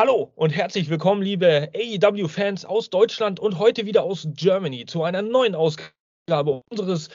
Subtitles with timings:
[0.00, 5.20] Hallo und herzlich willkommen, liebe AEW-Fans aus Deutschland und heute wieder aus Germany zu einer
[5.20, 5.92] neuen Ausgabe
[6.38, 7.08] unseres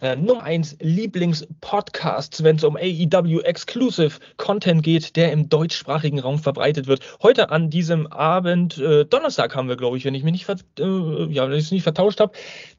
[0.00, 6.38] äh, Nummer 1 Lieblings-Podcasts, wenn es um AEW Exclusive Content geht, der im deutschsprachigen Raum
[6.38, 7.00] verbreitet wird.
[7.22, 10.56] Heute an diesem Abend, äh, Donnerstag haben wir, glaube ich, wenn ich mich nicht, ver
[10.78, 12.32] äh, ja, nicht vertauscht habe,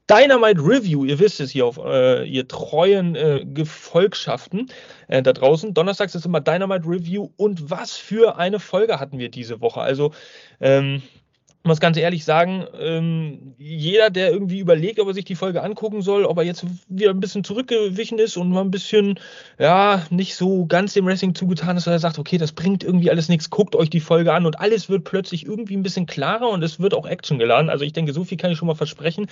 [0.09, 4.67] Dynamite Review, ihr wisst es hier auf äh, ihr treuen äh, Gefolgschaften
[5.07, 5.73] äh, da draußen.
[5.73, 9.79] Donnerstags ist immer Dynamite Review und was für eine Folge hatten wir diese Woche.
[9.79, 10.11] Also
[10.59, 11.01] ähm,
[11.63, 16.01] muss ganz ehrlich sagen, ähm, jeder, der irgendwie überlegt, ob er sich die Folge angucken
[16.01, 19.19] soll, ob er jetzt wieder ein bisschen zurückgewichen ist und mal ein bisschen,
[19.59, 23.11] ja, nicht so ganz dem Wrestling zugetan ist, weil er sagt, okay, das bringt irgendwie
[23.11, 26.49] alles nichts, guckt euch die Folge an und alles wird plötzlich irgendwie ein bisschen klarer
[26.49, 27.69] und es wird auch Action geladen.
[27.69, 29.27] Also ich denke, so viel kann ich schon mal versprechen.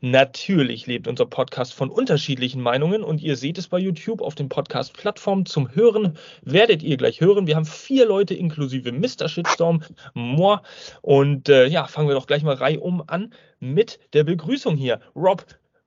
[0.00, 4.48] Natürlich lebt unser Podcast von unterschiedlichen Meinungen und ihr seht es bei YouTube auf den
[4.48, 5.44] Podcast-Plattformen.
[5.44, 7.48] Zum Hören werdet ihr gleich hören.
[7.48, 9.28] Wir haben vier Leute inklusive Mr.
[9.28, 9.82] Shitstorm,
[10.14, 10.60] moi
[11.02, 15.00] und äh, ja, fangen wir doch gleich mal reihum an mit der Begrüßung hier.
[15.16, 15.44] Rob,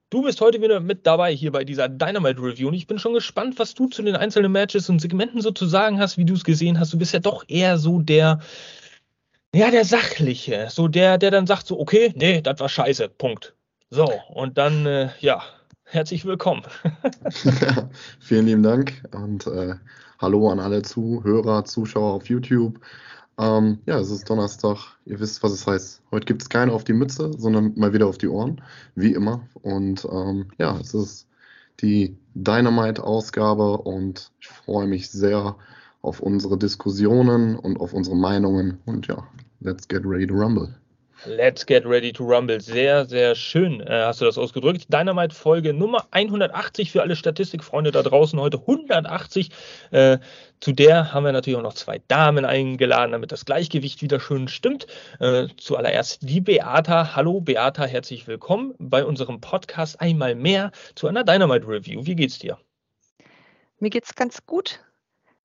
[0.09, 3.13] Du bist heute wieder mit dabei hier bei dieser Dynamite Review und ich bin schon
[3.13, 6.33] gespannt, was du zu den einzelnen Matches und Segmenten so zu sagen hast, wie du
[6.33, 6.91] es gesehen hast.
[6.91, 8.41] Du bist ja doch eher so der,
[9.55, 13.55] ja, der Sachliche, so der, der dann sagt so, okay, nee, das war scheiße, Punkt.
[13.93, 15.41] So, und dann, äh, ja,
[15.83, 16.63] herzlich willkommen.
[18.21, 19.75] Vielen lieben Dank und äh,
[20.17, 22.79] hallo an alle Zuhörer, Zuschauer auf YouTube.
[23.37, 24.77] Ähm, ja, es ist Donnerstag.
[25.03, 26.03] Ihr wisst, was es heißt.
[26.09, 28.61] Heute gibt es keine auf die Mütze, sondern mal wieder auf die Ohren,
[28.95, 29.45] wie immer.
[29.61, 31.27] Und ähm, ja, es ist
[31.81, 35.57] die Dynamite-Ausgabe und ich freue mich sehr
[36.01, 38.79] auf unsere Diskussionen und auf unsere Meinungen.
[38.85, 39.27] Und ja,
[39.59, 40.80] let's get ready to rumble.
[41.25, 42.59] Let's get ready to rumble.
[42.59, 44.91] Sehr, sehr schön äh, hast du das ausgedrückt.
[44.91, 48.39] Dynamite Folge Nummer 180 für alle Statistikfreunde da draußen.
[48.39, 49.51] Heute 180.
[49.91, 50.17] Äh,
[50.61, 54.47] zu der haben wir natürlich auch noch zwei Damen eingeladen, damit das Gleichgewicht wieder schön
[54.47, 54.87] stimmt.
[55.19, 57.15] Äh, zuallererst die Beata.
[57.15, 62.03] Hallo Beata, herzlich willkommen bei unserem Podcast einmal mehr zu einer Dynamite Review.
[62.03, 62.57] Wie geht's dir?
[63.77, 64.79] Mir geht's ganz gut.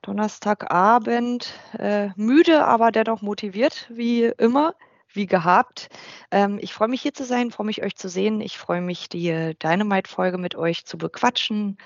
[0.00, 4.74] Donnerstagabend, äh, müde, aber dennoch motiviert, wie immer
[5.16, 5.88] wie gehabt.
[6.30, 8.40] Ähm, ich freue mich hier zu sein, freue mich euch zu sehen.
[8.40, 11.78] Ich freue mich, die Dynamite-Folge mit euch zu bequatschen.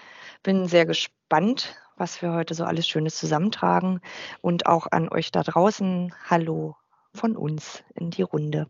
[0.43, 4.01] Bin sehr gespannt, was wir heute so alles Schönes zusammentragen.
[4.41, 6.77] Und auch an euch da draußen, hallo
[7.15, 8.67] von uns in die Runde.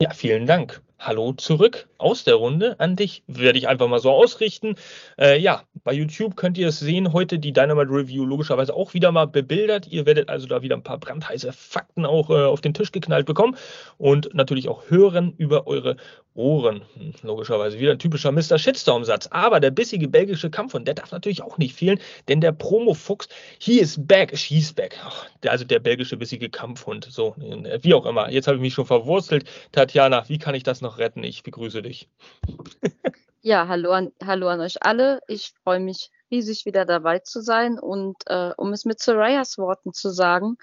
[0.00, 0.82] Ja, vielen Dank.
[1.04, 3.24] Hallo zurück aus der Runde an dich.
[3.26, 4.76] Werde ich einfach mal so ausrichten.
[5.18, 7.12] Äh, ja, bei YouTube könnt ihr es sehen.
[7.12, 9.88] Heute die Dynamite Review logischerweise auch wieder mal bebildert.
[9.88, 13.26] Ihr werdet also da wieder ein paar brandheiße Fakten auch äh, auf den Tisch geknallt
[13.26, 13.56] bekommen
[13.98, 15.96] und natürlich auch hören über eure
[16.34, 16.82] Ohren.
[16.94, 18.58] Hm, logischerweise wieder ein typischer Mr.
[18.58, 19.28] Shitstorm-Satz.
[19.32, 21.98] Aber der bissige belgische Kampf, und der darf natürlich auch nicht fehlen,
[22.28, 24.98] denn der Promo-Fuchs, he is back, she's back.
[25.04, 27.06] Ach, der, also der belgische bissige Kampfhund.
[27.10, 28.30] So, wie auch immer.
[28.30, 29.44] Jetzt habe ich mich schon verwurzelt.
[29.72, 31.24] Tatjana, wie kann ich das noch retten?
[31.24, 32.08] Ich begrüße dich.
[33.42, 35.20] ja, hallo an, hallo an euch alle.
[35.28, 39.92] Ich freue mich riesig wieder dabei zu sein und äh, um es mit Sorayas Worten
[39.92, 40.56] zu sagen,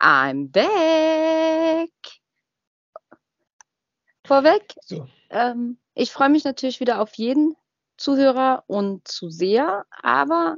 [0.00, 1.90] I'm back.
[4.24, 5.06] Vorweg, so.
[5.30, 7.54] ähm, ich freue mich natürlich wieder auf jeden
[7.96, 10.56] Zuhörer und Zuseher, aber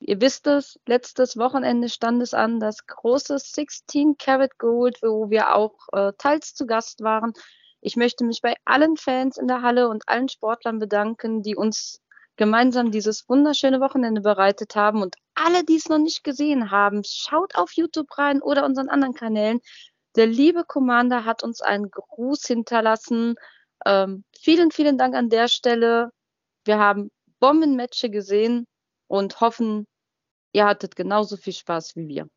[0.00, 5.54] ihr wisst es, letztes Wochenende stand es an, das große 16 Karat Gold, wo wir
[5.54, 7.32] auch äh, teils zu Gast waren.
[7.80, 12.00] Ich möchte mich bei allen Fans in der Halle und allen Sportlern bedanken, die uns
[12.36, 15.02] gemeinsam dieses wunderschöne Wochenende bereitet haben.
[15.02, 19.14] Und alle, die es noch nicht gesehen haben, schaut auf YouTube rein oder unseren anderen
[19.14, 19.60] Kanälen.
[20.16, 23.34] Der liebe Commander hat uns einen Gruß hinterlassen.
[23.86, 26.10] Ähm, vielen, vielen Dank an der Stelle.
[26.64, 28.66] Wir haben Bombenmatches gesehen
[29.06, 29.86] und hoffen,
[30.52, 32.28] ihr hattet genauso viel Spaß wie wir.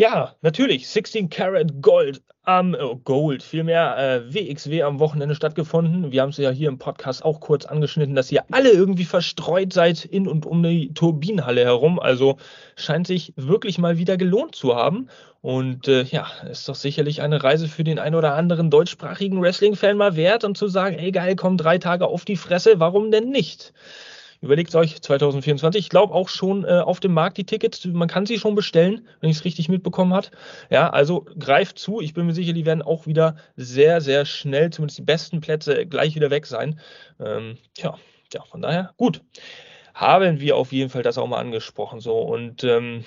[0.00, 0.86] Ja, natürlich.
[0.88, 6.12] 16 Karat Gold am oh, Gold, vielmehr äh, WXW am Wochenende stattgefunden.
[6.12, 9.72] Wir haben es ja hier im Podcast auch kurz angeschnitten, dass ihr alle irgendwie verstreut
[9.72, 11.98] seid in und um die Turbinenhalle herum.
[11.98, 12.36] Also
[12.76, 15.08] scheint sich wirklich mal wieder gelohnt zu haben.
[15.40, 19.96] Und äh, ja, ist doch sicherlich eine Reise für den ein oder anderen deutschsprachigen Wrestling-Fan
[19.96, 23.30] mal wert, um zu sagen, ey geil, komm drei Tage auf die Fresse, warum denn
[23.30, 23.72] nicht?
[24.40, 25.80] Überlegt euch 2024.
[25.80, 27.84] Ich glaube auch schon äh, auf dem Markt die Tickets.
[27.86, 30.28] Man kann sie schon bestellen, wenn ich es richtig mitbekommen habe.
[30.70, 32.00] Ja, also greift zu.
[32.00, 35.86] Ich bin mir sicher, die werden auch wieder sehr, sehr schnell, zumindest die besten Plätze,
[35.86, 36.78] gleich wieder weg sein.
[37.18, 37.98] Ähm, tja,
[38.32, 39.22] ja, von daher gut.
[39.94, 41.98] Haben wir auf jeden Fall das auch mal angesprochen.
[41.98, 43.04] So und ähm,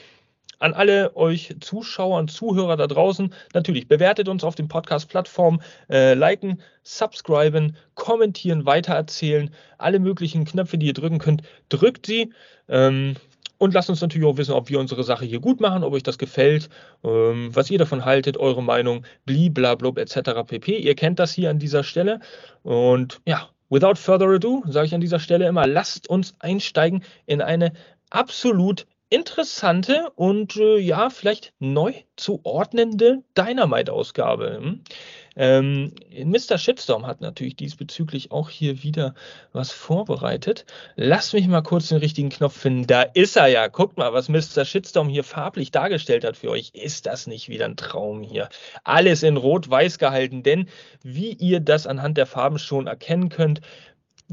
[0.61, 6.13] an alle euch Zuschauer und Zuhörer da draußen, natürlich bewertet uns auf den Podcast-Plattformen, äh,
[6.13, 9.49] liken, subscriben, kommentieren, weitererzählen,
[9.79, 12.31] alle möglichen Knöpfe, die ihr drücken könnt, drückt sie.
[12.69, 13.15] Ähm,
[13.57, 16.03] und lasst uns natürlich auch wissen, ob wir unsere Sache hier gut machen, ob euch
[16.03, 16.69] das gefällt,
[17.03, 20.43] ähm, was ihr davon haltet, eure Meinung, bliblablub etc.
[20.47, 20.77] pp.
[20.77, 22.19] Ihr kennt das hier an dieser Stelle.
[22.63, 27.41] Und ja, without further ado, sage ich an dieser Stelle immer, lasst uns einsteigen in
[27.41, 27.73] eine
[28.11, 34.59] absolut interessante und äh, ja, vielleicht neu zuordnende Dynamite-Ausgabe.
[34.61, 34.83] Hm?
[35.35, 35.93] Ähm,
[36.23, 36.57] Mr.
[36.57, 39.13] Shitstorm hat natürlich diesbezüglich auch hier wieder
[39.51, 40.65] was vorbereitet.
[40.95, 42.87] Lasst mich mal kurz den richtigen Knopf finden.
[42.87, 43.67] Da ist er ja.
[43.67, 44.65] Guckt mal, was Mr.
[44.65, 46.71] Shitstorm hier farblich dargestellt hat für euch.
[46.73, 48.49] Ist das nicht wieder ein Traum hier?
[48.83, 50.67] Alles in Rot-Weiß gehalten, denn
[51.03, 53.61] wie ihr das anhand der Farben schon erkennen könnt,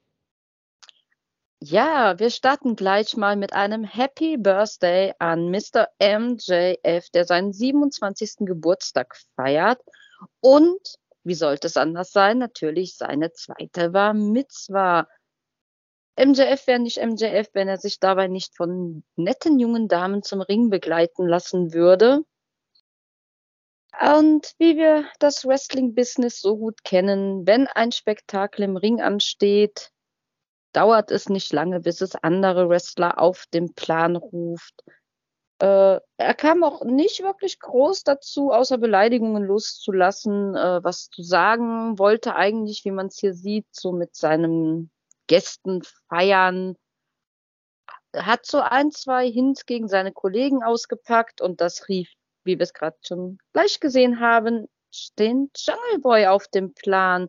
[1.62, 5.88] Ja, wir starten gleich mal mit einem Happy Birthday an Mr.
[6.00, 8.46] MJF, der seinen 27.
[8.46, 9.78] Geburtstag feiert.
[10.40, 10.80] Und
[11.24, 12.38] wie sollte es anders sein?
[12.38, 15.06] Natürlich seine zweite war Mitzwa.
[16.18, 20.70] MJF wäre nicht MJF, wenn er sich dabei nicht von netten jungen Damen zum Ring
[20.70, 22.24] begleiten lassen würde.
[23.98, 29.90] Und wie wir das Wrestling-Business so gut kennen, wenn ein Spektakel im Ring ansteht,
[30.72, 34.84] dauert es nicht lange, bis es andere Wrestler auf den Plan ruft.
[35.60, 41.98] Äh, er kam auch nicht wirklich groß dazu, außer Beleidigungen loszulassen, äh, was zu sagen
[41.98, 44.90] wollte eigentlich, wie man es hier sieht, so mit seinen
[45.26, 46.76] Gästen feiern.
[48.16, 52.10] Hat so ein, zwei Hints gegen seine Kollegen ausgepackt und das rief,
[52.44, 54.66] wie wir es gerade schon gleich gesehen haben,
[55.18, 57.28] den Jungle Boy auf dem Plan,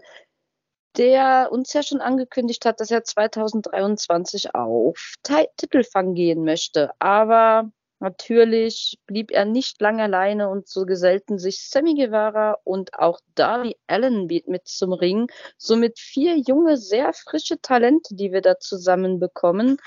[0.95, 6.91] der uns ja schon angekündigt hat, dass er 2023 auf Titelfang gehen möchte.
[6.99, 13.19] Aber Natürlich blieb er nicht lange alleine und so gesellten sich Sammy Guevara und auch
[13.35, 15.27] Darby Allen mit zum Ring.
[15.59, 19.77] Somit vier junge, sehr frische Talente, die wir da zusammen bekommen.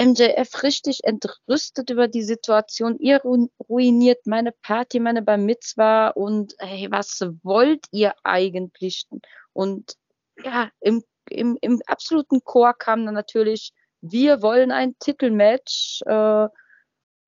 [0.00, 2.98] MJF richtig entrüstet über die Situation.
[2.98, 9.06] Ihr ruiniert meine Party, meine Bar Mitzwa und hey, was wollt ihr eigentlich?
[9.52, 9.94] Und
[10.42, 16.02] ja, im, im, im absoluten Chor kam dann natürlich, wir wollen ein Titelmatch.
[16.04, 16.48] Äh,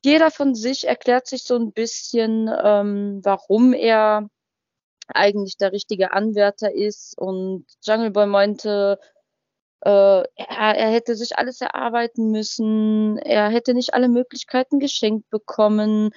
[0.07, 4.31] jeder von sich erklärt sich so ein bisschen, ähm, warum er
[5.09, 7.19] eigentlich der richtige Anwärter ist.
[7.19, 9.01] Und Jungle Boy meinte,
[9.81, 16.11] äh, er, er, hätte sich alles erarbeiten müssen, er hätte nicht alle Möglichkeiten geschenkt bekommen.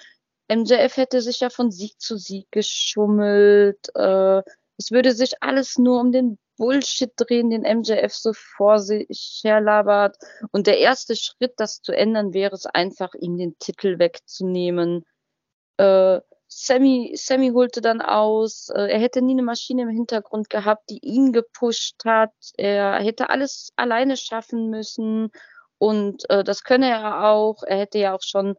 [0.52, 3.90] MJF hätte sich ja von Sieg zu Sieg geschummelt.
[3.96, 4.44] Äh,
[4.78, 10.18] es würde sich alles nur um den Bullshit drehen, den MJF so vor sich herlabert.
[10.52, 15.06] Und der erste Schritt, das zu ändern, wäre es einfach, ihm den Titel wegzunehmen.
[15.78, 18.70] Äh, Sammy, Sammy holte dann aus.
[18.76, 22.34] Äh, er hätte nie eine Maschine im Hintergrund gehabt, die ihn gepusht hat.
[22.58, 25.32] Er hätte alles alleine schaffen müssen.
[25.78, 27.64] Und äh, das könne er auch.
[27.64, 28.56] Er hätte ja auch schon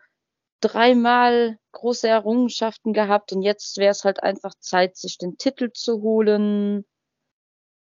[0.62, 3.32] dreimal große Errungenschaften gehabt.
[3.32, 6.86] Und jetzt wäre es halt einfach Zeit, sich den Titel zu holen.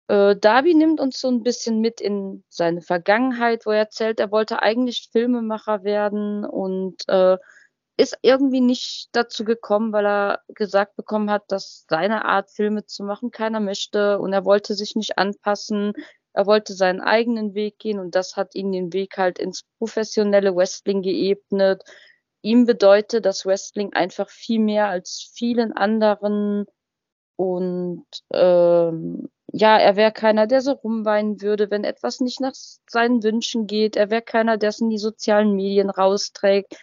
[0.09, 4.31] Äh, Darby nimmt uns so ein bisschen mit in seine Vergangenheit, wo er erzählt, er
[4.31, 7.37] wollte eigentlich Filmemacher werden und äh,
[7.97, 13.03] ist irgendwie nicht dazu gekommen, weil er gesagt bekommen hat, dass seine Art Filme zu
[13.03, 15.93] machen keiner möchte und er wollte sich nicht anpassen.
[16.33, 20.55] Er wollte seinen eigenen Weg gehen und das hat ihn den Weg halt ins professionelle
[20.55, 21.83] Wrestling geebnet.
[22.41, 26.65] Ihm bedeutet das Wrestling einfach viel mehr als vielen anderen
[27.35, 33.23] und ähm, ja, er wäre keiner, der so rumweinen würde, wenn etwas nicht nach seinen
[33.23, 33.95] Wünschen geht.
[33.95, 36.75] Er wäre keiner, der es in die sozialen Medien rausträgt.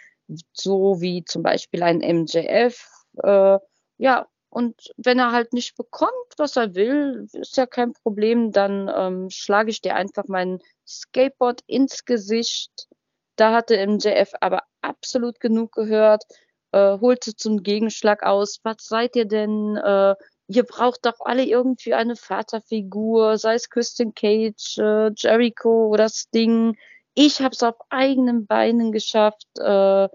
[0.53, 2.85] so wie zum Beispiel ein MJF.
[3.23, 3.59] Äh,
[3.99, 8.91] ja, und wenn er halt nicht bekommt, was er will, ist ja kein Problem, dann
[8.95, 12.89] ähm, schlage ich dir einfach mein Skateboard ins Gesicht.
[13.37, 16.25] Da hatte MJF aber absolut genug gehört,
[16.73, 18.61] äh, holte zum Gegenschlag aus.
[18.65, 19.77] Was seid ihr denn?
[19.77, 20.15] Äh,
[20.49, 26.77] ihr braucht doch alle irgendwie eine Vaterfigur, sei es Christian Cage, äh, Jericho oder Sting.
[27.15, 29.47] Ich habe es auf eigenen Beinen geschafft.
[29.59, 30.09] Äh,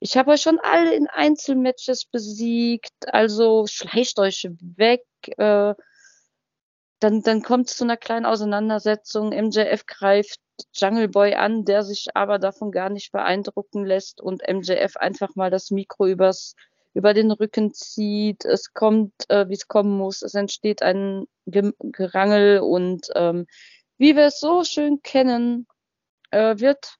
[0.00, 5.04] ich habe euch schon alle in Einzelmatches besiegt, also schleicht euch weg.
[5.38, 5.74] Äh,
[6.98, 9.30] dann dann kommt es zu einer kleinen Auseinandersetzung.
[9.30, 10.40] MJF greift
[10.74, 15.50] Jungle Boy an, der sich aber davon gar nicht beeindrucken lässt und MJF einfach mal
[15.50, 16.54] das Mikro übers
[16.94, 18.44] über den Rücken zieht.
[18.44, 20.22] Es kommt, äh, wie es kommen muss.
[20.22, 23.46] Es entsteht ein Gerangel und ähm,
[23.98, 25.66] wie wir es so schön kennen,
[26.30, 26.96] äh, wird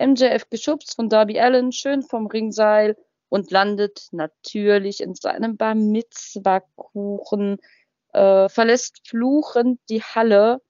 [0.00, 2.96] MJF geschubst von Darby Allen schön vom Ringseil
[3.28, 7.58] und landet natürlich in seinem Bar Mitzwa Kuchen,
[8.12, 10.60] äh, verlässt fluchend die Halle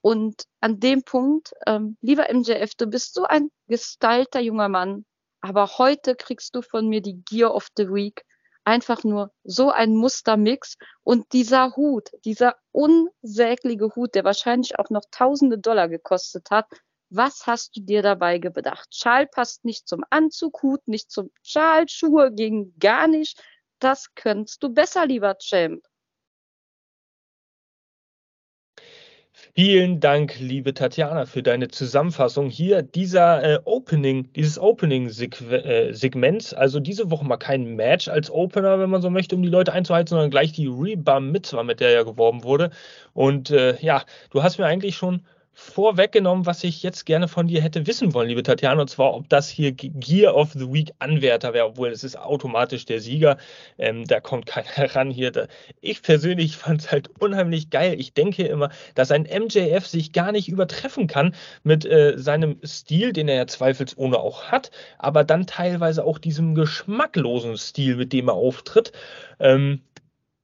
[0.00, 5.04] und an dem Punkt, ähm, lieber MJF, du bist so ein gestylter junger Mann,
[5.40, 8.24] aber heute kriegst du von mir die Gear of the Week.
[8.64, 15.04] Einfach nur so ein Mustermix und dieser Hut, dieser unsägliche Hut, der wahrscheinlich auch noch
[15.10, 16.66] tausende Dollar gekostet hat,
[17.10, 18.88] was hast du dir dabei gedacht?
[18.94, 23.42] Schal passt nicht zum Anzug, Hut nicht zum Schal, Schuhe gegen gar nicht.
[23.78, 25.87] Das könntest du besser, lieber Champ.
[29.58, 36.52] Vielen Dank, liebe Tatjana, für deine Zusammenfassung hier dieser äh, Opening, dieses Opening-Segments.
[36.52, 39.48] Äh, also diese Woche mal kein Match als Opener, wenn man so möchte, um die
[39.48, 42.70] Leute einzuhalten, sondern gleich die Rebam Mitzwa, mit der ja geworben wurde.
[43.14, 45.22] Und äh, ja, du hast mir eigentlich schon
[45.58, 49.28] vorweggenommen, was ich jetzt gerne von dir hätte wissen wollen, liebe Tatjana, und zwar, ob
[49.28, 53.38] das hier Gear of the Week Anwärter wäre, obwohl es ist automatisch der Sieger.
[53.76, 55.48] Ähm, da kommt keiner ran hier.
[55.80, 57.96] Ich persönlich fand es halt unheimlich geil.
[57.98, 61.34] Ich denke immer, dass ein MJF sich gar nicht übertreffen kann
[61.64, 66.54] mit äh, seinem Stil, den er ja zweifelsohne auch hat, aber dann teilweise auch diesem
[66.54, 68.92] geschmacklosen Stil, mit dem er auftritt.
[69.40, 69.80] Ähm,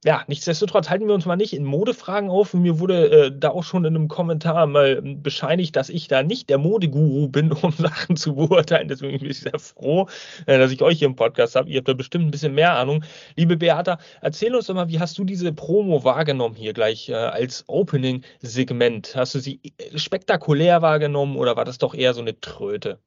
[0.05, 2.53] ja, nichtsdestotrotz halten wir uns mal nicht in Modefragen auf.
[2.53, 6.47] Mir wurde äh, da auch schon in einem Kommentar mal bescheinigt, dass ich da nicht
[6.51, 8.87] der Modeguru bin, um Sachen zu beurteilen.
[8.87, 10.07] Deswegen bin ich sehr froh,
[10.45, 11.71] äh, dass ich euch hier im Podcast habe.
[11.71, 13.03] Ihr habt da bestimmt ein bisschen mehr Ahnung.
[13.35, 17.15] Liebe Beata, erzähl uns doch mal, wie hast du diese Promo wahrgenommen hier gleich äh,
[17.15, 19.15] als Opening-Segment?
[19.15, 22.99] Hast du sie äh, spektakulär wahrgenommen oder war das doch eher so eine Tröte?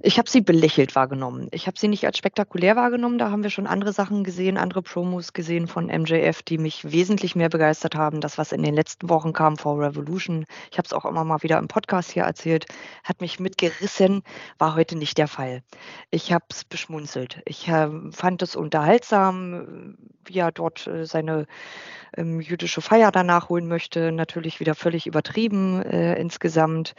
[0.00, 1.48] Ich habe sie belächelt wahrgenommen.
[1.52, 3.18] Ich habe sie nicht als spektakulär wahrgenommen.
[3.18, 7.34] Da haben wir schon andere Sachen gesehen, andere Promos gesehen von MJF, die mich wesentlich
[7.34, 8.20] mehr begeistert haben.
[8.20, 11.42] Das, was in den letzten Wochen kam vor Revolution, ich habe es auch immer mal
[11.42, 12.66] wieder im Podcast hier erzählt,
[13.04, 14.22] hat mich mitgerissen,
[14.58, 15.62] war heute nicht der Fall.
[16.10, 17.40] Ich habe es beschmunzelt.
[17.46, 21.46] Ich äh, fand es unterhaltsam, wie er dort äh, seine
[22.16, 24.12] ähm, jüdische Feier danach holen möchte.
[24.12, 26.94] Natürlich wieder völlig übertrieben äh, insgesamt.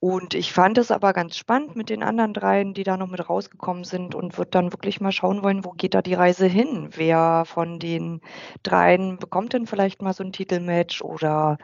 [0.00, 3.28] Und ich fand es aber ganz spannend mit den anderen dreien, die da noch mit
[3.28, 6.88] rausgekommen sind und würde dann wirklich mal schauen wollen, wo geht da die Reise hin?
[6.96, 8.22] Wer von den
[8.62, 11.58] dreien bekommt denn vielleicht mal so ein Titelmatch oder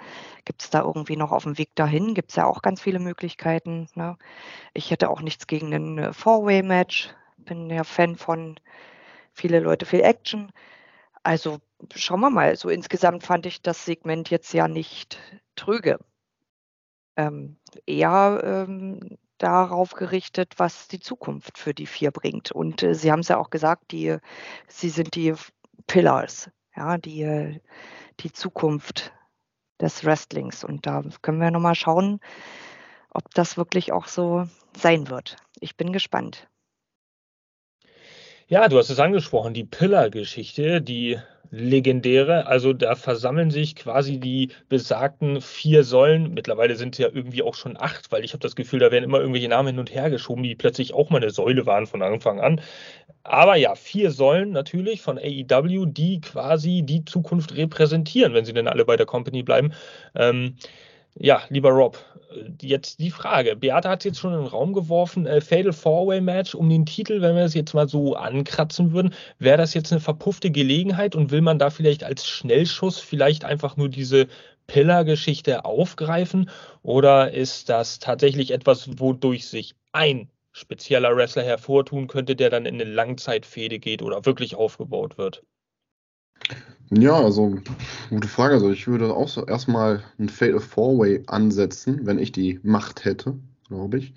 [0.44, 2.12] gibt es da irgendwie noch auf dem Weg dahin?
[2.12, 3.88] Gibt es ja auch ganz viele Möglichkeiten.
[3.94, 4.18] Ne?
[4.74, 7.14] Ich hätte auch nichts gegen ein äh, Four-Way-Match.
[7.38, 8.60] Bin ja Fan von
[9.32, 10.52] viele Leute, viel Action.
[11.22, 11.58] Also
[11.94, 12.56] schauen wir mal.
[12.56, 15.18] So insgesamt fand ich das Segment jetzt ja nicht
[15.56, 15.98] trüge
[17.16, 17.56] ähm,
[17.86, 22.52] eher ähm, darauf gerichtet, was die Zukunft für die vier bringt.
[22.52, 24.16] Und äh, Sie haben es ja auch gesagt, die,
[24.68, 25.34] sie sind die
[25.86, 27.60] Pillars, ja, die,
[28.20, 29.12] die Zukunft
[29.80, 30.64] des Wrestlings.
[30.64, 32.20] Und da können wir nochmal schauen,
[33.10, 35.36] ob das wirklich auch so sein wird.
[35.60, 36.48] Ich bin gespannt.
[38.48, 41.18] Ja, du hast es angesprochen, die Pillar-Geschichte, die
[41.50, 42.46] legendäre.
[42.46, 46.32] Also da versammeln sich quasi die besagten vier Säulen.
[46.32, 49.02] Mittlerweile sind es ja irgendwie auch schon acht, weil ich habe das Gefühl, da werden
[49.02, 52.02] immer irgendwelche Namen hin und her geschoben, die plötzlich auch mal eine Säule waren von
[52.02, 52.60] Anfang an.
[53.24, 58.68] Aber ja, vier Säulen natürlich von AEW, die quasi die Zukunft repräsentieren, wenn sie denn
[58.68, 59.72] alle bei der Company bleiben.
[60.14, 60.56] Ähm,
[61.18, 61.98] ja, lieber Rob,
[62.60, 63.56] jetzt die Frage.
[63.56, 65.26] Beate hat es jetzt schon in den Raum geworfen.
[65.26, 69.14] Äh, Fatal Four-Way Match um den Titel, wenn wir es jetzt mal so ankratzen würden,
[69.38, 73.76] wäre das jetzt eine verpuffte Gelegenheit und will man da vielleicht als Schnellschuss vielleicht einfach
[73.76, 74.26] nur diese
[74.66, 76.50] Pillar-Geschichte aufgreifen?
[76.82, 82.74] Oder ist das tatsächlich etwas, wodurch sich ein spezieller Wrestler hervortun könnte, der dann in
[82.74, 85.42] eine Langzeitfehde geht oder wirklich aufgebaut wird?
[86.90, 87.56] Ja, also
[88.10, 88.54] gute Frage.
[88.54, 93.34] Also ich würde auch so erstmal ein Fatal Four-Way ansetzen, wenn ich die Macht hätte,
[93.68, 94.14] glaube ich.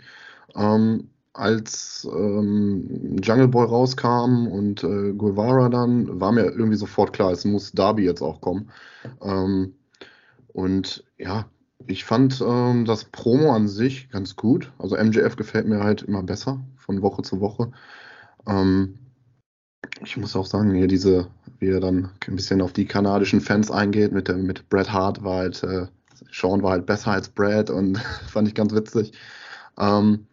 [0.55, 7.31] Ähm, als ähm, Jungle Boy rauskam und äh, Guevara dann, war mir irgendwie sofort klar,
[7.31, 8.69] es muss Darby jetzt auch kommen.
[9.21, 9.73] Ähm,
[10.53, 11.45] und ja,
[11.87, 14.71] ich fand ähm, das Promo an sich ganz gut.
[14.77, 17.71] Also MJF gefällt mir halt immer besser von Woche zu Woche.
[18.47, 18.98] Ähm,
[20.03, 21.27] ich muss auch sagen, hier diese,
[21.59, 25.23] wie er dann ein bisschen auf die kanadischen Fans eingeht, mit, der, mit Bret Hart
[25.23, 25.87] war halt, äh,
[26.31, 29.13] Sean war halt besser als Brad und fand ich ganz witzig.
[29.77, 30.27] Ähm,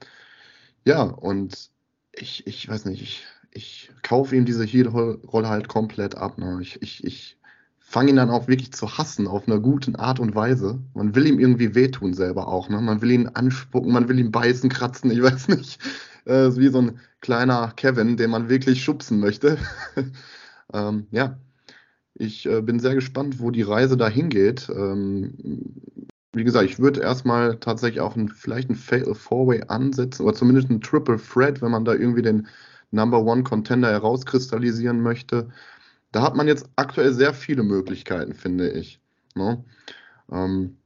[0.84, 1.70] ja, und
[2.12, 6.38] ich, ich weiß nicht, ich, ich kaufe ihm diese Heel-Rolle halt komplett ab.
[6.38, 6.58] Ne?
[6.60, 7.38] Ich, ich, ich
[7.78, 10.80] fange ihn dann auch wirklich zu hassen auf einer guten Art und Weise.
[10.94, 12.68] Man will ihm irgendwie wehtun selber auch.
[12.68, 12.80] Ne?
[12.80, 15.80] Man will ihn anspucken, man will ihn beißen, kratzen, ich weiß nicht.
[16.26, 19.58] Äh, wie so ein kleiner Kevin, den man wirklich schubsen möchte.
[20.72, 21.40] ähm, ja,
[22.14, 24.68] ich äh, bin sehr gespannt, wo die Reise da hingeht.
[24.68, 25.34] Ähm,
[26.32, 30.70] wie gesagt, ich würde erstmal tatsächlich auch ein, vielleicht ein Fatal Four-Way ansetzen oder zumindest
[30.70, 32.46] ein Triple Threat, wenn man da irgendwie den
[32.92, 35.48] Number One Contender herauskristallisieren möchte.
[36.12, 39.00] Da hat man jetzt aktuell sehr viele Möglichkeiten, finde ich.
[39.34, 39.64] Ne?
[40.30, 40.76] Ähm,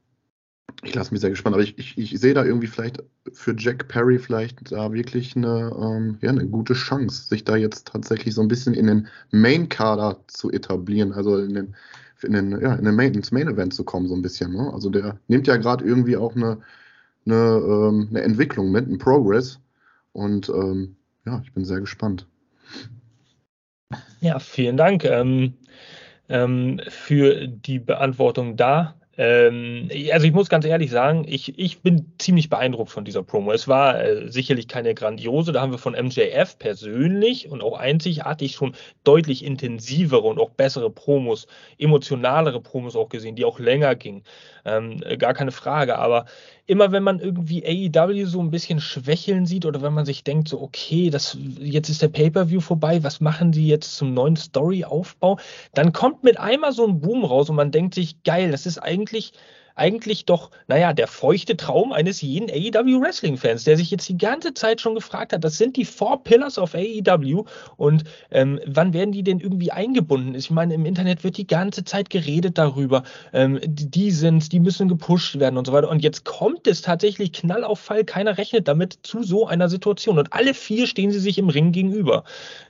[0.82, 3.88] ich lasse mich sehr gespannt, aber ich, ich, ich, sehe da irgendwie vielleicht für Jack
[3.88, 8.42] Perry vielleicht da wirklich eine, ähm, ja, eine gute Chance, sich da jetzt tatsächlich so
[8.42, 11.74] ein bisschen in den Main-Kader zu etablieren, also in den
[12.22, 14.52] in den, ja, in den Main, ins Main Event zu kommen, so ein bisschen.
[14.52, 14.70] Ne?
[14.72, 16.58] Also der nimmt ja gerade irgendwie auch eine,
[17.26, 19.58] eine, ähm, eine Entwicklung mit, einen Progress.
[20.12, 22.26] Und ähm, ja, ich bin sehr gespannt.
[24.20, 25.54] Ja, vielen Dank ähm,
[26.28, 28.99] ähm, für die Beantwortung da.
[29.22, 33.52] Ähm, also ich muss ganz ehrlich sagen, ich, ich bin ziemlich beeindruckt von dieser Promo.
[33.52, 38.52] Es war äh, sicherlich keine grandiose, da haben wir von MJF persönlich und auch einzigartig
[38.54, 38.74] schon
[39.04, 41.46] deutlich intensivere und auch bessere Promos,
[41.76, 44.22] emotionalere Promos auch gesehen, die auch länger gingen.
[44.64, 46.24] Ähm, gar keine Frage, aber
[46.70, 50.46] immer wenn man irgendwie AEW so ein bisschen schwächeln sieht oder wenn man sich denkt,
[50.46, 55.40] so, okay, das, jetzt ist der Pay-Per-View vorbei, was machen die jetzt zum neuen Story-Aufbau?
[55.74, 58.78] Dann kommt mit einmal so ein Boom raus und man denkt sich, geil, das ist
[58.78, 59.32] eigentlich
[59.80, 64.54] eigentlich doch, naja, der feuchte Traum eines jeden AEW Wrestling-Fans, der sich jetzt die ganze
[64.54, 67.44] Zeit schon gefragt hat, das sind die Four Pillars of AEW
[67.76, 70.34] und ähm, wann werden die denn irgendwie eingebunden?
[70.34, 74.88] Ich meine, im Internet wird die ganze Zeit geredet darüber, ähm, die sind, die müssen
[74.88, 75.88] gepusht werden und so weiter.
[75.88, 80.18] Und jetzt kommt es tatsächlich knall auf Fall, keiner rechnet damit zu so einer Situation.
[80.18, 82.24] Und alle vier stehen sie sich im Ring gegenüber.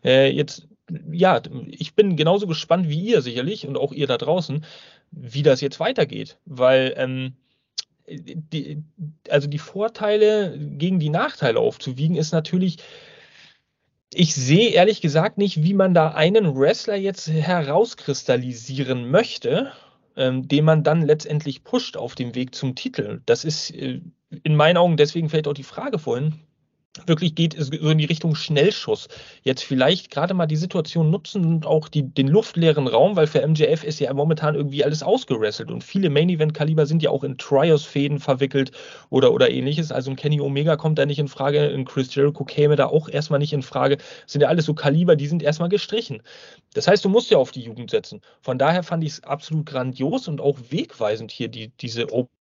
[0.04, 0.66] Äh, jetzt
[1.12, 4.64] ja, ich bin genauso gespannt wie ihr sicherlich und auch ihr da draußen,
[5.10, 6.38] wie das jetzt weitergeht.
[6.44, 7.34] Weil, ähm,
[8.08, 8.82] die,
[9.28, 12.78] also die Vorteile gegen die Nachteile aufzuwiegen, ist natürlich,
[14.12, 19.72] ich sehe ehrlich gesagt nicht, wie man da einen Wrestler jetzt herauskristallisieren möchte,
[20.16, 23.20] ähm, den man dann letztendlich pusht auf dem Weg zum Titel.
[23.26, 24.00] Das ist äh,
[24.42, 26.34] in meinen Augen, deswegen fällt auch die Frage vorhin,
[27.06, 29.08] wirklich geht so in die Richtung Schnellschuss.
[29.42, 33.46] Jetzt vielleicht gerade mal die Situation nutzen und auch die, den luftleeren Raum, weil für
[33.46, 38.18] MJF ist ja momentan irgendwie alles ausgerasselt und viele Main-Event-Kaliber sind ja auch in Trios-Fäden
[38.18, 38.72] verwickelt
[39.08, 39.92] oder, oder ähnliches.
[39.92, 43.08] Also ein Kenny Omega kommt da nicht in Frage, ein Chris Jericho käme da auch
[43.08, 43.96] erstmal nicht in Frage.
[43.96, 46.22] Das sind ja alles so Kaliber, die sind erstmal gestrichen.
[46.74, 48.20] Das heißt, du musst ja auf die Jugend setzen.
[48.42, 52.39] Von daher fand ich es absolut grandios und auch wegweisend hier, die, diese Open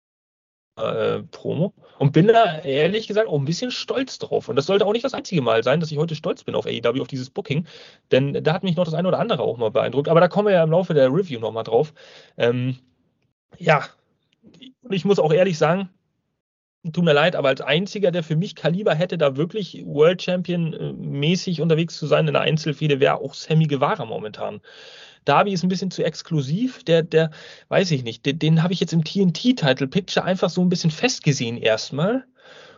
[0.76, 4.48] äh, Promo und bin da ehrlich gesagt auch ein bisschen stolz drauf.
[4.48, 6.66] Und das sollte auch nicht das einzige Mal sein, dass ich heute stolz bin auf
[6.66, 7.66] AEW, auf dieses Booking,
[8.10, 10.08] denn da hat mich noch das eine oder andere auch mal beeindruckt.
[10.08, 11.92] Aber da kommen wir ja im Laufe der Review nochmal drauf.
[12.36, 12.78] Ähm,
[13.58, 13.84] ja,
[14.90, 15.90] ich muss auch ehrlich sagen,
[16.90, 20.72] tut mir leid, aber als einziger, der für mich Kaliber hätte, da wirklich World Champion
[20.72, 24.60] äh, mäßig unterwegs zu sein in der Einzelfehde, wäre auch Sammy Guevara momentan.
[25.24, 26.82] Darby ist ein bisschen zu exklusiv.
[26.84, 27.30] Der, der,
[27.68, 30.90] weiß ich nicht, den, den habe ich jetzt im TNT-Title Picture einfach so ein bisschen
[30.90, 32.24] festgesehen erstmal.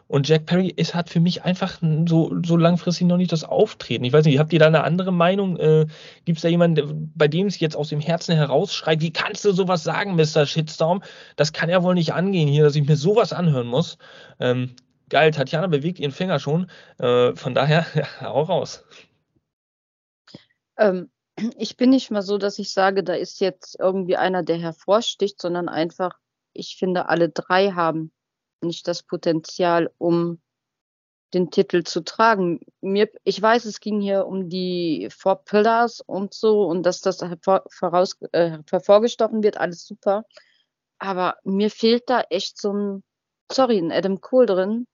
[0.07, 4.05] Und Jack Perry ist, hat für mich einfach so, so langfristig noch nicht das Auftreten.
[4.05, 5.57] Ich weiß nicht, habt ihr da eine andere Meinung?
[5.57, 5.87] Äh,
[6.25, 9.53] Gibt es da jemanden, bei dem es jetzt aus dem Herzen herausschreit, wie kannst du
[9.53, 10.47] sowas sagen, Mr.
[10.47, 11.03] Shitstorm?
[11.37, 13.97] Das kann ja wohl nicht angehen hier, dass ich mir sowas anhören muss.
[14.41, 14.77] Ähm,
[15.09, 16.71] geil, Tatjana bewegt ihren Finger schon.
[16.99, 18.85] Äh, von daher, ja, auch raus.
[20.77, 21.11] Ähm,
[21.59, 25.41] ich bin nicht mal so, dass ich sage, da ist jetzt irgendwie einer, der hervorsticht,
[25.41, 26.19] sondern einfach,
[26.53, 28.13] ich finde, alle drei haben
[28.65, 30.41] nicht das Potenzial, um
[31.35, 32.61] den Titel zu tragen.
[32.81, 37.25] Mir, ich weiß, es ging hier um die Four Pillars und so und dass das
[37.71, 40.25] voraus, äh, hervorgestochen wird, alles super.
[40.99, 43.05] Aber mir fehlt da echt so ein,
[43.51, 44.87] sorry, ein Adam Cole drin.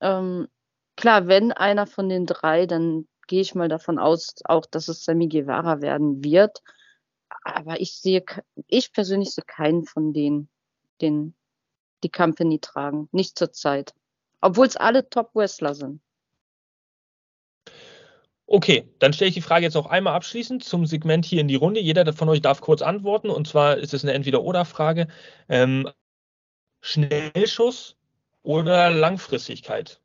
[0.00, 0.48] Ähm,
[0.96, 5.04] klar, wenn einer von den drei, dann gehe ich mal davon aus, auch, dass es
[5.04, 6.62] Sammy Guevara werden wird.
[7.42, 8.24] Aber ich sehe,
[8.68, 10.48] ich persönlich sehe keinen von denen,
[11.00, 11.35] den
[12.06, 13.08] die Company tragen.
[13.12, 13.92] Nicht zur Zeit.
[14.40, 16.00] Obwohl es alle Top-Wrestler sind.
[18.48, 21.56] Okay, dann stelle ich die Frage jetzt noch einmal abschließend zum Segment hier in die
[21.56, 21.80] Runde.
[21.80, 25.08] Jeder von euch darf kurz antworten und zwar ist es eine Entweder-Oder-Frage.
[25.48, 25.90] Ähm,
[26.80, 27.96] Schnellschuss
[28.44, 30.00] oder Langfristigkeit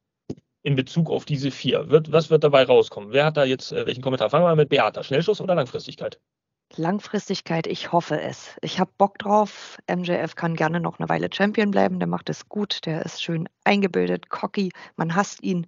[0.64, 1.90] in Bezug auf diese vier?
[1.90, 3.12] Wird, was wird dabei rauskommen?
[3.12, 4.32] Wer hat da jetzt äh, welchen Kommentar?
[4.32, 5.04] Fangen wir mal mit Beata.
[5.04, 6.20] Schnellschuss oder Langfristigkeit?
[6.78, 8.56] Langfristigkeit, ich hoffe es.
[8.62, 9.78] Ich habe Bock drauf.
[9.90, 12.00] MJF kann gerne noch eine Weile Champion bleiben.
[12.00, 12.86] Der macht es gut.
[12.86, 14.72] Der ist schön eingebildet, cocky.
[14.96, 15.68] Man hasst ihn.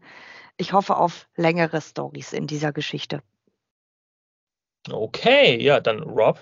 [0.57, 3.21] Ich hoffe auf längere Stories in dieser Geschichte.
[4.91, 6.39] Okay, ja, dann Rob.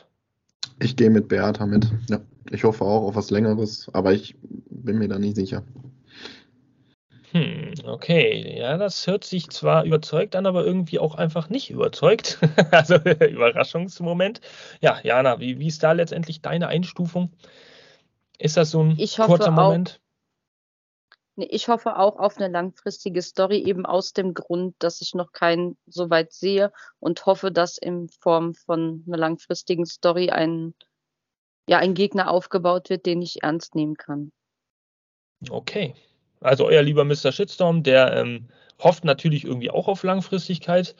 [0.80, 1.91] Ich gehe mit Beata mit.
[2.10, 2.19] Ja,
[2.50, 5.63] ich hoffe auch auf was Längeres, aber ich bin mir da nicht sicher.
[7.32, 8.60] Hm, okay.
[8.60, 12.39] Ja, das hört sich zwar überzeugt an, aber irgendwie auch einfach nicht überzeugt.
[12.72, 14.41] also Überraschungsmoment.
[14.82, 17.32] Ja, Jana, wie, wie ist da letztendlich deine Einstufung?
[18.38, 20.02] Ist das so ein kurzer Moment?
[21.38, 25.78] Ich hoffe auch auf eine langfristige Story, eben aus dem Grund, dass ich noch keinen
[25.88, 30.76] so weit sehe und hoffe, dass in Form von einer langfristigen Story ein,
[31.70, 34.32] ja, ein Gegner aufgebaut wird, den ich ernst nehmen kann.
[35.50, 35.96] Okay.
[36.42, 37.32] Also euer lieber Mr.
[37.32, 38.48] Shitstorm, der ähm,
[38.80, 40.96] hofft natürlich irgendwie auch auf Langfristigkeit.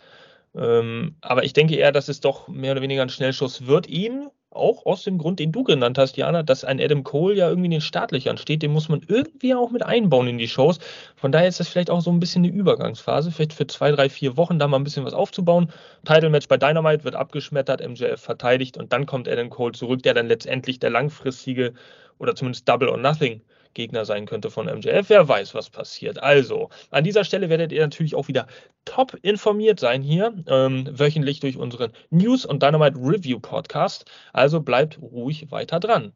[0.56, 3.88] Ähm, aber ich denke eher, dass es doch mehr oder weniger ein Schnellschuss wird.
[3.88, 7.48] Eben auch aus dem Grund, den du genannt hast, Jana, dass ein Adam Cole ja
[7.48, 10.80] irgendwie in den Startlöchern steht, den muss man irgendwie auch mit einbauen in die Shows.
[11.16, 14.10] Von daher ist das vielleicht auch so ein bisschen eine Übergangsphase, vielleicht für zwei, drei,
[14.10, 15.72] vier Wochen da mal ein bisschen was aufzubauen.
[16.04, 20.14] Title Match bei Dynamite wird abgeschmettert, MJF verteidigt und dann kommt Adam Cole zurück, der
[20.14, 21.74] dann letztendlich der langfristige
[22.20, 23.42] oder zumindest Double or Nothing
[23.74, 25.10] Gegner sein könnte von MJF.
[25.10, 26.22] Wer weiß, was passiert.
[26.22, 28.48] Also, an dieser Stelle werdet ihr natürlich auch wieder
[28.86, 34.06] top informiert sein hier, ähm, wöchentlich durch unseren News- und Dynamite Review Podcast.
[34.34, 36.14] Also bleibt ruhig weiter dran.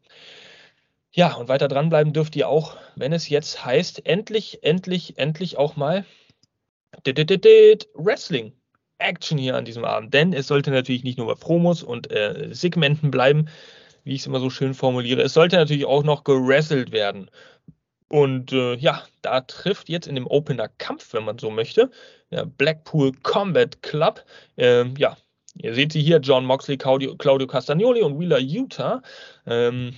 [1.12, 5.76] Ja, und weiter dranbleiben dürft ihr auch, wenn es jetzt heißt, endlich, endlich, endlich auch
[5.76, 6.04] mal
[7.04, 8.52] Wrestling.
[8.98, 12.48] Action hier an diesem Abend, denn es sollte natürlich nicht nur bei Promos und äh,
[12.52, 13.48] Segmenten bleiben,
[14.06, 15.20] wie ich es immer so schön formuliere.
[15.20, 17.28] Es sollte natürlich auch noch gerasselt werden.
[18.08, 21.90] Und äh, ja, da trifft jetzt in dem Opener Kampf, wenn man so möchte,
[22.30, 24.24] der Blackpool Combat Club.
[24.56, 25.16] Ähm, ja,
[25.56, 29.02] ihr seht sie hier, John Moxley, Claudio, Claudio Castagnoli und Wheeler Utah
[29.44, 29.94] ähm,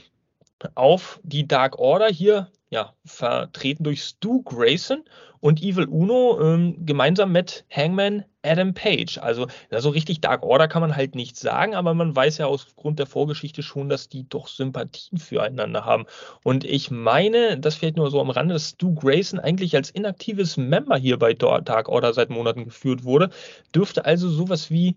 [0.74, 5.04] auf die Dark Order hier ja, vertreten durch Stu Grayson
[5.40, 9.18] und Evil Uno ähm, gemeinsam mit Hangman Adam Page.
[9.18, 12.46] Also ja, so richtig Dark Order kann man halt nicht sagen, aber man weiß ja
[12.46, 16.06] aufgrund der Vorgeschichte schon, dass die doch Sympathien füreinander haben.
[16.44, 20.56] Und ich meine, das fällt nur so am Rande, dass Stu Grayson eigentlich als inaktives
[20.56, 23.30] Member hier bei Dark Order seit Monaten geführt wurde,
[23.74, 24.96] dürfte also sowas wie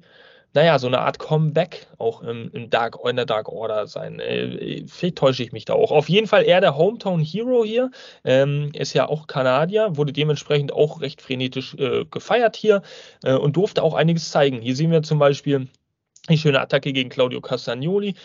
[0.54, 4.20] naja, so eine Art Comeback auch im, im Dark, in der Dark Order sein.
[4.20, 5.92] Äh, vielleicht täusche ich mich da auch.
[5.92, 7.92] Auf jeden Fall eher der Hometown Hero hier.
[8.26, 12.82] Ähm, ist ja auch Kanadier, wurde dementsprechend auch recht frenetisch äh, gefeiert hier
[13.24, 14.62] äh, und durfte auch einiges zeigen.
[14.62, 15.68] Hier sehen wir zum Beispiel
[16.30, 18.16] die schöne Attacke gegen Claudio Castagnoli.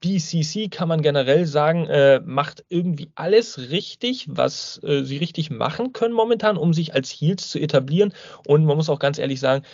[0.00, 5.94] BCC kann man generell sagen, äh, macht irgendwie alles richtig, was äh, sie richtig machen
[5.94, 8.12] können momentan, um sich als Heels zu etablieren.
[8.46, 9.64] Und man muss auch ganz ehrlich sagen,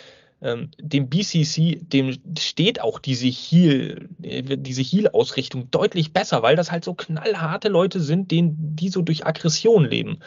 [0.41, 6.71] ähm, dem BCC, dem steht auch diese Heal, äh, diese Heal-Ausrichtung deutlich besser, weil das
[6.71, 10.19] halt so knallharte Leute sind, denen, die so durch Aggression leben.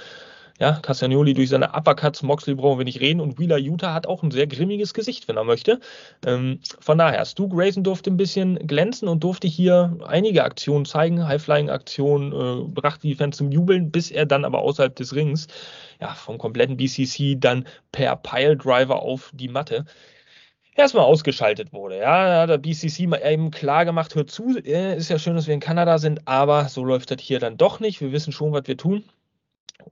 [0.60, 4.22] Ja, Castagnoli durch seine Uppercuts, Moxley brauchen wir nicht reden und Wheeler Utah hat auch
[4.22, 5.80] ein sehr grimmiges Gesicht, wenn er möchte.
[6.24, 11.26] Ähm, von daher, Stu Grayson durfte ein bisschen glänzen und durfte hier einige Aktionen zeigen,
[11.26, 15.48] High-Flying-Aktionen, äh, brachte die Fans zum Jubeln, bis er dann aber außerhalb des Rings,
[16.00, 19.84] ja, vom kompletten BCC dann per Pile-Driver auf die Matte
[20.76, 21.98] erstmal ausgeschaltet wurde.
[21.98, 25.34] Ja, da hat der BCC mal eben klar gemacht, hört zu, äh, ist ja schön,
[25.34, 28.00] dass wir in Kanada sind, aber so läuft das hier dann doch nicht.
[28.00, 29.04] Wir wissen schon, was wir tun.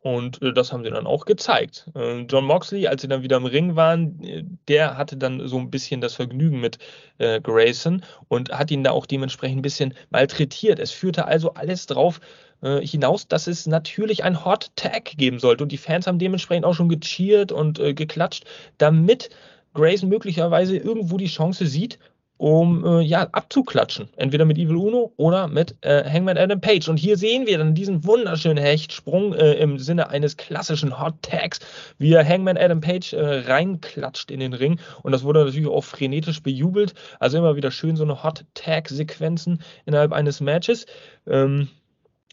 [0.00, 1.88] Und äh, das haben sie dann auch gezeigt.
[1.94, 5.58] Äh, John Moxley, als sie dann wieder im Ring waren, äh, der hatte dann so
[5.58, 6.78] ein bisschen das Vergnügen mit
[7.18, 10.78] äh, Grayson und hat ihn da auch dementsprechend ein bisschen malträtiert.
[10.78, 12.20] Es führte also alles drauf
[12.62, 15.64] äh, hinaus, dass es natürlich ein Hot Tag geben sollte.
[15.64, 18.44] Und die Fans haben dementsprechend auch schon gecheert und äh, geklatscht,
[18.78, 19.30] damit
[19.74, 21.98] Grayson möglicherweise irgendwo die Chance sieht,
[22.42, 24.08] um äh, ja, abzuklatschen.
[24.16, 26.88] Entweder mit Evil Uno oder mit äh, Hangman Adam Page.
[26.88, 31.60] Und hier sehen wir dann diesen wunderschönen Hechtsprung äh, im Sinne eines klassischen Hot Tags,
[31.98, 34.80] wie er Hangman Adam Page äh, reinklatscht in den Ring.
[35.04, 36.94] Und das wurde natürlich auch frenetisch bejubelt.
[37.20, 40.86] Also immer wieder schön so eine Hot Tag-Sequenzen innerhalb eines Matches.
[41.28, 41.68] Ähm,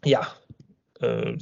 [0.03, 0.25] ja,
[1.01, 1.37] äh,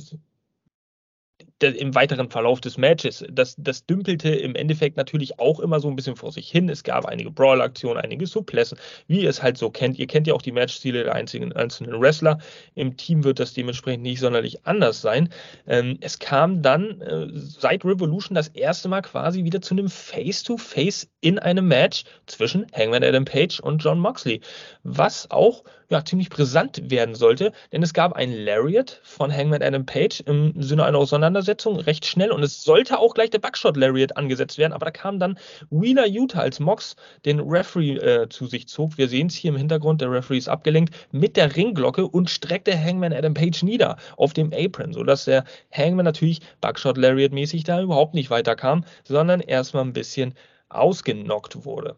[1.63, 3.25] im weiteren Verlauf des Matches.
[3.29, 6.69] Das, das dümpelte im Endeffekt natürlich auch immer so ein bisschen vor sich hin.
[6.69, 9.97] Es gab einige Brawl-Aktionen, einige Suplessen, wie ihr es halt so kennt.
[9.97, 12.39] Ihr kennt ja auch die Matchziele der einzigen, einzelnen Wrestler.
[12.75, 15.29] Im Team wird das dementsprechend nicht sonderlich anders sein.
[15.67, 21.05] Ähm, es kam dann äh, seit Revolution das erste Mal quasi wieder zu einem Face-to-Face
[21.05, 24.41] -face in einem Match zwischen Hangman Adam Page und John Moxley,
[24.83, 29.85] was auch ja, ziemlich brisant werden sollte, denn es gab ein Lariat von Hangman Adam
[29.85, 34.17] Page im Sinne einer Auseinandersetzung recht schnell und es sollte auch gleich der Buckshot Lariat
[34.17, 38.67] angesetzt werden, aber da kam dann Wheeler Utah als Mox den Referee äh, zu sich
[38.67, 38.97] zog.
[38.97, 42.77] Wir sehen es hier im Hintergrund, der Referee ist abgelenkt mit der Ringglocke und streckte
[42.77, 47.81] Hangman Adam Page nieder auf dem Apron, sodass der Hangman natürlich Buckshot Lariat mäßig da
[47.81, 50.33] überhaupt nicht weiterkam, sondern erstmal ein bisschen
[50.69, 51.95] ausgenockt wurde.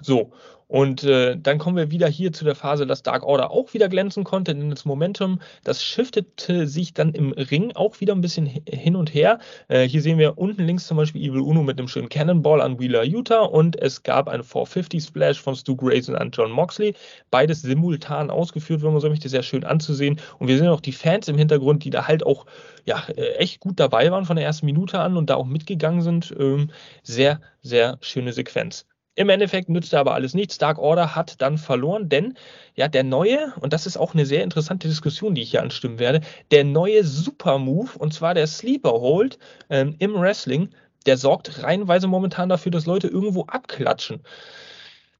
[0.00, 0.32] So,
[0.72, 3.90] und äh, dann kommen wir wieder hier zu der Phase, dass Dark Order auch wieder
[3.90, 8.46] glänzen konnte, denn das Momentum, das shiftete sich dann im Ring auch wieder ein bisschen
[8.46, 9.38] hin und her.
[9.68, 12.80] Äh, hier sehen wir unten links zum Beispiel Evil Uno mit einem schönen Cannonball an
[12.80, 16.94] Wheeler Utah und es gab einen 450 Splash von Stu Grayson an John Moxley.
[17.30, 20.18] Beides simultan ausgeführt, wenn man so möchte, sehr schön anzusehen.
[20.38, 22.46] Und wir sehen auch die Fans im Hintergrund, die da halt auch
[22.86, 26.00] ja, äh, echt gut dabei waren von der ersten Minute an und da auch mitgegangen
[26.00, 26.34] sind.
[26.38, 26.70] Ähm,
[27.02, 28.86] sehr, sehr schöne Sequenz.
[29.14, 30.56] Im Endeffekt nützte aber alles nichts.
[30.56, 32.34] Dark Order hat dann verloren, denn
[32.74, 35.98] ja, der neue, und das ist auch eine sehr interessante Diskussion, die ich hier anstimmen
[35.98, 40.70] werde, der neue Super-Move, und zwar der Sleeper Hold ähm, im Wrestling,
[41.04, 44.22] der sorgt reihenweise momentan dafür, dass Leute irgendwo abklatschen.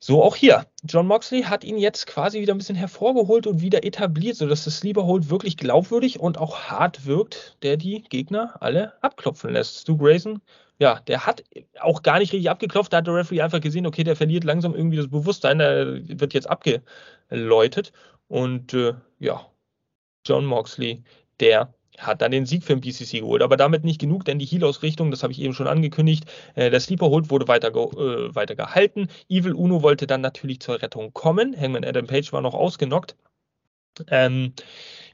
[0.04, 0.66] So auch hier.
[0.82, 4.78] John Moxley hat ihn jetzt quasi wieder ein bisschen hervorgeholt und wieder etabliert, sodass das
[4.78, 9.82] Sleeper Hold wirklich glaubwürdig und auch hart wirkt, der die Gegner alle abklopfen lässt.
[9.82, 10.40] Stu Grayson
[10.82, 11.44] ja, der hat
[11.80, 12.92] auch gar nicht richtig abgeklopft.
[12.92, 16.34] Da hat der Referee einfach gesehen, okay, der verliert langsam irgendwie das Bewusstsein, der wird
[16.34, 17.92] jetzt abgeläutet.
[18.26, 19.46] Und äh, ja,
[20.26, 21.04] John Moxley,
[21.38, 23.42] der hat dann den Sieg für den BCC geholt.
[23.42, 26.24] Aber damit nicht genug, denn die Heal-Ausrichtung, das habe ich eben schon angekündigt,
[26.56, 29.06] äh, der Sleeper Hold wurde weiter, äh, weiter gehalten.
[29.28, 31.54] Evil Uno wollte dann natürlich zur Rettung kommen.
[31.56, 33.14] Hangman Adam Page war noch ausgenockt.
[34.08, 34.54] Ähm,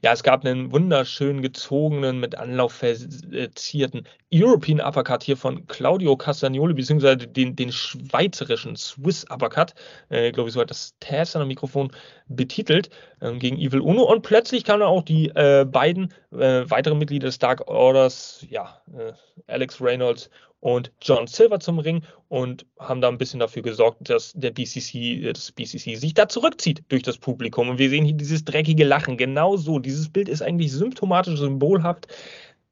[0.01, 6.73] ja, es gab einen wunderschön gezogenen, mit Anlauf verzierten European Uppercut hier von Claudio Castagnoli,
[6.73, 9.73] beziehungsweise den, den schweizerischen Swiss Uppercut,
[10.09, 11.91] äh, glaube ich, so hat das Taz an dem Mikrofon
[12.27, 12.89] betitelt,
[13.19, 14.03] äh, gegen Evil Uno.
[14.03, 19.11] Und plötzlich kamen auch die äh, beiden äh, weiteren Mitglieder des Dark Orders, ja, äh,
[19.47, 24.33] Alex Reynolds und John Silver zum Ring und haben da ein bisschen dafür gesorgt, dass
[24.33, 27.69] der BCC, das BCC sich da zurückzieht durch das Publikum.
[27.69, 29.17] Und wir sehen hier dieses dreckige Lachen.
[29.17, 29.79] Genau so.
[29.79, 32.07] Dieses Bild ist eigentlich symptomatisch, symbolhaft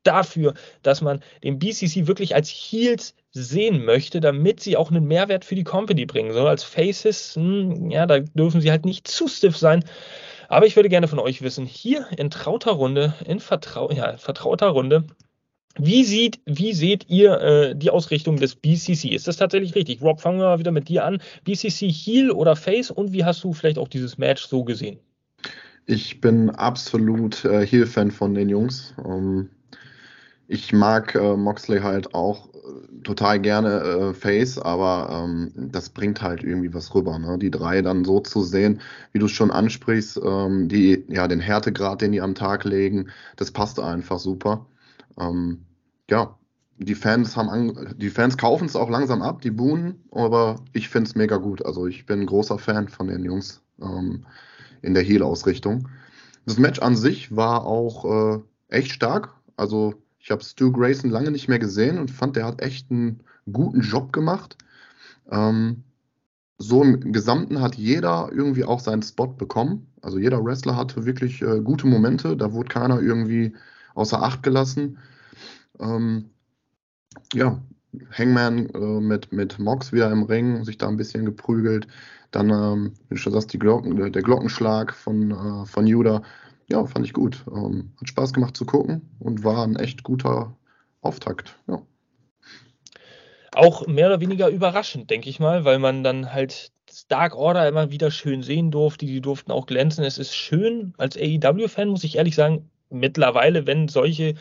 [0.04, 5.46] dafür, dass man den BCC wirklich als Heels sehen möchte, damit sie auch einen Mehrwert
[5.46, 6.34] für die Company bringen.
[6.34, 9.84] So als Faces, hm, ja, da dürfen sie halt nicht zu stiff sein.
[10.50, 14.68] Aber ich würde gerne von euch wissen, hier in trauter Runde, in vertrau ja, vertrauter
[14.68, 15.04] Runde,
[15.80, 19.10] wie, sieht, wie seht ihr äh, die Ausrichtung des BCC?
[19.10, 20.02] Ist das tatsächlich richtig?
[20.02, 21.22] Rob, fangen wir mal wieder mit dir an.
[21.44, 25.00] BCC Heel oder Face und wie hast du vielleicht auch dieses Match so gesehen?
[25.86, 28.94] Ich bin absolut äh, Heel-Fan von den Jungs.
[29.06, 29.50] Ähm,
[30.48, 36.22] ich mag äh, Moxley halt auch äh, total gerne äh, Face, aber ähm, das bringt
[36.22, 37.20] halt irgendwie was rüber.
[37.20, 37.38] Ne?
[37.38, 38.82] Die drei dann so zu sehen,
[39.14, 43.10] wie du es schon ansprichst, ähm, die, ja, den Härtegrad, den die am Tag legen,
[43.36, 44.66] das passt einfach super.
[45.20, 45.67] Ähm,
[46.10, 46.38] ja,
[46.80, 51.10] die Fans haben die Fans kaufen es auch langsam ab, die buhen, aber ich finde
[51.10, 51.66] es mega gut.
[51.66, 54.26] Also ich bin ein großer Fan von den Jungs ähm,
[54.82, 55.90] in der Heel-Ausrichtung.
[56.46, 58.40] Das Match an sich war auch äh,
[58.70, 59.34] echt stark.
[59.56, 63.24] Also ich habe Stu Grayson lange nicht mehr gesehen und fand, der hat echt einen
[63.52, 64.58] guten Job gemacht.
[65.32, 65.84] Ähm,
[66.60, 69.88] so im Gesamten hat jeder irgendwie auch seinen Spot bekommen.
[70.02, 72.38] Also jeder Wrestler hatte wirklich äh, gute Momente.
[72.38, 73.56] Da wurde keiner irgendwie
[73.94, 74.98] außer Acht gelassen.
[75.80, 76.30] Ähm,
[77.34, 77.62] ja,
[78.12, 81.88] Hangman äh, mit, mit Mox wieder im Ring, sich da ein bisschen geprügelt.
[82.32, 86.22] Dann, ähm, wie du schon sagst, die Glocken, der Glockenschlag von, äh, von Judah.
[86.70, 87.46] Ja, fand ich gut.
[87.48, 90.56] Ähm, hat Spaß gemacht zu gucken und war ein echt guter
[91.02, 91.58] Auftakt.
[91.68, 91.82] Ja.
[93.56, 96.72] Auch mehr oder weniger überraschend, denke ich mal, weil man dann halt
[97.08, 99.06] Dark Order immer wieder schön sehen durfte.
[99.06, 100.04] Die durften auch glänzen.
[100.04, 104.36] Es ist schön, als AEW-Fan muss ich ehrlich sagen, mittlerweile, wenn solche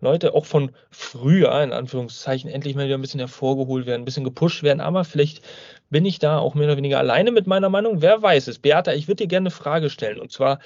[0.00, 4.24] Leute auch von früher, in Anführungszeichen, endlich mal wieder ein bisschen hervorgeholt werden, ein bisschen
[4.24, 4.80] gepusht werden.
[4.80, 5.42] Aber vielleicht
[5.90, 8.02] bin ich da auch mehr oder weniger alleine mit meiner Meinung.
[8.02, 8.58] Wer weiß es?
[8.58, 10.20] Beata, ich würde dir gerne eine Frage stellen.
[10.20, 10.58] Und zwar,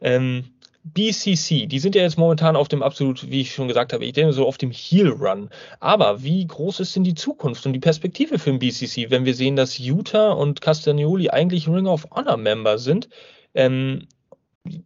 [0.00, 0.44] ähm,
[0.84, 4.12] BCC, die sind ja jetzt momentan auf dem absolut, wie ich schon gesagt habe, ich
[4.12, 5.50] denke so auf dem Heel Run.
[5.80, 9.34] Aber wie groß ist denn die Zukunft und die Perspektive für den BCC, wenn wir
[9.34, 13.08] sehen, dass Utah und Castagnoli eigentlich Ring of Honor Member sind?
[13.54, 14.06] Ähm,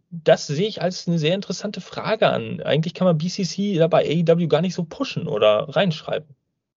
[0.09, 2.61] das sehe ich als eine sehr interessante Frage an.
[2.61, 6.35] Eigentlich kann man BCC da bei AEW gar nicht so pushen oder reinschreiben.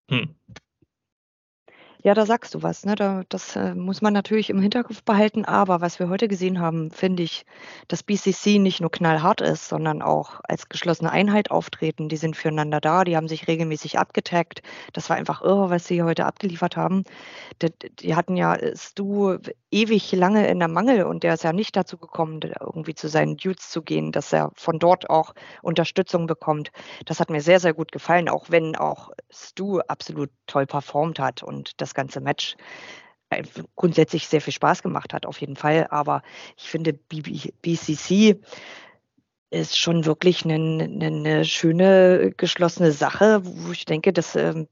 [0.09, 0.35] Hm.
[2.07, 2.85] Ja, da sagst du was.
[2.85, 2.95] Ne?
[2.95, 5.43] Da, das äh, muss man natürlich im Hinterkopf behalten.
[5.43, 7.45] Aber was wir heute gesehen haben, finde ich,
[7.89, 12.07] dass BCC nicht nur knallhart ist, sondern auch als geschlossene Einheit auftreten.
[12.07, 14.61] Die sind füreinander da, die haben sich regelmäßig abgetaggt.
[14.93, 17.03] Das war einfach irre, was sie heute abgeliefert haben.
[17.61, 19.39] Die, die hatten ja äh, Stu
[19.69, 23.35] ewig lange in der Mangel und der ist ja nicht dazu gekommen, irgendwie zu seinen
[23.35, 26.71] Dudes zu gehen, dass er von dort auch Unterstützung bekommt.
[27.05, 31.43] Das hat mir sehr, sehr gut gefallen, auch wenn auch Stu absolut toll performt hat
[31.43, 32.55] und das ganze Match
[33.29, 33.43] äh,
[33.75, 35.87] grundsätzlich sehr viel Spaß gemacht hat, auf jeden Fall.
[35.89, 36.21] Aber
[36.55, 38.39] ich finde, BCC
[39.49, 44.67] ist schon wirklich eine, eine schöne, geschlossene Sache, wo ich denke, dass ähm,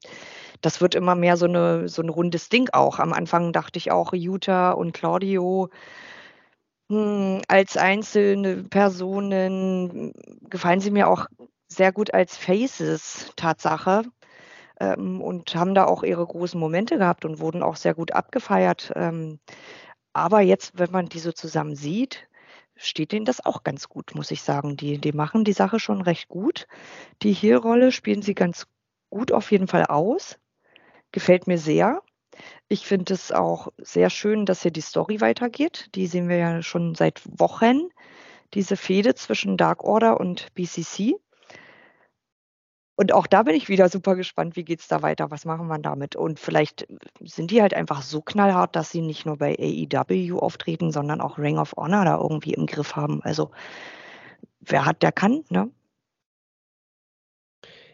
[0.61, 2.99] das wird immer mehr so, eine, so ein rundes Ding auch.
[2.99, 5.69] Am Anfang dachte ich auch, Utah und Claudio
[6.89, 10.13] hm, als einzelne Personen
[10.49, 11.25] gefallen sie mir auch
[11.67, 14.03] sehr gut als Faces, Tatsache
[14.79, 18.91] ähm, und haben da auch ihre großen Momente gehabt und wurden auch sehr gut abgefeiert.
[18.95, 19.39] Ähm,
[20.13, 22.27] aber jetzt, wenn man die so zusammen sieht,
[22.75, 24.77] steht denen das auch ganz gut, muss ich sagen.
[24.77, 26.67] Die, die machen die Sache schon recht gut.
[27.21, 28.67] Die Hier-Rolle spielen sie ganz
[29.09, 30.37] gut auf jeden Fall aus.
[31.11, 32.01] Gefällt mir sehr.
[32.67, 35.89] Ich finde es auch sehr schön, dass hier die Story weitergeht.
[35.95, 37.89] Die sehen wir ja schon seit Wochen.
[38.53, 41.15] Diese Fehde zwischen Dark Order und BCC.
[42.97, 45.67] Und auch da bin ich wieder super gespannt, wie geht es da weiter, was machen
[45.67, 46.15] wir damit?
[46.15, 46.87] Und vielleicht
[47.21, 51.37] sind die halt einfach so knallhart, dass sie nicht nur bei AEW auftreten, sondern auch
[51.37, 53.21] Ring of Honor da irgendwie im Griff haben.
[53.23, 53.51] Also
[54.61, 55.69] wer hat, der kann, ne?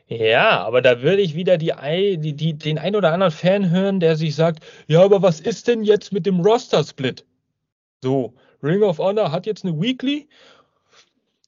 [0.08, 1.72] Ja, aber da würde ich wieder die,
[2.18, 5.70] die, die, den ein oder anderen Fan hören, der sich sagt, ja, aber was ist
[5.70, 7.26] denn jetzt mit dem Roster-Split?
[8.04, 10.28] So, Ring of Honor hat jetzt eine Weekly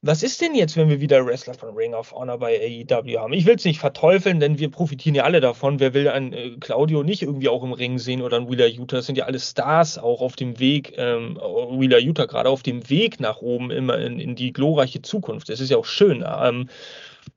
[0.05, 3.31] was ist denn jetzt, wenn wir wieder Wrestler von Ring of Honor bei AEW haben?
[3.31, 5.79] Ich will es nicht verteufeln, denn wir profitieren ja alle davon.
[5.79, 8.97] Wer will einen äh, Claudio nicht irgendwie auch im Ring sehen oder einen Wheeler Utah?
[8.97, 12.89] Das sind ja alle Stars auch auf dem Weg, ähm, Wheeler Utah gerade auf dem
[12.89, 15.47] Weg nach oben immer in, in die glorreiche Zukunft.
[15.47, 16.25] Das ist ja auch schön.
[16.27, 16.67] Ähm,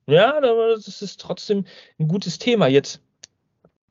[0.05, 1.63] ja, aber das ist trotzdem
[1.99, 2.67] ein gutes Thema.
[2.67, 3.01] Jetzt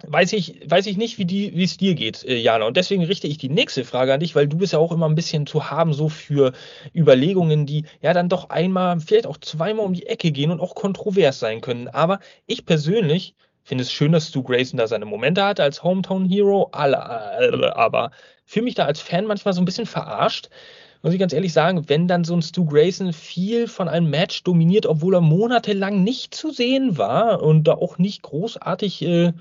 [0.06, 2.66] weiß ich, weiß ich nicht, wie es dir geht, äh, Jana.
[2.66, 5.08] Und deswegen richte ich die nächste Frage an dich, weil du bist ja auch immer
[5.08, 6.52] ein bisschen zu haben, so für
[6.94, 10.74] Überlegungen, die ja dann doch einmal, vielleicht auch zweimal um die Ecke gehen und auch
[10.74, 11.88] kontrovers sein können.
[11.88, 16.28] Aber ich persönlich finde es schön, dass Stu Grayson da seine Momente hatte als Hometown
[16.28, 18.10] Hero, aber
[18.44, 20.50] fühle mich da als Fan manchmal so ein bisschen verarscht.
[21.02, 24.42] Muss ich ganz ehrlich sagen, wenn dann so ein Stu Grayson viel von einem Match
[24.44, 29.32] dominiert, obwohl er monatelang nicht zu sehen war und da auch nicht großartig äh,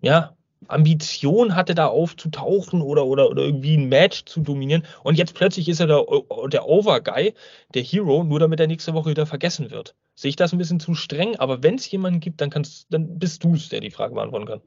[0.00, 4.84] ja, Ambition hatte, da aufzutauchen oder, oder, oder irgendwie ein Match zu dominieren.
[5.04, 6.04] Und jetzt plötzlich ist er der,
[6.48, 7.34] der Overguy,
[7.74, 9.94] der Hero, nur damit er nächste Woche wieder vergessen wird.
[10.14, 13.18] Sehe ich das ein bisschen zu streng, aber wenn es jemanden gibt, dann, kannst, dann
[13.18, 14.62] bist du es, der die Frage beantworten kann.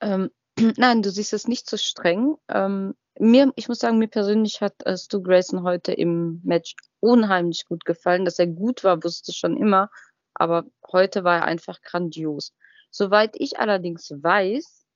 [0.00, 0.30] Ähm,
[0.76, 2.36] nein, du siehst es nicht so streng.
[2.48, 7.64] Ähm, mir, ich muss sagen, mir persönlich hat äh, Stu Grayson heute im Match unheimlich
[7.66, 8.24] gut gefallen.
[8.24, 9.90] Dass er gut war, wusste ich schon immer,
[10.34, 12.52] aber heute war er einfach grandios.
[12.96, 14.86] Soweit ich allerdings weiß,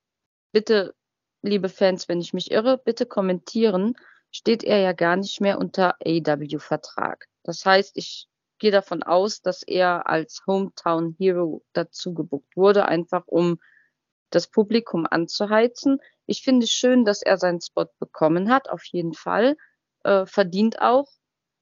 [0.52, 0.94] bitte,
[1.42, 3.96] liebe Fans, wenn ich mich irre, bitte kommentieren,
[4.30, 7.26] steht er ja gar nicht mehr unter AW-Vertrag.
[7.42, 8.28] Das heißt, ich
[8.61, 13.58] gehe davon aus, dass er als Hometown Hero dazu gebucht wurde, einfach um
[14.30, 15.98] das Publikum anzuheizen.
[16.24, 19.56] Ich finde es schön, dass er seinen Spot bekommen hat, auf jeden Fall.
[20.04, 21.08] Äh, verdient auch.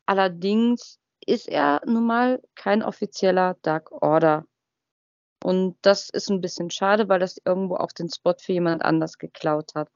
[0.05, 4.45] Allerdings ist er nun mal kein offizieller Dark Order
[5.43, 9.19] und das ist ein bisschen schade, weil das irgendwo auch den Spot für jemand anders
[9.19, 9.89] geklaut hat.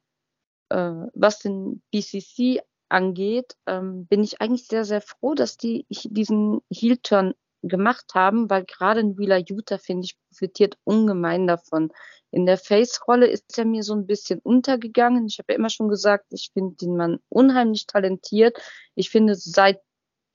[0.71, 6.61] Äh, was den BCC angeht, ähm, bin ich eigentlich sehr, sehr froh, dass die diesen
[6.71, 11.93] Heel-Turn gemacht haben, weil gerade in Wheeler Utah, finde ich, profitiert ungemein davon.
[12.31, 15.27] In der Face-Rolle ist er mir so ein bisschen untergegangen.
[15.27, 18.57] Ich habe ja immer schon gesagt, ich finde den Mann unheimlich talentiert.
[18.95, 19.81] Ich finde, seit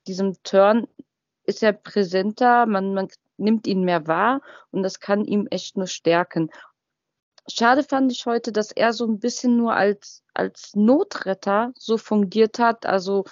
[0.06, 0.86] diesem Turn
[1.44, 3.08] ist er präsenter, man, man
[3.38, 6.50] nimmt ihn mehr wahr und das kann ihm echt nur stärken.
[7.48, 12.58] Schade fand ich heute, dass er so ein bisschen nur als, als Notretter so fungiert
[12.58, 13.24] hat, also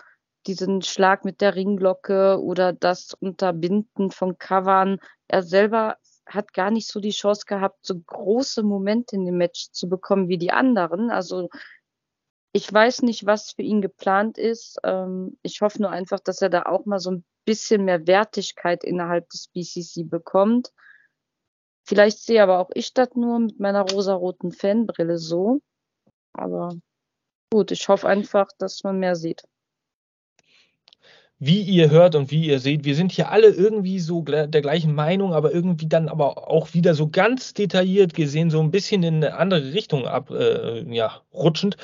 [0.47, 4.99] diesen Schlag mit der Ringglocke oder das Unterbinden von Covern.
[5.27, 5.97] Er selber
[6.27, 10.29] hat gar nicht so die Chance gehabt, so große Momente in dem Match zu bekommen
[10.29, 11.11] wie die anderen.
[11.11, 11.49] Also
[12.57, 14.79] ich weiß nicht, was für ihn geplant ist.
[14.85, 18.85] Ähm, ich hoffe nur einfach, dass er da auch mal so ein bisschen mehr Wertigkeit
[18.85, 20.73] innerhalb des BCC bekommt.
[21.85, 25.59] Vielleicht sehe aber auch ich das nur mit meiner rosaroten Fanbrille so.
[26.33, 26.77] Aber
[27.53, 29.43] gut, ich hoffe einfach, dass man mehr sieht.
[31.41, 34.95] wie ihr hört und wie ihr seht, wir sind hier alle irgendwie so der gleichen
[34.95, 39.17] Meinung, aber irgendwie dann aber auch wieder so ganz detailliert gesehen, so ein bisschen in
[39.17, 41.77] eine andere Richtung ab, äh, ja, rutschend.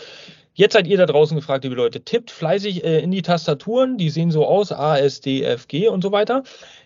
[0.60, 2.04] Jetzt seid ihr da draußen gefragt, liebe Leute.
[2.04, 5.88] Tippt fleißig äh, in die Tastaturen, die sehen so aus, A, S, D, F, G
[5.88, 6.42] und so weiter.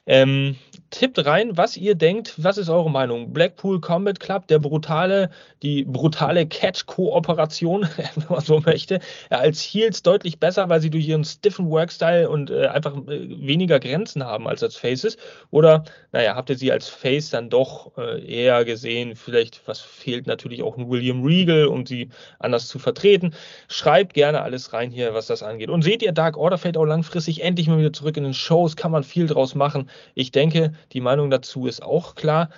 [0.06, 0.56] Ähm,
[0.90, 3.32] tippt rein, was ihr denkt, was ist eure Meinung?
[3.32, 5.30] Blackpool Combat Club, der brutale,
[5.62, 9.00] die brutale Catch-Kooperation, wenn man so möchte,
[9.30, 13.80] als Heels deutlich besser, weil sie durch ihren stiffen Workstyle und äh, einfach äh, weniger
[13.80, 15.16] Grenzen haben als als Faces.
[15.50, 19.16] Oder, naja, habt ihr sie als Face dann doch äh, eher gesehen?
[19.16, 23.34] Vielleicht, was fehlt natürlich auch ein William Regal, um sie anders zu vertreten.
[23.68, 25.70] Schreibt gerne alles rein hier, was das angeht.
[25.70, 28.76] Und seht ihr, Dark Order fällt auch langfristig endlich mal wieder zurück in den Shows,
[28.76, 29.88] kann man viel draus machen.
[30.14, 32.50] Ich denke, die Meinung dazu ist auch klar.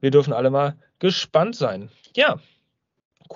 [0.00, 1.90] Wir dürfen alle mal gespannt sein.
[2.16, 2.38] Ja,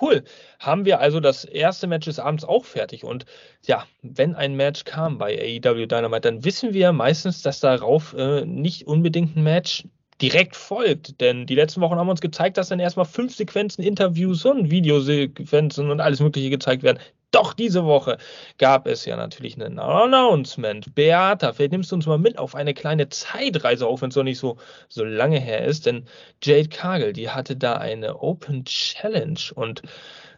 [0.01, 0.23] cool.
[0.59, 3.03] Haben wir also das erste Match des Abends auch fertig.
[3.03, 3.25] Und
[3.65, 8.45] ja, wenn ein Match kam bei AEW Dynamite, dann wissen wir meistens, dass darauf äh,
[8.45, 9.85] nicht unbedingt ein Match
[10.21, 11.19] direkt folgt.
[11.21, 15.89] Denn die letzten Wochen haben uns gezeigt, dass dann erstmal fünf Sequenzen, Interviews und Videosequenzen
[15.89, 16.99] und alles Mögliche gezeigt werden.
[17.31, 18.17] Doch diese Woche
[18.57, 20.95] gab es ja natürlich ein Announcement.
[20.95, 24.23] Beata, vielleicht nimmst du uns mal mit auf eine kleine Zeitreise, auch wenn es noch
[24.23, 24.57] nicht so,
[24.87, 25.85] so lange her ist.
[25.85, 26.05] Denn
[26.41, 29.39] Jade Kagel, die hatte da eine Open Challenge.
[29.55, 29.81] Und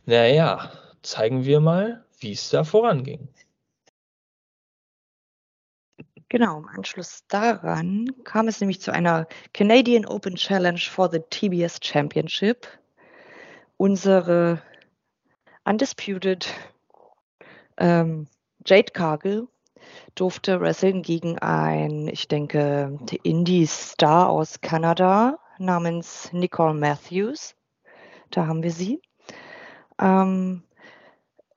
[0.06, 0.72] naja,
[1.04, 3.30] zeigen wir mal, wie es da voranging.
[6.30, 11.80] Genau, im Anschluss daran kam es nämlich zu einer Canadian Open Challenge for the TBS
[11.82, 12.68] Championship.
[13.78, 14.62] Unsere
[15.66, 16.48] Undisputed
[17.78, 18.28] ähm,
[18.64, 19.48] Jade Cargill
[20.14, 27.56] durfte wresteln gegen ein, ich denke, Indie-Star aus Kanada namens Nicole Matthews.
[28.30, 29.02] Da haben wir sie.
[30.00, 30.62] Ähm,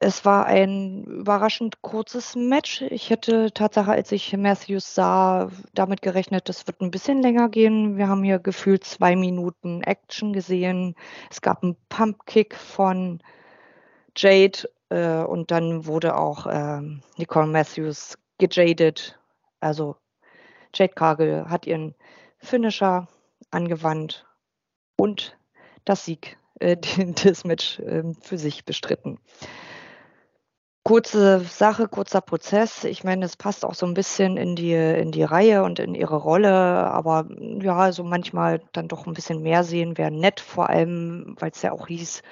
[0.02, 2.82] es war ein überraschend kurzes Match.
[2.82, 7.96] Ich hätte Tatsache, als ich Matthews sah, damit gerechnet, das wird ein bisschen länger gehen.
[7.96, 10.96] Wir haben hier gefühlt zwei Minuten Action gesehen.
[11.30, 13.22] Es gab einen Pumpkick von
[14.16, 16.80] Jade äh, und dann wurde auch äh,
[17.16, 19.18] Nicole Matthews gejadet.
[19.60, 19.96] Also
[20.74, 21.94] Jade Cargill hat ihren
[22.38, 23.06] Finisher
[23.52, 24.26] angewandt
[24.96, 25.38] und
[25.84, 26.76] das Sieg, äh,
[27.24, 29.20] das Match äh, für sich bestritten.
[30.84, 32.82] Kurze Sache, kurzer Prozess.
[32.82, 35.94] Ich meine, es passt auch so ein bisschen in die in die Reihe und in
[35.94, 37.28] ihre Rolle, aber
[37.60, 41.62] ja, so manchmal dann doch ein bisschen mehr sehen wäre nett, vor allem, weil es
[41.62, 42.22] ja auch hieß,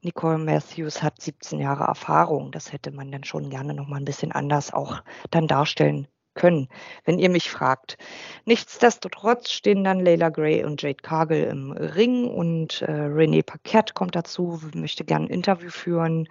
[0.00, 2.50] Nicole Matthews hat 17 Jahre Erfahrung.
[2.50, 6.68] Das hätte man dann schon gerne noch mal ein bisschen anders auch dann darstellen können,
[7.04, 7.98] wenn ihr mich fragt.
[8.46, 14.16] Nichtsdestotrotz stehen dann Layla Gray und Jade Cargill im Ring und äh, René Paquette kommt
[14.16, 16.28] dazu, möchte gerne ein Interview führen.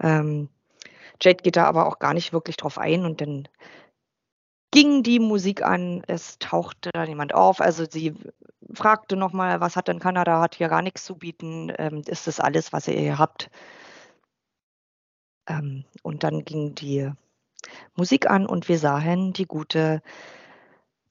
[0.00, 0.48] Ähm,
[1.22, 3.48] Jade geht da aber auch gar nicht wirklich drauf ein und dann
[4.70, 7.60] ging die Musik an, es tauchte da niemand auf.
[7.60, 8.14] Also sie
[8.72, 12.40] fragte nochmal, was hat denn Kanada, hat hier gar nichts zu bieten, ähm, ist das
[12.40, 13.50] alles, was ihr hier habt?
[15.48, 17.10] Ähm, und dann ging die
[17.96, 20.02] Musik an und wir sahen die gute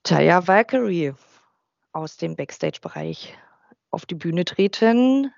[0.03, 1.13] Taya Valkyrie
[1.91, 3.37] aus dem Backstage-Bereich
[3.91, 5.33] auf die Bühne treten.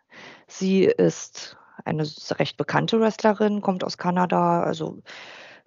[0.47, 4.64] Sie ist eine recht bekannte Wrestlerin, kommt aus Kanada.
[4.64, 5.02] Also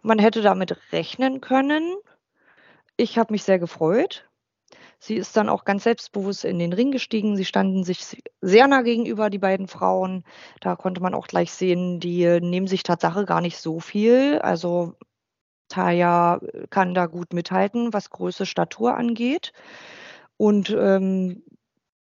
[0.03, 1.95] man hätte damit rechnen können.
[2.97, 4.29] Ich habe mich sehr gefreut.
[4.99, 7.37] Sie ist dann auch ganz selbstbewusst in den Ring gestiegen.
[7.37, 10.25] Sie standen sich sehr nah gegenüber, die beiden Frauen.
[10.61, 14.39] Da konnte man auch gleich sehen, die nehmen sich Tatsache gar nicht so viel.
[14.39, 14.95] Also
[15.69, 16.41] Taya
[16.71, 19.53] kann da gut mithalten, was Größe, Statur angeht.
[20.37, 21.43] Und ähm,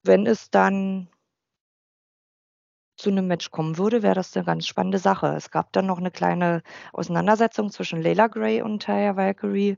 [0.03, 1.09] wenn es dann
[2.95, 5.27] zu einem Match kommen würde, wäre das eine ganz spannende Sache.
[5.35, 6.61] Es gab dann noch eine kleine
[6.93, 9.77] Auseinandersetzung zwischen Layla Gray und Taya Valkyrie.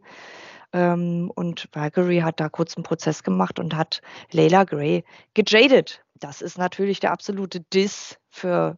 [0.74, 4.02] Ähm, und Valkyrie hat da kurz einen Prozess gemacht und hat
[4.32, 5.04] Layla Gray
[5.34, 6.04] gejadet.
[6.16, 8.78] Das ist natürlich der absolute Diss für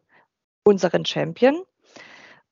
[0.63, 1.63] unseren Champion.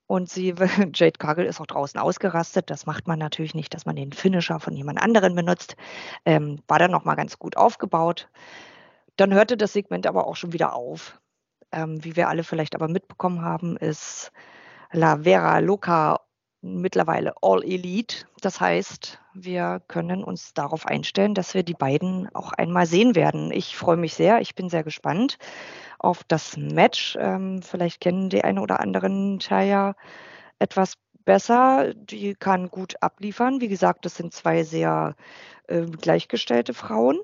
[0.07, 0.55] Und sie,
[0.93, 2.69] Jade Cargill ist auch draußen ausgerastet.
[2.69, 5.75] Das macht man natürlich nicht, dass man den Finisher von jemand anderen benutzt.
[6.25, 8.29] Ähm, war dann nochmal ganz gut aufgebaut.
[9.17, 11.19] Dann hörte das Segment aber auch schon wieder auf.
[11.77, 14.31] Ähm, wie wir alle vielleicht aber mitbekommen haben, ist
[14.91, 16.21] La Vera Loca
[16.61, 18.25] mittlerweile All Elite.
[18.41, 23.51] Das heißt, wir können uns darauf einstellen, dass wir die beiden auch einmal sehen werden.
[23.51, 25.37] Ich freue mich sehr, ich bin sehr gespannt
[25.99, 27.15] auf das Match.
[27.19, 29.95] Ähm, vielleicht kennen die eine oder anderen Chaya
[30.57, 31.93] etwas besser.
[31.93, 33.61] Die kann gut abliefern.
[33.61, 35.15] Wie gesagt, das sind zwei sehr
[35.67, 37.19] äh, gleichgestellte Frauen.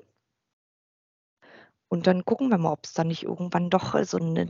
[1.88, 4.46] Und dann gucken wir mal, ob es dann nicht irgendwann doch so eine,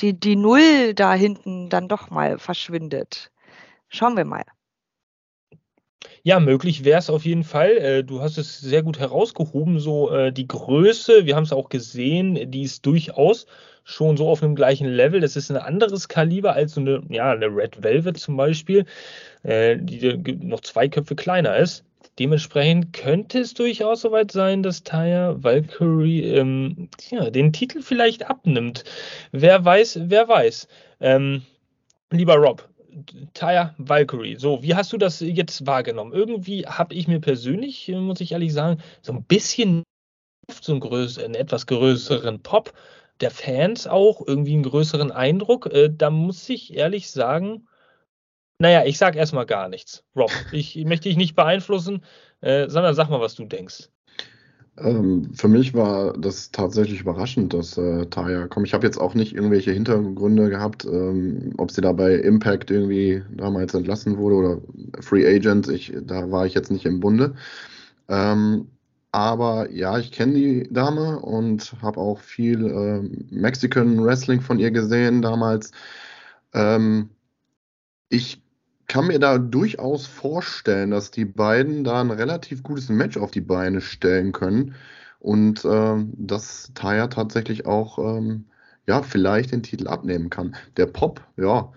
[0.00, 3.30] die, die Null da hinten dann doch mal verschwindet.
[3.88, 4.44] Schauen wir mal.
[6.22, 7.70] Ja, möglich wäre es auf jeden Fall.
[7.70, 11.68] Äh, du hast es sehr gut herausgehoben, so äh, die Größe, wir haben es auch
[11.68, 13.46] gesehen, die ist durchaus
[13.84, 15.20] schon so auf einem gleichen Level.
[15.20, 18.84] Das ist ein anderes Kaliber als so eine, ja, eine Red Velvet zum Beispiel,
[19.42, 21.84] äh, die noch zwei Köpfe kleiner ist.
[22.18, 28.84] Dementsprechend könnte es durchaus soweit sein, dass Taya Valkyrie ähm, ja, den Titel vielleicht abnimmt.
[29.30, 30.66] Wer weiß, wer weiß.
[31.00, 31.42] Ähm,
[32.10, 32.68] lieber Rob,
[33.34, 36.12] Taya Valkyrie, so, wie hast du das jetzt wahrgenommen?
[36.12, 39.84] Irgendwie habe ich mir persönlich, muss ich ehrlich sagen, so ein bisschen
[40.60, 42.72] so einen, größ einen etwas größeren Pop
[43.20, 45.66] der Fans auch, irgendwie einen größeren Eindruck.
[45.66, 47.67] Äh, da muss ich ehrlich sagen,
[48.58, 50.04] naja, ich sag erstmal gar nichts.
[50.16, 52.02] Rob, ich möchte dich nicht beeinflussen,
[52.40, 53.88] äh, sondern sag mal, was du denkst.
[54.80, 58.66] Ähm, für mich war das tatsächlich überraschend, dass äh, Taya kommt.
[58.66, 63.22] Ich habe jetzt auch nicht irgendwelche Hintergründe gehabt, ähm, ob sie da bei Impact irgendwie
[63.30, 64.60] damals entlassen wurde oder
[65.00, 65.68] Free Agent.
[65.68, 67.34] Ich, da war ich jetzt nicht im Bunde.
[68.08, 68.68] Ähm,
[69.10, 74.70] aber ja, ich kenne die Dame und habe auch viel äh, Mexican Wrestling von ihr
[74.70, 75.72] gesehen damals.
[76.52, 77.10] Ähm,
[78.10, 78.42] ich
[78.88, 83.42] kann mir da durchaus vorstellen, dass die beiden da ein relativ gutes Match auf die
[83.42, 84.74] Beine stellen können
[85.20, 88.46] und äh, dass Taya tatsächlich auch ähm,
[88.86, 90.56] ja vielleicht den Titel abnehmen kann.
[90.76, 91.72] Der Pop, ja,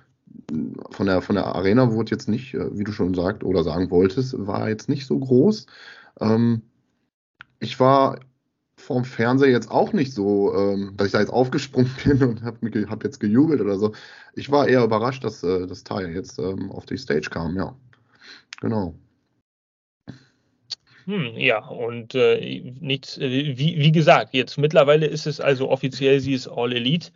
[0.91, 3.91] von der von der Arena wurde jetzt nicht, äh, wie du schon sagt oder sagen
[3.91, 5.65] wolltest, war jetzt nicht so groß.
[6.21, 6.61] Ähm,
[7.59, 8.19] ich war
[8.81, 12.89] vorm Fernseher jetzt auch nicht so, ähm, dass ich da jetzt aufgesprungen bin und habe
[12.89, 13.93] hab jetzt gejubelt oder so.
[14.35, 17.75] Ich war eher überrascht, dass äh, das Teil jetzt ähm, auf die Stage kam, ja.
[18.59, 18.95] Genau.
[21.05, 26.19] Hm, ja, und äh, nichts, äh, wie, wie gesagt, jetzt mittlerweile ist es also offiziell,
[26.19, 27.11] sie ist All Elite.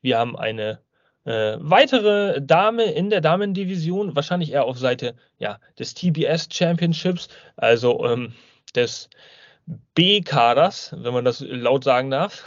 [0.00, 0.80] Wir haben eine
[1.24, 8.04] äh, weitere Dame in der Damendivision, wahrscheinlich eher auf Seite ja, des TBS Championships, also
[8.06, 8.32] ähm,
[8.74, 9.08] des
[9.94, 12.44] B-Kaders, wenn man das laut sagen darf.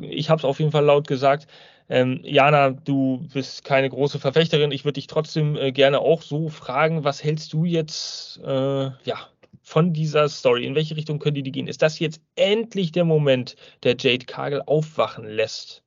[0.00, 1.46] Ich habe es auf jeden Fall laut gesagt.
[1.88, 4.72] Ähm, Jana, du bist keine große Verfechterin.
[4.72, 9.28] Ich würde dich trotzdem äh, gerne auch so fragen, was hältst du jetzt äh, ja,
[9.62, 10.64] von dieser Story?
[10.66, 11.68] In welche Richtung könnte die gehen?
[11.68, 15.84] Ist das jetzt endlich der Moment, der Jade Kagel aufwachen lässt?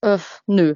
[0.00, 0.74] Äh, nö.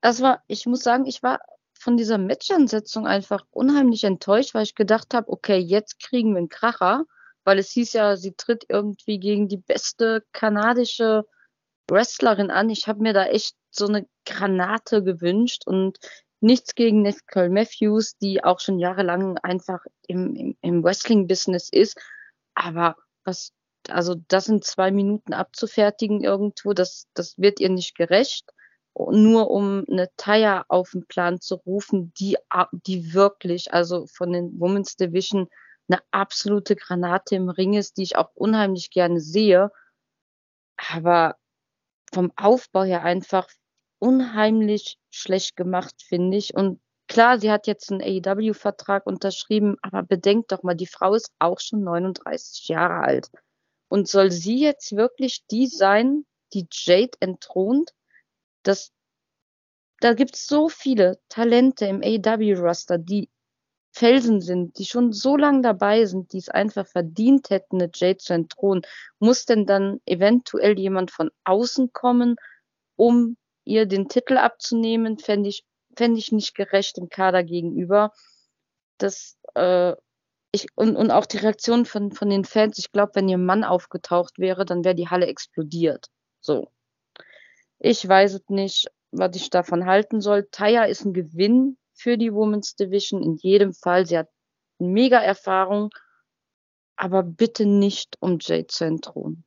[0.00, 1.40] Das war, ich muss sagen, ich war
[1.80, 6.50] von dieser Matchansetzung einfach unheimlich enttäuscht, weil ich gedacht habe, okay, jetzt kriegen wir einen
[6.50, 7.06] Kracher,
[7.42, 11.24] weil es hieß ja, sie tritt irgendwie gegen die beste kanadische
[11.88, 12.68] Wrestlerin an.
[12.68, 15.98] Ich habe mir da echt so eine Granate gewünscht und
[16.40, 21.98] nichts gegen Nicole Matthews, die auch schon jahrelang einfach im, im, im Wrestling-Business ist.
[22.54, 23.52] Aber was,
[23.88, 28.52] also das in zwei Minuten abzufertigen irgendwo, das, das wird ihr nicht gerecht
[28.94, 32.36] nur um eine Taya auf den Plan zu rufen, die,
[32.72, 35.48] die wirklich, also von den Women's Division,
[35.88, 39.70] eine absolute Granate im Ring ist, die ich auch unheimlich gerne sehe.
[40.76, 41.36] Aber
[42.12, 43.48] vom Aufbau her einfach
[43.98, 46.54] unheimlich schlecht gemacht, finde ich.
[46.54, 51.32] Und klar, sie hat jetzt einen AEW-Vertrag unterschrieben, aber bedenkt doch mal, die Frau ist
[51.38, 53.30] auch schon 39 Jahre alt.
[53.88, 56.24] Und soll sie jetzt wirklich die sein,
[56.54, 57.92] die Jade entthront?
[58.62, 58.92] Das,
[60.00, 63.28] da gibt es so viele Talente im AW-Roster, die
[63.92, 68.18] Felsen sind, die schon so lange dabei sind, die es einfach verdient hätten, eine Jade
[68.18, 68.82] zu entthronen.
[69.18, 72.36] Muss denn dann eventuell jemand von außen kommen,
[72.96, 75.18] um ihr den Titel abzunehmen?
[75.18, 75.64] Fände ich,
[75.96, 78.12] fänd ich nicht gerecht dem Kader gegenüber.
[78.98, 79.94] Das, äh,
[80.52, 83.64] ich, und, und auch die Reaktion von, von den Fans, ich glaube, wenn ihr Mann
[83.64, 86.06] aufgetaucht wäre, dann wäre die Halle explodiert.
[86.40, 86.70] So.
[87.80, 90.46] Ich weiß es nicht, was ich davon halten soll.
[90.50, 94.04] Taya ist ein Gewinn für die Women's Division in jedem Fall.
[94.04, 94.28] Sie hat
[94.78, 95.90] mega Erfahrung,
[96.96, 99.44] aber bitte nicht um Jade zu entthronen.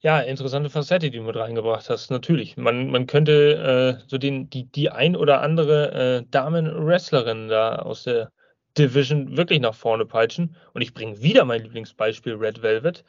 [0.00, 2.10] Ja, interessante Facette, die du mit reingebracht hast.
[2.10, 2.56] Natürlich.
[2.56, 8.04] Man, man könnte äh, so den, die, die ein oder andere äh, Damen-Wrestlerin da aus
[8.04, 8.32] der
[8.78, 10.56] Division wirklich nach vorne peitschen.
[10.72, 13.04] Und ich bringe wieder mein Lieblingsbeispiel Red Velvet.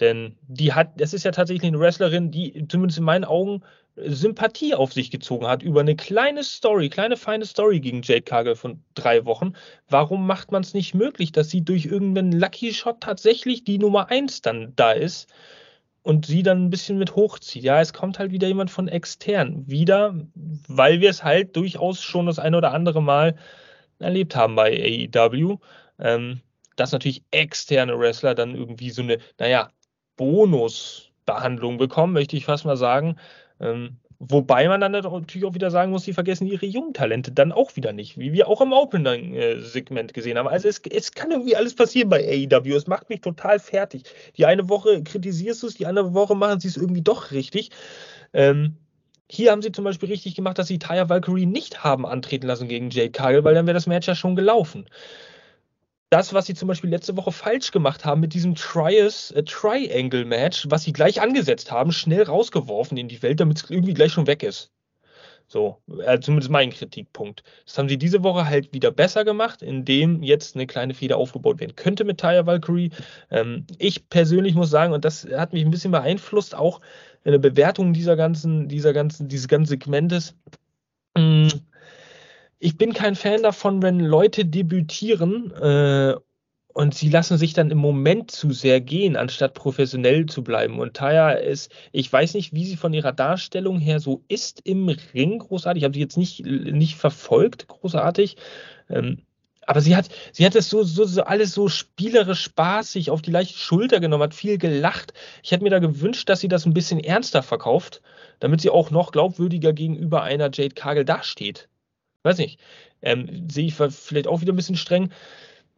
[0.00, 3.62] Denn die hat, das ist ja tatsächlich eine Wrestlerin, die zumindest in meinen Augen
[3.96, 8.54] Sympathie auf sich gezogen hat über eine kleine Story, kleine feine Story gegen Jade Cargill
[8.54, 9.54] von drei Wochen.
[9.88, 14.10] Warum macht man es nicht möglich, dass sie durch irgendeinen Lucky Shot tatsächlich die Nummer
[14.10, 15.32] eins dann da ist
[16.02, 17.62] und sie dann ein bisschen mit hochzieht?
[17.62, 19.64] Ja, es kommt halt wieder jemand von extern.
[19.66, 20.14] Wieder,
[20.68, 23.36] weil wir es halt durchaus schon das eine oder andere Mal
[23.98, 25.56] erlebt haben bei AEW.
[25.98, 26.42] Ähm,
[26.76, 29.70] dass natürlich externe Wrestler dann irgendwie so eine, naja,
[30.16, 33.16] Bonusbehandlung bekommen, möchte ich fast mal sagen.
[33.60, 37.52] Ähm, Wobei man dann natürlich auch wieder sagen muss, sie vergessen ihre jungen Talente dann
[37.52, 40.48] auch wieder nicht, wie wir auch im Opening-Segment gesehen haben.
[40.48, 42.74] Also es, es kann irgendwie alles passieren bei AEW.
[42.74, 44.04] Es macht mich total fertig.
[44.38, 47.70] Die eine Woche kritisierst du es, die andere Woche machen sie es irgendwie doch richtig.
[48.32, 48.76] Ähm,
[49.28, 52.68] hier haben sie zum Beispiel richtig gemacht, dass sie Taya Valkyrie nicht haben antreten lassen
[52.68, 54.86] gegen Jade Cargill, weil dann wäre das Match ja schon gelaufen
[56.10, 60.24] das, was sie zum Beispiel letzte Woche falsch gemacht haben mit diesem Trias, äh, Triangle
[60.24, 64.12] Match, was sie gleich angesetzt haben, schnell rausgeworfen in die Welt, damit es irgendwie gleich
[64.12, 64.70] schon weg ist.
[65.48, 67.44] So, äh, zumindest mein Kritikpunkt.
[67.64, 71.60] Das haben sie diese Woche halt wieder besser gemacht, indem jetzt eine kleine Feder aufgebaut
[71.60, 72.90] werden könnte mit Taya Valkyrie.
[73.30, 76.80] Ähm, ich persönlich muss sagen, und das hat mich ein bisschen beeinflusst, auch
[77.22, 80.34] in der Bewertung dieser ganzen, dieser ganzen, dieses ganzen Segmentes.
[81.16, 81.45] Mh, mm,
[82.58, 86.14] ich bin kein Fan davon, wenn Leute debütieren äh,
[86.72, 90.78] und sie lassen sich dann im Moment zu sehr gehen, anstatt professionell zu bleiben.
[90.78, 94.88] Und Taya ist, ich weiß nicht, wie sie von ihrer Darstellung her so ist im
[95.14, 95.80] Ring großartig.
[95.80, 98.36] Ich habe sie jetzt nicht, nicht verfolgt, großartig.
[98.90, 99.22] Ähm,
[99.66, 103.32] aber sie hat, sie hat das so, so, so alles so spielerisch spaßig auf die
[103.32, 105.12] leichte Schulter genommen, hat viel gelacht.
[105.42, 108.02] Ich hätte mir da gewünscht, dass sie das ein bisschen ernster verkauft,
[108.38, 111.68] damit sie auch noch glaubwürdiger gegenüber einer Jade Kagel dasteht
[112.26, 112.60] weiß nicht,
[113.02, 115.10] ähm, sehe ich vielleicht auch wieder ein bisschen streng.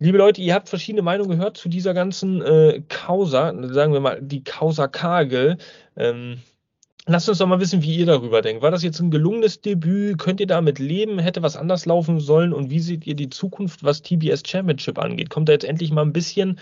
[0.00, 4.20] Liebe Leute, ihr habt verschiedene Meinungen gehört zu dieser ganzen äh, Causa, sagen wir mal
[4.22, 5.58] die Causa Kagel.
[5.96, 6.38] Ähm,
[7.06, 8.62] lasst uns doch mal wissen, wie ihr darüber denkt.
[8.62, 10.18] War das jetzt ein gelungenes Debüt?
[10.18, 11.18] Könnt ihr damit leben?
[11.18, 12.52] Hätte was anders laufen sollen?
[12.52, 15.30] Und wie seht ihr die Zukunft, was TBS Championship angeht?
[15.30, 16.60] Kommt da jetzt endlich mal ein bisschen,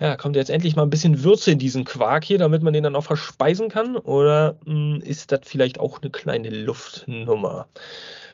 [0.00, 2.84] ja, kommt jetzt endlich mal ein bisschen Würze in diesen Quark hier, damit man den
[2.84, 3.96] dann auch verspeisen kann?
[3.96, 7.68] Oder mh, hm, ist das vielleicht auch eine kleine Luftnummer?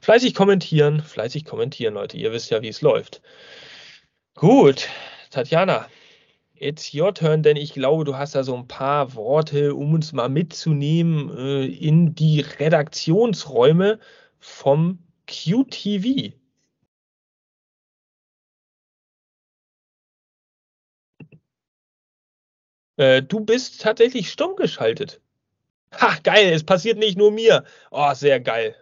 [0.00, 2.16] Fleißig kommentieren, fleißig kommentieren, Leute.
[2.16, 3.20] Ihr wisst ja, wie es läuft.
[4.34, 4.88] Gut,
[5.30, 5.86] Tatjana,
[6.54, 10.12] it's your turn, denn ich glaube, du hast da so ein paar Worte, um uns
[10.12, 13.98] mal mitzunehmen äh, in die Redaktionsräume
[14.38, 16.32] vom QTV.
[23.00, 25.22] Äh, du bist tatsächlich stumm geschaltet.
[25.98, 27.64] Ha, geil, es passiert nicht nur mir.
[27.90, 28.76] Oh, sehr geil.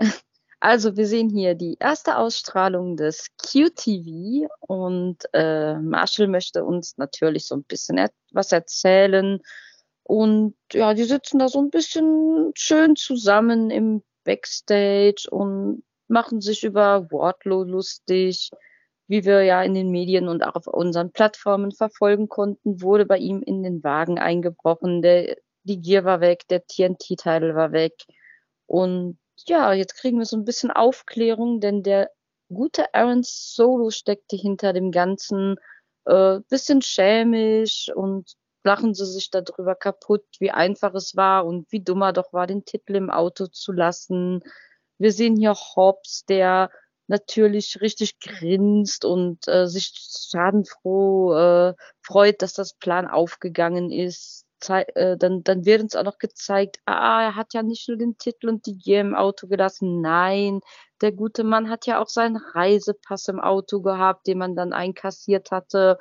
[0.58, 7.46] Also wir sehen hier die erste Ausstrahlung des QTV und äh, Marshall möchte uns natürlich
[7.46, 9.38] so ein bisschen etwas erzählen.
[10.02, 16.64] Und ja, die sitzen da so ein bisschen schön zusammen im Backstage und machen sich
[16.64, 18.50] über Wardlow lustig.
[19.08, 23.18] Wie wir ja in den Medien und auch auf unseren Plattformen verfolgen konnten, wurde bei
[23.18, 25.02] ihm in den Wagen eingebrochen.
[25.02, 27.94] Der, die Gear war weg, der TNT-Teil war weg.
[28.66, 32.10] Und ja, jetzt kriegen wir so ein bisschen Aufklärung, denn der
[32.48, 35.56] gute Aaron Solo steckte hinter dem Ganzen,
[36.06, 38.34] äh, bisschen schämisch und
[38.64, 42.64] lachen sie sich darüber kaputt, wie einfach es war und wie dummer doch war, den
[42.64, 44.42] Titel im Auto zu lassen.
[44.98, 46.70] Wir sehen hier Hobbs, der
[47.08, 49.92] natürlich richtig grinst und äh, sich
[50.30, 56.18] schadenfroh äh, freut, dass das Plan aufgegangen ist äh, dann, dann wird uns auch noch
[56.18, 60.00] gezeigt, ah, er hat ja nicht nur den Titel und die Gier im Auto gelassen.
[60.00, 60.60] Nein,
[61.00, 65.50] der gute Mann hat ja auch seinen Reisepass im Auto gehabt, den man dann einkassiert
[65.50, 65.98] hatte,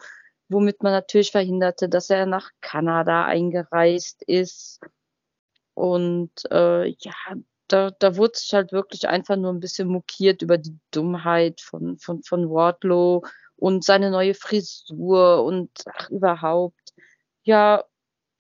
[0.50, 4.80] womit man natürlich verhinderte, dass er nach Kanada eingereist ist.
[5.74, 7.14] Und äh, ja,
[7.68, 11.98] da, da wurde sich halt wirklich einfach nur ein bisschen mokiert über die Dummheit von,
[11.98, 13.24] von, von Wardlow
[13.56, 16.94] und seine neue Frisur und ach, überhaupt.
[17.44, 17.84] Ja,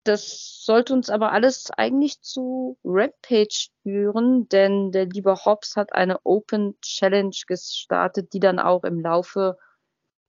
[0.04, 6.24] das sollte uns aber alles eigentlich zu Rampage führen, denn der liebe Hobbs hat eine
[6.24, 9.58] Open Challenge gestartet, die dann auch im Laufe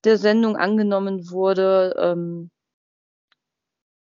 [0.04, 1.94] der Sendung angenommen wurde.
[1.98, 2.50] Ähm,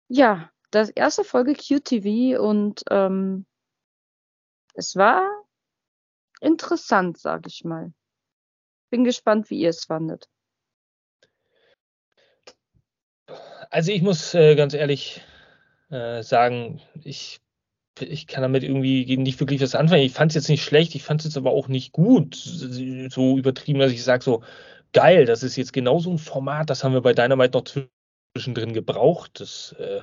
[0.09, 3.47] ja, das erste Folge QTV und ähm,
[4.77, 5.27] es war
[6.41, 7.93] interessant, sag ich mal.
[8.91, 10.29] Bin gespannt, wie ihr es fandet.
[13.70, 15.22] Also ich muss äh, ganz ehrlich
[15.91, 17.41] äh, sagen, ich,
[18.01, 20.03] ich kann damit irgendwie nicht wirklich was anfangen.
[20.03, 23.39] Ich fand es jetzt nicht schlecht, ich fand es jetzt aber auch nicht gut, so
[23.39, 24.45] übertrieben, dass ich sage so,
[24.93, 27.64] geil, das ist jetzt genau so ein Format, das haben wir bei Dynamite noch
[28.35, 29.41] zwischendrin gebraucht.
[29.41, 30.03] Das äh,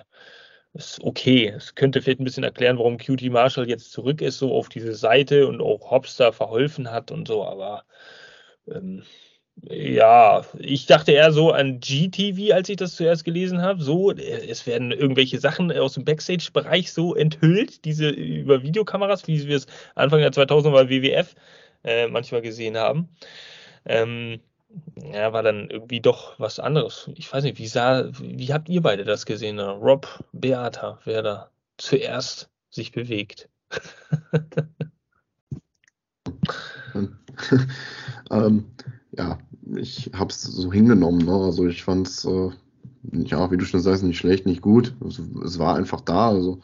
[0.74, 1.48] ist okay.
[1.56, 4.96] Es könnte vielleicht ein bisschen erklären, warum Cutie Marshall jetzt zurück ist, so auf diese
[4.96, 7.84] Seite und auch Hopster verholfen hat und so, aber
[8.68, 9.04] ähm,
[9.62, 13.82] ja, ich dachte eher so an GTV, als ich das zuerst gelesen habe.
[13.84, 19.58] So, es werden irgendwelche Sachen aus dem Backstage-Bereich so enthüllt, diese über Videokameras, wie wir
[19.58, 21.36] es Anfang der 2000er bei WWF
[21.84, 23.10] äh, manchmal gesehen haben.
[23.86, 24.40] Ähm,
[24.96, 27.10] ja, war dann irgendwie doch was anderes.
[27.16, 29.60] Ich weiß nicht, wie sah, wie habt ihr beide das gesehen?
[29.60, 33.50] Rob, Beata, wer da zuerst sich bewegt.
[38.32, 38.66] ähm,
[39.12, 39.40] ja,
[39.76, 41.26] ich habe es so hingenommen.
[41.26, 41.34] Ne?
[41.34, 42.50] Also ich fand es, äh,
[43.12, 44.96] ja, wie du schon sagst, nicht schlecht, nicht gut.
[45.02, 46.30] Also, es war einfach da.
[46.30, 46.62] Also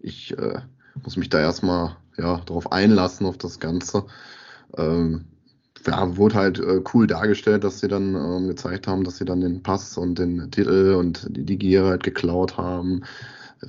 [0.00, 0.60] ich äh,
[1.02, 4.04] muss mich da erstmal ja, darauf einlassen, auf das Ganze.
[4.76, 5.26] Ähm,
[5.86, 9.40] ja, wurde halt äh, cool dargestellt, dass sie dann ähm, gezeigt haben, dass sie dann
[9.40, 13.02] den Pass und den Titel und die, die Gier halt geklaut haben.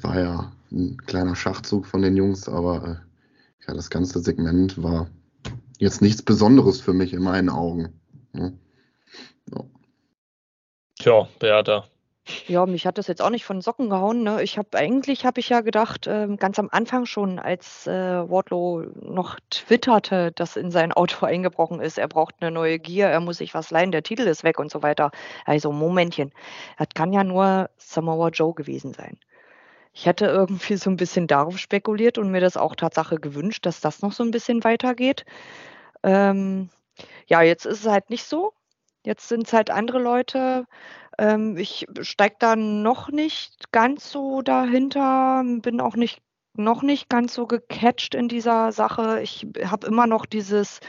[0.02, 5.10] War ja ein kleiner Schachzug von den Jungs, aber äh, ja, das ganze Segment war
[5.80, 7.90] jetzt nichts Besonderes für mich in meinen Augen.
[8.34, 8.58] Ne?
[9.54, 9.64] Ja.
[11.00, 11.86] Tja, Beata,
[12.48, 14.24] ja, mich hat das jetzt auch nicht von Socken gehauen.
[14.24, 14.42] Ne?
[14.44, 17.92] Ich habe eigentlich habe ich ja gedacht, ähm, ganz am Anfang schon, als äh,
[18.30, 23.20] Wardlow noch twitterte, dass in sein Auto eingebrochen ist, er braucht eine neue Gier, er
[23.20, 25.12] muss sich was leihen, der Titel ist weg und so weiter.
[25.46, 26.32] Also Momentchen,
[26.78, 29.18] das kann ja nur Samoa Joe gewesen sein.
[29.94, 33.82] Ich hätte irgendwie so ein bisschen darauf spekuliert und mir das auch Tatsache gewünscht, dass
[33.82, 35.26] das noch so ein bisschen weitergeht.
[36.04, 36.70] Ähm,
[37.28, 38.54] ja, jetzt ist es halt nicht so.
[39.04, 40.66] Jetzt sind es halt andere Leute.
[41.18, 46.22] Ähm, ich steige da noch nicht ganz so dahinter, bin auch nicht
[46.56, 49.22] noch nicht ganz so gecatcht in dieser Sache.
[49.22, 50.80] Ich habe immer noch dieses,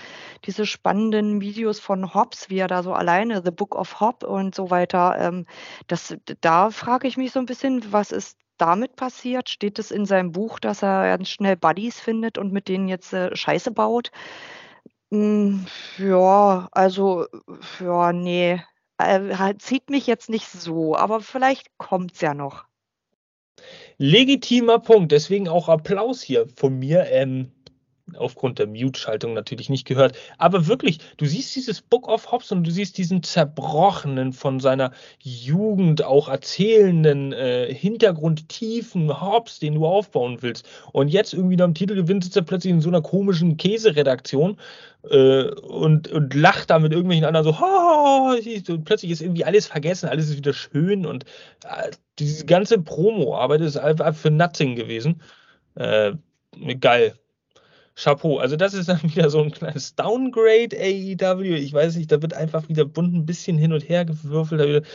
[0.45, 4.55] diese spannenden Videos von Hobbs, wie er da so alleine, The Book of Hobb und
[4.55, 5.17] so weiter.
[5.19, 5.47] Ähm,
[5.87, 9.49] das, da frage ich mich so ein bisschen, was ist damit passiert?
[9.49, 13.13] Steht es in seinem Buch, dass er ganz schnell Buddies findet und mit denen jetzt
[13.13, 14.11] äh, Scheiße baut?
[15.11, 15.67] Hm,
[15.99, 17.27] ja, also,
[17.81, 18.63] ja, nee.
[19.07, 22.65] Äh, zieht mich jetzt nicht so, aber vielleicht kommt es ja noch.
[23.99, 27.07] Legitimer Punkt, deswegen auch Applaus hier von mir.
[27.07, 27.53] Ähm,
[28.17, 30.17] aufgrund der Mute-Schaltung natürlich nicht gehört.
[30.39, 34.93] Aber wirklich, du siehst dieses Book of Hobbs und du siehst diesen zerbrochenen, von seiner
[35.21, 40.69] Jugend auch erzählenden, äh, hintergrundtiefen Hobbs, den du aufbauen willst.
[40.93, 44.59] Und jetzt irgendwie nach dem Titel gewinnt, sitzt er plötzlich in so einer komischen Käseredaktion
[45.09, 50.09] äh, und, und lacht da mit irgendwelchen anderen so, und plötzlich ist irgendwie alles vergessen,
[50.09, 51.25] alles ist wieder schön und
[51.65, 55.23] äh, diese ganze Promo-Arbeit ist einfach für nothing gewesen.
[55.75, 56.13] Äh,
[56.81, 57.15] geil.
[57.95, 58.39] Chapeau.
[58.39, 61.55] Also das ist dann wieder so ein kleines Downgrade AEW.
[61.57, 64.87] Ich weiß nicht, da wird einfach wieder bunt ein bisschen hin und her gewürfelt.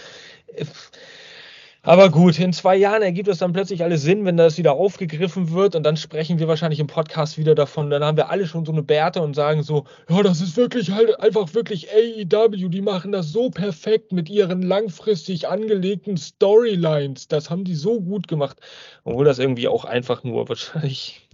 [1.88, 5.52] Aber gut, in zwei Jahren ergibt es dann plötzlich alles Sinn, wenn das wieder aufgegriffen
[5.52, 7.90] wird und dann sprechen wir wahrscheinlich im Podcast wieder davon.
[7.90, 10.92] Dann haben wir alle schon so eine Bärte und sagen so, ja, das ist wirklich
[10.92, 17.30] halt einfach wirklich AEW, die machen das so perfekt mit ihren langfristig angelegten Storylines.
[17.30, 18.58] Das haben die so gut gemacht,
[19.06, 21.27] obwohl das irgendwie auch einfach nur wahrscheinlich ah,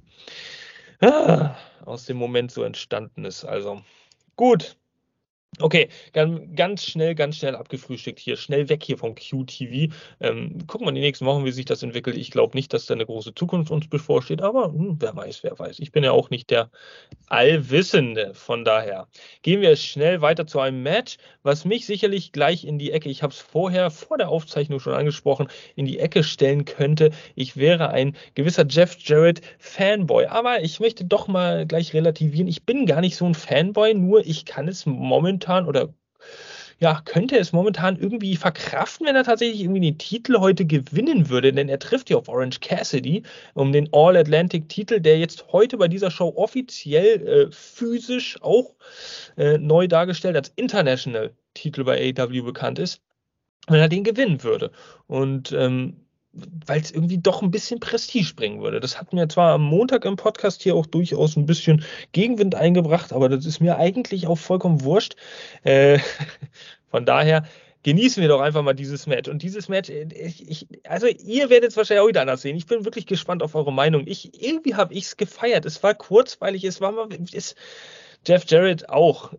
[1.86, 3.46] aus dem Moment so entstanden ist.
[3.46, 3.82] Also
[4.36, 4.78] gut.
[5.60, 5.90] Okay,
[6.56, 8.38] ganz schnell, ganz schnell abgefrühstückt hier.
[8.38, 9.94] Schnell weg hier vom QTV.
[10.20, 12.18] Ähm, gucken wir die nächsten Wochen, wie sich das entwickelt.
[12.18, 15.58] Ich glaube nicht, dass da eine große Zukunft uns bevorsteht, aber hm, wer weiß, wer
[15.58, 15.80] weiß.
[15.80, 16.72] Ich bin ja auch nicht der
[17.28, 18.34] Allwissende.
[18.34, 19.08] Von daher
[19.44, 23.22] gehen wir schnell weiter zu einem Match, was mich sicherlich gleich in die Ecke, ich
[23.22, 27.12] habe es vorher vor der Aufzeichnung schon angesprochen, in die Ecke stellen könnte.
[27.36, 30.26] Ich wäre ein gewisser Jeff Jarrett Fanboy.
[30.26, 32.48] Aber ich möchte doch mal gleich relativieren.
[32.48, 35.94] Ich bin gar nicht so ein Fanboy, nur ich kann es momentan momentan oder
[36.80, 41.54] ja, könnte es momentan irgendwie verkraften, wenn er tatsächlich irgendwie den Titel heute gewinnen würde,
[41.54, 43.24] denn er trifft ja auf Orange Cassidy
[43.54, 48.76] um den All-Atlantic-Titel, der jetzt heute bei dieser Show offiziell äh, physisch auch
[49.38, 53.02] äh, neu dargestellt als International-Titel bei AEW bekannt ist,
[53.68, 54.72] wenn er den gewinnen würde.
[55.08, 56.03] Und ähm,
[56.34, 58.80] weil es irgendwie doch ein bisschen Prestige bringen würde.
[58.80, 63.14] Das hat mir zwar am Montag im Podcast hier auch durchaus ein bisschen Gegenwind eingebracht,
[63.14, 65.16] aber das ist mir eigentlich auch vollkommen wurscht.
[65.64, 66.00] Äh,
[66.90, 67.44] von daher
[67.84, 69.30] genießen wir doch einfach mal dieses Match.
[69.30, 72.58] Und dieses Match, äh, ich, ich, also ihr werdet es wahrscheinlich auch wieder anders sehen.
[72.58, 74.08] Ich bin wirklich gespannt auf eure Meinung.
[74.08, 75.66] Ich, irgendwie habe ich es gefeiert.
[75.66, 77.56] Es war kurzweilig, es war mal, es,
[78.26, 79.34] Jeff Jarrett auch.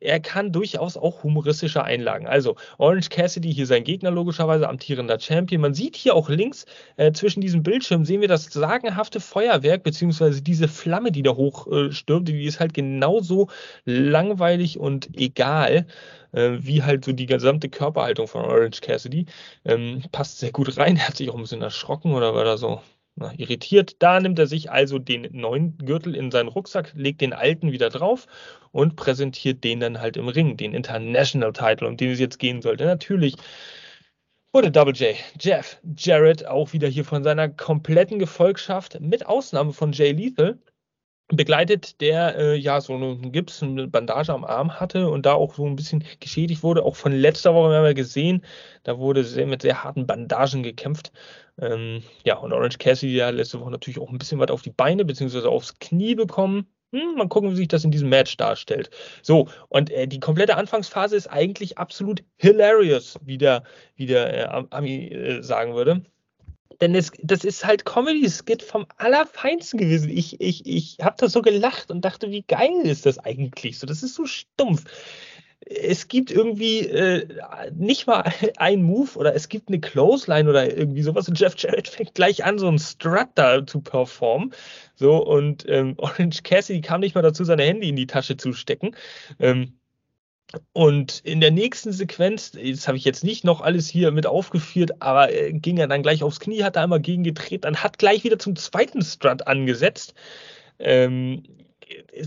[0.00, 2.26] Er kann durchaus auch humoristische Einlagen.
[2.26, 5.60] Also Orange Cassidy hier sein Gegner logischerweise, amtierender Champion.
[5.60, 6.66] Man sieht hier auch links
[6.96, 12.28] äh, zwischen diesem Bildschirm sehen wir das sagenhafte Feuerwerk beziehungsweise diese Flamme, die da hochstürmt.
[12.28, 13.48] Äh, die ist halt genauso
[13.84, 15.86] langweilig und egal
[16.32, 19.26] äh, wie halt so die gesamte Körperhaltung von Orange Cassidy.
[19.64, 20.96] Ähm, passt sehr gut rein.
[20.96, 22.80] Er hat sich auch ein bisschen erschrocken oder war da so
[23.16, 23.96] na, irritiert.
[24.00, 27.90] Da nimmt er sich also den neuen Gürtel in seinen Rucksack, legt den alten wieder
[27.90, 28.26] drauf
[28.72, 32.60] und präsentiert den dann halt im Ring, den International Title, um den es jetzt gehen
[32.62, 32.84] sollte.
[32.84, 33.36] Natürlich
[34.52, 39.92] wurde Double J, Jeff Jarrett auch wieder hier von seiner kompletten Gefolgschaft, mit Ausnahme von
[39.92, 40.58] Jay Lethal,
[41.28, 45.54] begleitet, der äh, ja so einen Gips, eine Bandage am Arm hatte und da auch
[45.54, 46.84] so ein bisschen geschädigt wurde.
[46.84, 48.44] Auch von letzter Woche haben wir gesehen,
[48.82, 51.12] da wurde sehr, mit sehr harten Bandagen gekämpft.
[51.58, 54.70] Ähm, ja, und Orange Cassidy hat letzte Woche natürlich auch ein bisschen was auf die
[54.70, 55.46] Beine bzw.
[55.46, 56.66] aufs Knie bekommen.
[56.92, 58.90] Hm, mal gucken, wie sich das in diesem Match darstellt.
[59.22, 63.64] So, und äh, die komplette Anfangsphase ist eigentlich absolut hilarious, wie der,
[63.96, 66.04] wie der äh, Ami äh, sagen würde.
[66.80, 70.10] Denn es, das ist halt Comedy-Skit vom Allerfeinsten gewesen.
[70.10, 73.78] Ich, ich, ich habe da so gelacht und dachte, wie geil ist das eigentlich?
[73.78, 74.84] So, das ist so stumpf.
[75.66, 77.26] Es gibt irgendwie äh,
[77.74, 78.24] nicht mal
[78.58, 82.44] einen Move oder es gibt eine Clothesline oder irgendwie sowas und Jeff Jarrett fängt gleich
[82.44, 84.52] an, so einen Strut da zu performen.
[84.94, 88.52] So, und ähm, Orange Cassidy kam nicht mal dazu, seine Hände in die Tasche zu
[88.52, 88.94] stecken.
[89.38, 89.78] Ähm,
[90.72, 95.00] und in der nächsten Sequenz, das habe ich jetzt nicht noch alles hier mit aufgeführt,
[95.00, 98.24] aber äh, ging er dann gleich aufs Knie, hat da einmal gegengedreht, dann hat gleich
[98.24, 100.14] wieder zum zweiten Strut angesetzt.
[100.78, 101.44] Ähm,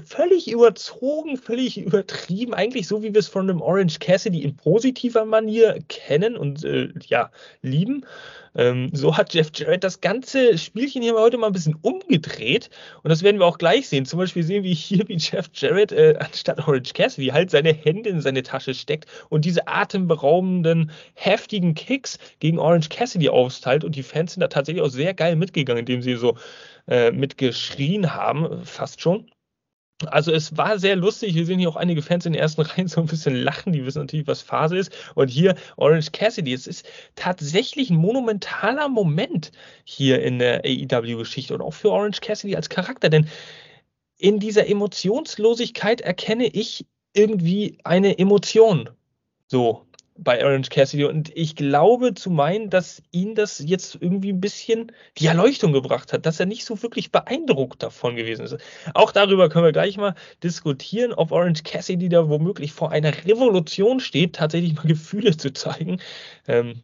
[0.05, 5.25] völlig überzogen, völlig übertrieben, eigentlich so wie wir es von dem Orange Cassidy in positiver
[5.25, 7.31] Manier kennen und äh, ja,
[7.61, 8.05] lieben.
[8.55, 12.69] Ähm, so hat Jeff Jarrett das ganze Spielchen hier heute mal ein bisschen umgedreht
[13.03, 14.05] und das werden wir auch gleich sehen.
[14.05, 18.09] Zum Beispiel sehen wir hier, wie Jeff Jarrett äh, anstatt Orange Cassidy halt seine Hände
[18.09, 24.03] in seine Tasche steckt und diese atemberaubenden, heftigen Kicks gegen Orange Cassidy austeilt und die
[24.03, 26.37] Fans sind da tatsächlich auch sehr geil mitgegangen, indem sie so
[26.87, 29.29] äh, mitgeschrien haben, fast schon.
[30.05, 31.33] Also es war sehr lustig.
[31.33, 33.73] Wir sehen hier auch einige Fans in den ersten Reihen so ein bisschen lachen.
[33.73, 34.91] Die wissen natürlich, was Phase ist.
[35.15, 36.53] Und hier Orange Cassidy.
[36.53, 39.51] Es ist tatsächlich ein monumentaler Moment
[39.83, 43.09] hier in der AEW-Geschichte und auch für Orange Cassidy als Charakter.
[43.09, 43.27] Denn
[44.19, 48.89] in dieser Emotionslosigkeit erkenne ich irgendwie eine Emotion.
[49.47, 49.86] So,
[50.17, 54.91] bei Orange Cassidy und ich glaube zu meinen, dass ihn das jetzt irgendwie ein bisschen
[55.17, 58.57] die Erleuchtung gebracht hat, dass er nicht so wirklich beeindruckt davon gewesen ist.
[58.93, 63.99] Auch darüber können wir gleich mal diskutieren, ob Orange Cassidy da womöglich vor einer Revolution
[63.99, 66.01] steht, tatsächlich mal Gefühle zu zeigen.
[66.47, 66.83] Ähm,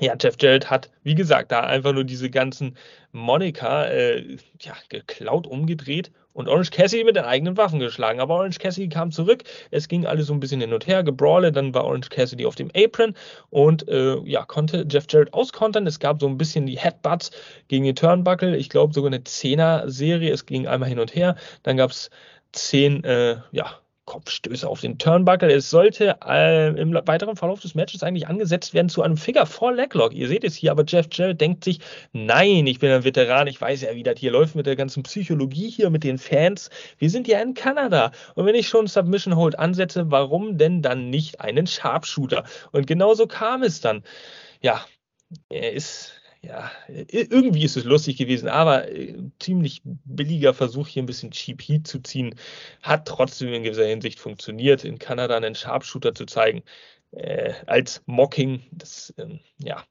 [0.00, 2.76] ja, Jeff Jarrett hat, wie gesagt, da einfach nur diese ganzen
[3.12, 8.20] Monika äh, ja, geklaut, umgedreht und Orange Cassidy mit den eigenen Waffen geschlagen.
[8.20, 9.42] Aber Orange Cassidy kam zurück.
[9.70, 11.50] Es ging alles so ein bisschen hin und her, gebrawle.
[11.50, 13.14] Dann war Orange Cassidy auf dem Apron
[13.48, 15.86] und äh, ja, konnte Jeff Jarrett auskontern.
[15.86, 17.30] Es gab so ein bisschen die Headbutts
[17.68, 18.56] gegen die Turnbuckle.
[18.56, 20.30] Ich glaube sogar eine Zehner-Serie.
[20.30, 21.36] Es ging einmal hin und her.
[21.62, 22.10] Dann gab es
[22.52, 25.52] zehn, äh, ja, Kopfstöße auf den Turnbuckle.
[25.52, 29.72] Es sollte äh, im weiteren Verlauf des Matches eigentlich angesetzt werden zu einem Figure 4
[29.72, 30.14] Leglock.
[30.14, 31.80] Ihr seht es hier, aber Jeff Jarrett denkt sich,
[32.12, 35.02] nein, ich bin ein Veteran, ich weiß ja, wie das hier läuft mit der ganzen
[35.02, 36.70] Psychologie hier, mit den Fans.
[36.98, 38.12] Wir sind ja in Kanada.
[38.34, 42.44] Und wenn ich schon Submission Hold ansetze, warum denn dann nicht einen Sharpshooter?
[42.72, 44.04] Und genauso kam es dann.
[44.62, 44.84] Ja,
[45.48, 46.12] er ist
[46.42, 51.62] ja, irgendwie ist es lustig gewesen, aber äh, ziemlich billiger Versuch, hier ein bisschen Cheap
[51.62, 52.34] Heat zu ziehen,
[52.82, 56.62] hat trotzdem in gewisser Hinsicht funktioniert, in Kanada einen Sharpshooter zu zeigen,
[57.12, 58.62] äh, als Mocking.
[58.72, 59.84] Das, ähm, ja,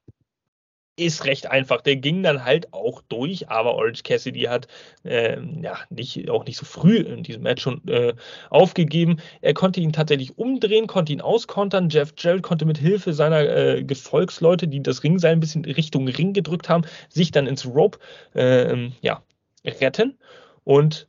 [0.96, 1.82] ist recht einfach.
[1.82, 4.66] Der ging dann halt auch durch, aber Orange Cassidy hat
[5.04, 8.14] äh, ja nicht, auch nicht so früh in diesem Match schon äh,
[8.50, 9.18] aufgegeben.
[9.42, 11.90] Er konnte ihn tatsächlich umdrehen, konnte ihn auskontern.
[11.90, 16.32] Jeff Jarrett konnte mit Hilfe seiner äh, Gefolgsleute, die das Ringseil ein bisschen Richtung Ring
[16.32, 17.98] gedrückt haben, sich dann ins Rope
[18.34, 19.22] äh, ja,
[19.64, 20.18] retten.
[20.64, 21.06] Und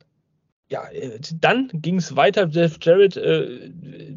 [0.70, 2.46] ja, äh, dann ging es weiter.
[2.48, 3.70] Jeff Jarrett äh,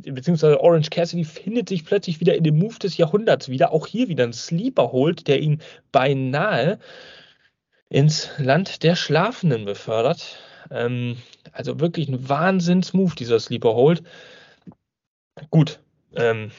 [0.03, 0.55] bzw.
[0.55, 3.71] Orange Cassidy findet sich plötzlich wieder in dem Move des Jahrhunderts wieder.
[3.71, 6.79] Auch hier wieder ein Sleeper holt, der ihn beinahe
[7.89, 10.39] ins Land der Schlafenden befördert.
[10.69, 11.17] Ähm,
[11.51, 14.03] also wirklich ein Wahnsinnsmove, dieser Sleeper Hold.
[15.49, 15.79] Gut,
[16.15, 16.51] ähm,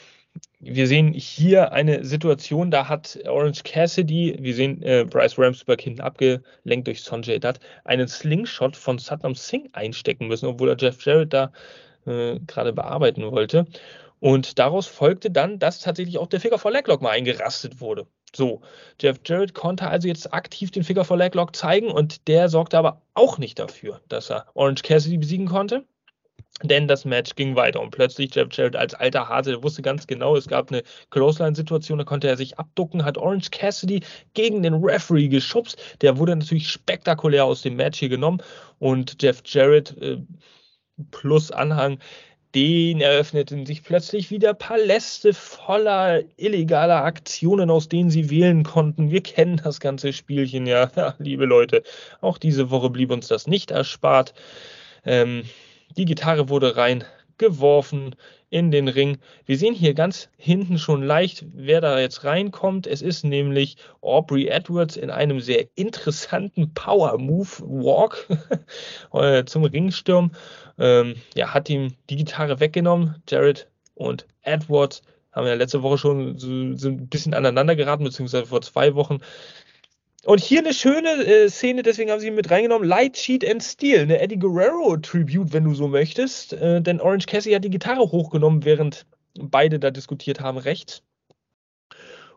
[0.65, 6.01] wir sehen hier eine Situation, da hat Orange Cassidy, wir sehen äh, Bryce Ramsberg hinten
[6.01, 11.33] abgelenkt durch Sonjay Dutt, einen Slingshot von Saddam Singh einstecken müssen, obwohl er Jeff Jarrett
[11.33, 11.53] da
[12.07, 13.67] äh, gerade bearbeiten wollte.
[14.21, 18.07] Und daraus folgte dann, dass tatsächlich auch der Figure for Leglock mal eingerastet wurde.
[18.33, 18.63] So,
[19.01, 23.03] Jeff Jarrett konnte also jetzt aktiv den Figure for Leglock zeigen und der sorgte aber
[23.15, 25.85] auch nicht dafür, dass er Orange Cassidy besiegen konnte.
[26.63, 30.07] Denn das Match ging weiter und plötzlich Jeff Jarrett als alter Hase, der wusste ganz
[30.07, 34.01] genau, es gab eine Clothesline-Situation, da konnte er sich abducken, hat Orange Cassidy
[34.35, 35.77] gegen den Referee geschubst.
[36.01, 38.43] Der wurde natürlich spektakulär aus dem Match hier genommen
[38.79, 40.19] und Jeff Jarrett äh,
[41.11, 41.99] plus Anhang,
[42.55, 49.11] den eröffneten sich plötzlich wieder Paläste voller illegaler Aktionen, aus denen sie wählen konnten.
[49.11, 51.83] Wir kennen das ganze Spielchen ja, ja liebe Leute.
[52.21, 54.35] Auch diese Woche blieb uns das nicht erspart.
[55.05, 55.45] Ähm,
[55.97, 57.05] die Gitarre wurde rein
[57.38, 58.14] geworfen
[58.51, 59.18] in den Ring.
[59.47, 62.86] Wir sehen hier ganz hinten schon leicht, wer da jetzt reinkommt.
[62.86, 68.28] Es ist nämlich Aubrey Edwards in einem sehr interessanten Power Move Walk
[69.12, 70.32] äh, zum Ringsturm.
[70.78, 73.22] Ähm, ja, hat ihm die Gitarre weggenommen.
[73.28, 78.47] Jared und Edwards haben ja letzte Woche schon so, so ein bisschen aneinander geraten, beziehungsweise
[78.47, 79.20] vor zwei Wochen.
[80.25, 82.87] Und hier eine schöne äh, Szene, deswegen haben sie ihn mit reingenommen.
[82.87, 86.53] Light, Cheat and Steel, eine Eddie Guerrero Tribute, wenn du so möchtest.
[86.53, 89.05] Äh, denn Orange Cassidy hat die Gitarre hochgenommen, während
[89.35, 91.03] beide da diskutiert haben, rechts.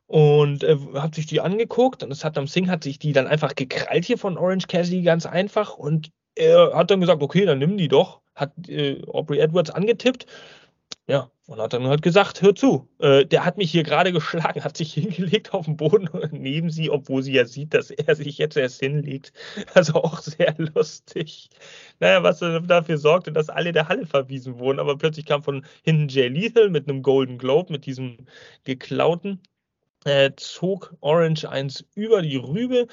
[0.07, 4.05] Und äh, hat sich die angeguckt und Saddam Singh hat sich die dann einfach gekrallt
[4.05, 7.87] hier von Orange Cassidy ganz einfach und er hat dann gesagt, okay, dann nimm die
[7.87, 8.21] doch.
[8.35, 10.25] Hat äh, Aubrey Edwards angetippt
[11.07, 14.63] ja, und hat dann halt gesagt, hör zu, äh, der hat mich hier gerade geschlagen,
[14.63, 18.37] hat sich hingelegt auf den Boden neben sie, obwohl sie ja sieht, dass er sich
[18.39, 19.31] jetzt erst hinlegt.
[19.75, 21.49] Also auch sehr lustig.
[21.99, 26.07] Naja, was dafür sorgte, dass alle der Halle verwiesen wurden, aber plötzlich kam von hinten
[26.07, 28.17] Jay Lethal mit einem Golden Globe, mit diesem
[28.63, 29.41] geklauten,
[30.05, 32.87] äh, zog Orange eins über die Rübe.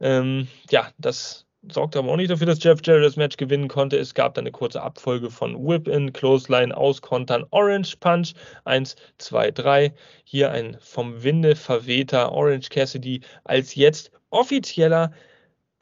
[0.00, 3.96] Ähm, ja, das sorgte aber auch nicht dafür, dass Jeff Jarrett das Match gewinnen konnte.
[3.96, 8.34] Es gab dann eine kurze Abfolge von Whip-In, Clothesline, Auskontern, Orange Punch,
[8.64, 9.94] 1, 2, 3.
[10.24, 15.12] Hier ein vom Winde verwehter Orange Cassidy als jetzt offizieller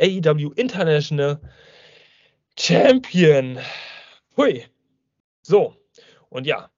[0.01, 1.41] AEW International
[2.59, 3.59] Champion.
[4.37, 4.65] Hui.
[5.43, 5.75] So,
[6.29, 6.71] und ja,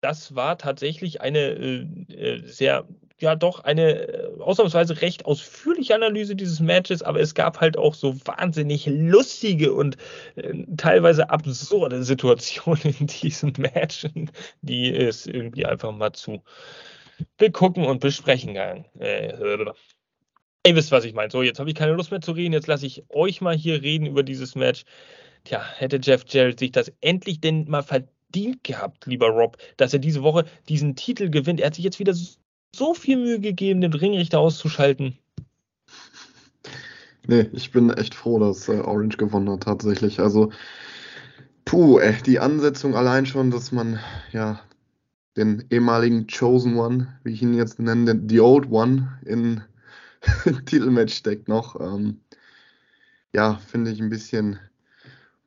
[0.00, 2.86] das war tatsächlich eine äh, äh sehr
[3.22, 7.94] ja doch eine äh, ausnahmsweise recht ausführliche Analyse dieses Matches, aber es gab halt auch
[7.94, 9.96] so wahnsinnig lustige und
[10.36, 14.30] äh, teilweise absurde Situationen in diesen Matchen,
[14.62, 16.42] die es irgendwie einfach mal zu
[17.36, 18.84] begucken und besprechen kann.
[18.98, 19.64] Äh,
[20.66, 21.30] ihr wisst, was ich meine.
[21.30, 22.52] So, jetzt habe ich keine Lust mehr zu reden.
[22.52, 24.84] Jetzt lasse ich euch mal hier reden über dieses Match.
[25.44, 29.98] Tja, hätte Jeff Jarrett sich das endlich denn mal verdient gehabt, lieber Rob, dass er
[29.98, 31.60] diese Woche diesen Titel gewinnt.
[31.60, 32.39] Er hat sich jetzt wieder so
[32.94, 35.18] viel Mühe gegeben, den Ringrichter auszuschalten.
[37.26, 40.20] Nee, ich bin echt froh, dass äh, Orange gewonnen hat, tatsächlich.
[40.20, 40.50] Also,
[41.64, 44.00] puh, ey, die Ansetzung allein schon, dass man
[44.32, 44.60] ja
[45.36, 49.62] den ehemaligen Chosen One, wie ich ihn jetzt nenne, den The Old One, in
[50.66, 51.80] Titelmatch steckt noch.
[51.80, 52.20] Ähm,
[53.32, 54.58] ja, finde ich ein bisschen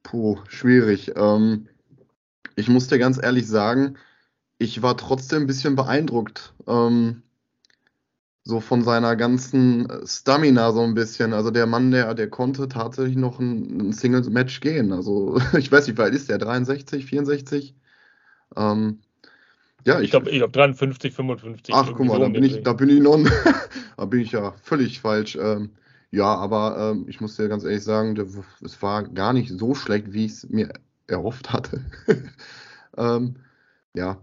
[0.04, 1.14] puh, schwierig.
[1.16, 1.68] Ähm,
[2.56, 3.98] ich muss dir ganz ehrlich sagen,
[4.64, 6.54] ich war trotzdem ein bisschen beeindruckt.
[6.68, 7.24] Ähm,
[8.46, 11.34] so von seiner ganzen Stamina so ein bisschen.
[11.34, 14.92] Also der Mann, der, der konnte tatsächlich noch ein, ein Singles-Match gehen.
[14.92, 16.38] Also ich weiß nicht, wie alt ist der?
[16.38, 17.76] 63, 64?
[18.56, 19.00] Ähm,
[19.86, 21.76] ja, ich, ich glaube ich glaub 53, 55.
[21.76, 23.20] Ach, guck mal, da bin, ich, da bin ich noch,
[23.98, 25.36] da bin ich ja völlig falsch.
[25.36, 25.72] Ähm,
[26.12, 28.28] ja, aber ähm, ich muss dir ganz ehrlich sagen, der,
[28.62, 30.72] es war gar nicht so schlecht, wie ich es mir
[31.08, 31.82] erhofft hatte.
[32.98, 33.36] ähm,
[33.94, 34.18] ja,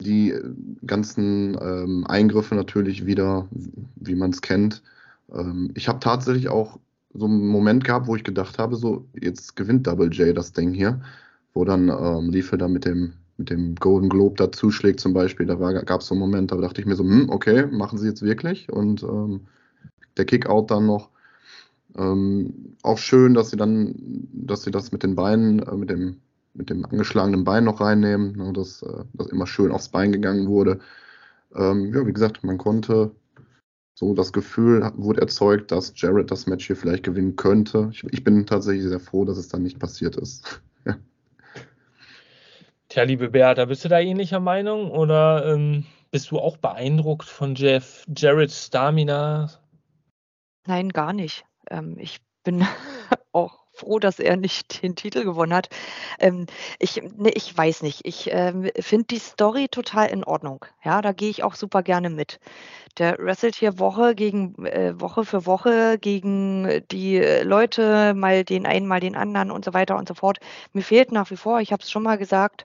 [0.00, 0.42] die äh,
[0.86, 3.48] ganzen ähm, Eingriffe natürlich wieder,
[3.96, 4.82] wie man es kennt.
[5.32, 6.78] Ähm, ich habe tatsächlich auch
[7.12, 10.72] so einen Moment gehabt, wo ich gedacht habe, so jetzt gewinnt Double J das Ding
[10.72, 11.00] hier,
[11.52, 15.46] wo dann ähm, Liefe da mit dem mit dem Golden Globe da zuschlägt zum Beispiel,
[15.46, 18.06] da gab es so einen Moment, da dachte ich mir so, hm, okay, machen sie
[18.06, 19.40] jetzt wirklich und ähm,
[20.16, 21.10] der Kickout dann noch.
[21.96, 23.94] Ähm, auch schön, dass sie dann,
[24.32, 26.20] dass sie das mit den Beinen, äh, mit dem
[26.54, 30.48] mit dem angeschlagenen Bein noch reinnehmen, ne, dass, äh, dass immer schön aufs Bein gegangen
[30.48, 30.80] wurde.
[31.54, 33.10] Ähm, ja, wie gesagt, man konnte
[33.94, 37.90] so das Gefühl wurde erzeugt, dass Jared das Match hier vielleicht gewinnen könnte.
[37.92, 40.62] Ich, ich bin tatsächlich sehr froh, dass es dann nicht passiert ist.
[40.84, 40.96] ja.
[42.88, 47.54] Tja, liebe Beata, bist du da ähnlicher Meinung oder ähm, bist du auch beeindruckt von
[47.54, 49.50] Jeff Jareds Stamina?
[50.66, 51.44] Nein, gar nicht.
[51.70, 52.64] Ähm, ich bin
[53.32, 55.68] auch froh, dass er nicht den Titel gewonnen hat.
[56.18, 56.46] Ähm,
[56.78, 58.00] ich, ne, ich weiß nicht.
[58.04, 60.64] Ich ähm, finde die Story total in Ordnung.
[60.84, 62.38] Ja, da gehe ich auch super gerne mit.
[62.98, 68.86] Der wrestelt hier Woche gegen äh, Woche für Woche gegen die Leute, mal den einen,
[68.86, 70.38] mal den anderen und so weiter und so fort.
[70.72, 72.64] Mir fehlt nach wie vor, ich habe es schon mal gesagt,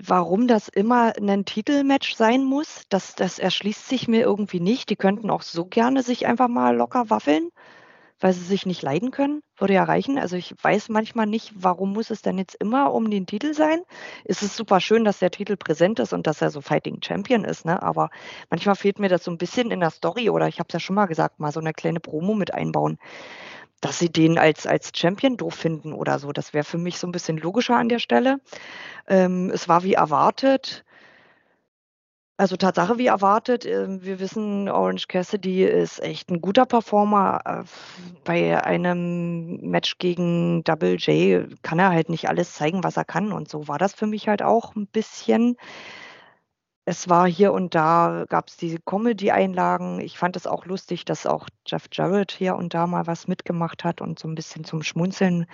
[0.00, 4.90] warum das immer ein Titelmatch sein muss, das, das erschließt sich mir irgendwie nicht.
[4.90, 7.50] Die könnten auch so gerne sich einfach mal locker waffeln
[8.20, 10.18] weil sie sich nicht leiden können, würde ja reichen.
[10.18, 13.80] Also ich weiß manchmal nicht, warum muss es denn jetzt immer um den Titel sein?
[14.24, 17.44] Es ist super schön, dass der Titel präsent ist und dass er so Fighting Champion
[17.44, 17.82] ist, ne?
[17.82, 18.10] aber
[18.50, 20.80] manchmal fehlt mir das so ein bisschen in der Story oder ich habe es ja
[20.80, 22.98] schon mal gesagt, mal so eine kleine Promo mit einbauen,
[23.80, 26.32] dass sie den als, als Champion doof finden oder so.
[26.32, 28.40] Das wäre für mich so ein bisschen logischer an der Stelle.
[29.06, 30.84] Ähm, es war wie erwartet
[32.40, 33.66] Also Tatsache wie erwartet.
[33.66, 37.40] Ähm, wir wissen, Orange Cassidy ist echt ein guter Performer.
[37.44, 37.64] Äh,
[38.24, 43.32] bei einem Match gegen Double J kann er halt nicht alles zeigen, was er kann.
[43.32, 45.56] Und so war das für mich halt auch ein bisschen.
[46.84, 50.00] Es war hier und da, gab es diese Comedy-Einlagen.
[50.00, 53.82] Ich fand es auch lustig, dass auch Jeff Jarrett hier und da mal was mitgemacht
[53.82, 55.46] hat und so ein bisschen zum Schmunzeln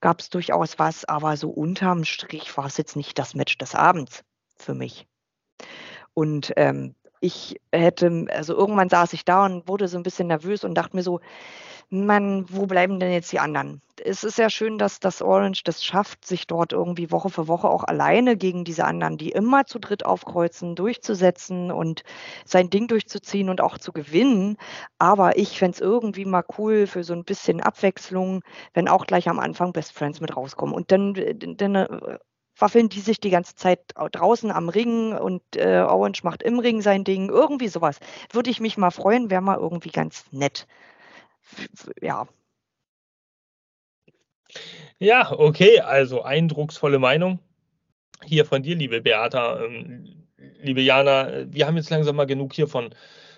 [0.00, 1.04] gab es durchaus was.
[1.04, 4.24] Aber so unterm Strich war es jetzt nicht das Match des Abends
[4.58, 5.06] für mich.
[6.16, 10.64] Und ähm, ich hätte, also irgendwann saß ich da und wurde so ein bisschen nervös
[10.64, 11.20] und dachte mir so,
[11.90, 13.82] Mann, wo bleiben denn jetzt die anderen?
[14.02, 17.68] Es ist ja schön, dass das Orange das schafft, sich dort irgendwie Woche für Woche
[17.68, 22.02] auch alleine gegen diese anderen, die immer zu dritt aufkreuzen, durchzusetzen und
[22.46, 24.56] sein Ding durchzuziehen und auch zu gewinnen.
[24.98, 28.42] Aber ich fände es irgendwie mal cool für so ein bisschen Abwechslung,
[28.72, 30.74] wenn auch gleich am Anfang Best Friends mit rauskommen.
[30.74, 32.18] Und dann, dann
[32.58, 36.82] waffeln die sich die ganze Zeit draußen am Ring und äh, Orange macht im Ring
[36.82, 37.98] sein Ding, irgendwie sowas.
[38.32, 40.66] Würde ich mich mal freuen, wäre mal irgendwie ganz nett.
[42.00, 42.26] Ja.
[44.98, 47.38] Ja, okay, also eindrucksvolle Meinung
[48.24, 50.26] hier von dir, liebe Beata, ähm,
[50.62, 51.44] liebe Jana.
[51.52, 52.94] Wir haben jetzt langsam mal genug hier von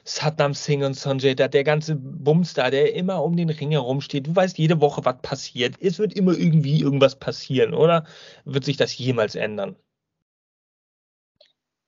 [0.09, 4.27] Satnam Singh und Sanjay, der, der ganze Bums da, der immer um den Ring herumsteht.
[4.27, 5.75] Du weißt jede Woche, was passiert.
[5.81, 8.07] Es wird immer irgendwie irgendwas passieren, oder?
[8.47, 9.77] Wird sich das jemals ändern?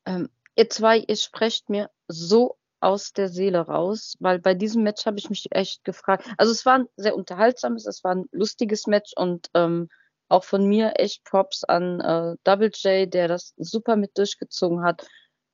[0.05, 5.07] Ähm, ihr zwei, ihr sprecht mir so aus der Seele raus, weil bei diesem Match
[5.07, 6.27] habe ich mich echt gefragt.
[6.37, 9.89] Also es war ein sehr unterhaltsames, es war ein lustiges Match und ähm,
[10.29, 15.07] auch von mir echt Props an äh, Double J, der das super mit durchgezogen hat.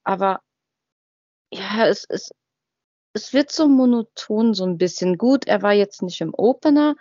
[0.03, 0.41] Aber
[1.53, 2.31] ja, es, es,
[3.17, 5.17] es wird so monoton so ein bisschen.
[5.17, 6.97] Gut, er war jetzt nicht im Opener,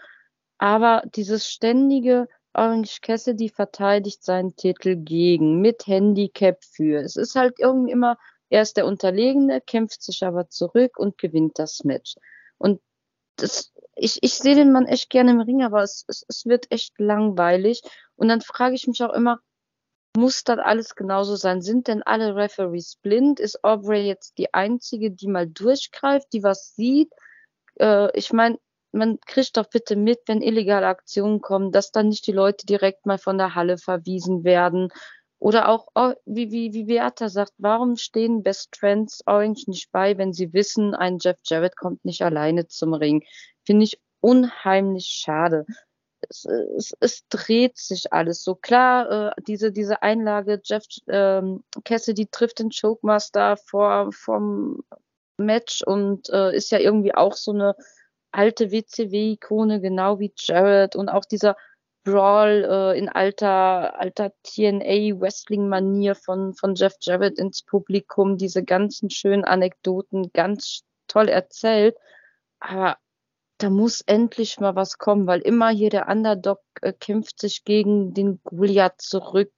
[0.57, 7.01] aber dieses ständige Orange Cassidy verteidigt seinen Titel gegen, mit Handicap für.
[7.01, 8.18] Es ist halt irgendwie immer,
[8.49, 12.16] er ist der Unterlegene, kämpft sich aber zurück und gewinnt das Match.
[12.57, 12.80] Und
[13.36, 16.72] das, ich, ich sehe den Mann echt gerne im Ring, aber es, es, es wird
[16.72, 17.82] echt langweilig.
[18.16, 19.41] Und dann frage ich mich auch immer,
[20.16, 21.61] muss das alles genauso sein?
[21.61, 23.39] Sind denn alle Referees blind?
[23.39, 27.11] Ist Aubrey jetzt die einzige, die mal durchgreift, die was sieht?
[27.80, 28.57] Äh, ich meine,
[28.91, 33.05] man kriegt doch bitte mit, wenn illegale Aktionen kommen, dass dann nicht die Leute direkt
[33.05, 34.89] mal von der Halle verwiesen werden.
[35.38, 40.18] Oder auch, oh, wie, wie, wie Beata sagt, warum stehen Best Friends Orange nicht bei,
[40.18, 43.24] wenn sie wissen, ein Jeff Jarrett kommt nicht alleine zum Ring?
[43.66, 45.66] Finde ich unheimlich schade
[46.30, 48.55] es, es, es dreht sich alles so.
[48.55, 54.84] Klar, äh, diese, diese Einlage, Jeff ähm, Cassidy trifft den Chokemaster vor vom
[55.38, 57.76] Match und äh, ist ja irgendwie auch so eine
[58.32, 61.55] alte WCW-Ikone, genau wie Jared und auch dieser
[62.03, 69.43] Brawl äh, in alter, alter TNA-Wrestling-Manier von, von Jeff Jarrett ins Publikum, diese ganzen schönen
[69.43, 71.97] Anekdoten, ganz toll erzählt.
[72.59, 72.97] Aber
[73.66, 78.13] da muss endlich mal was kommen, weil immer hier der Underdog äh, kämpft sich gegen
[78.13, 79.51] den Goliath zurück.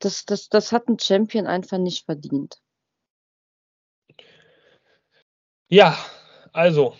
[0.00, 2.58] Das, das, das hat ein Champion einfach nicht verdient.
[5.68, 5.96] Ja,
[6.52, 6.94] also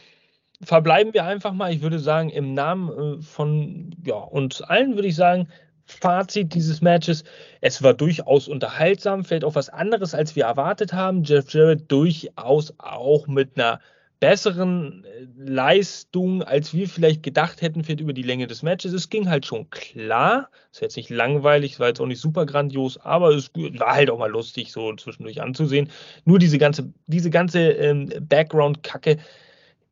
[0.62, 1.70] verbleiben wir einfach mal.
[1.70, 5.48] Ich würde sagen, im Namen äh, von ja, uns allen würde ich sagen,
[5.84, 7.24] Fazit dieses Matches,
[7.61, 11.24] es war durchaus unterhaltsam, vielleicht auch was anderes, als wir erwartet haben.
[11.24, 13.80] Jeff Jarrett durchaus auch mit einer
[14.23, 18.93] besseren äh, Leistung, als wir vielleicht gedacht hätten, fehlt über die Länge des Matches.
[18.93, 20.49] Es ging halt schon klar.
[20.73, 24.11] War jetzt nicht langweilig, es war jetzt auch nicht super grandios, aber es war halt
[24.11, 25.91] auch mal lustig, so zwischendurch anzusehen.
[26.25, 29.18] Nur diese ganze, diese ganze ähm, Background-Kacke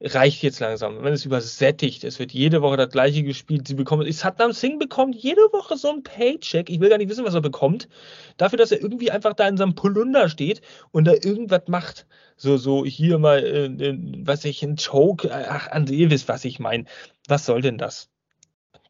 [0.02, 1.02] reicht jetzt langsam.
[1.02, 3.68] Wenn es übersättigt, es wird jede Woche das gleiche gespielt.
[3.68, 6.70] Sie bekommen, Saddam Singh bekommt jede Woche so ein Paycheck.
[6.70, 7.88] Ich will gar nicht wissen, was er bekommt.
[8.36, 12.06] Dafür, dass er irgendwie einfach da in seinem Polunder steht und da irgendwas macht
[12.40, 16.58] so, so hier mal, äh, äh, was ich, ein Choke, ach, ihr wisst, was ich
[16.58, 16.86] meine.
[17.28, 18.08] Was soll denn das?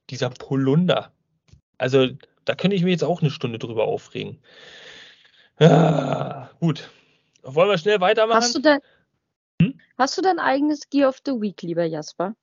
[0.09, 1.13] Dieser Polunder.
[1.77, 2.07] Also,
[2.45, 4.39] da könnte ich mir jetzt auch eine Stunde drüber aufregen.
[5.59, 6.91] Ah, gut.
[7.43, 8.37] Wollen wir schnell weitermachen?
[8.37, 8.79] Hast du, dein,
[9.61, 9.81] hm?
[9.99, 12.35] hast du dein eigenes Gear of the Week, lieber Jasper?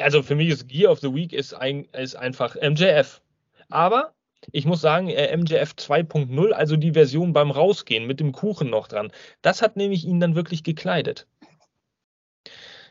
[0.00, 3.22] Also für mich ist Gear of the Week ist, ein, ist einfach MJF.
[3.70, 4.14] Aber
[4.52, 8.88] ich muss sagen, äh, MJF 2.0, also die Version beim Rausgehen mit dem Kuchen noch
[8.88, 9.12] dran,
[9.42, 11.26] das hat nämlich ihn dann wirklich gekleidet.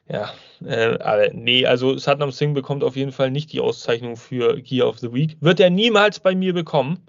[0.07, 0.33] Ja,
[0.65, 4.87] äh, aber nee, also Satnam Singh bekommt auf jeden Fall nicht die Auszeichnung für Gear
[4.87, 5.37] of the Week.
[5.39, 7.05] Wird er niemals bei mir bekommen.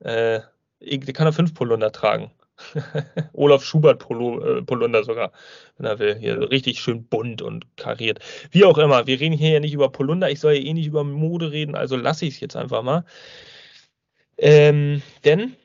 [0.00, 0.40] Äh,
[0.80, 2.32] der kann er fünf Polunder tragen.
[3.32, 5.32] Olaf Schubert Polo, Polunder sogar,
[5.76, 6.16] wenn er will.
[6.16, 8.20] Hier richtig schön bunt und kariert.
[8.50, 10.30] Wie auch immer, wir reden hier ja nicht über Polunder.
[10.30, 13.04] Ich soll ja eh nicht über Mode reden, also lasse ich es jetzt einfach mal.
[14.38, 15.56] Ähm, denn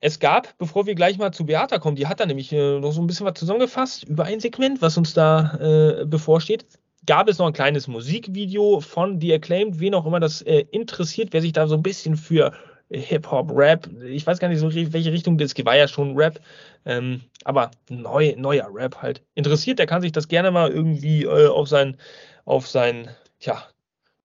[0.00, 2.92] es gab, bevor wir gleich mal zu Beata kommen, die hat da nämlich äh, noch
[2.92, 5.56] so ein bisschen was zusammengefasst über ein Segment, was uns da
[6.02, 6.66] äh, bevorsteht.
[7.06, 11.32] Gab es noch ein kleines Musikvideo von The Acclaimed, wen auch immer das äh, interessiert,
[11.32, 12.52] wer sich da so ein bisschen für
[12.90, 16.40] Hip-Hop, Rap, ich weiß gar nicht so, welche Richtung das war ja schon Rap,
[16.84, 19.22] ähm, aber neu, neuer Rap halt.
[19.34, 21.96] Interessiert, der kann sich das gerne mal irgendwie äh, auf sein,
[22.44, 23.08] auf sein,
[23.40, 23.64] ja,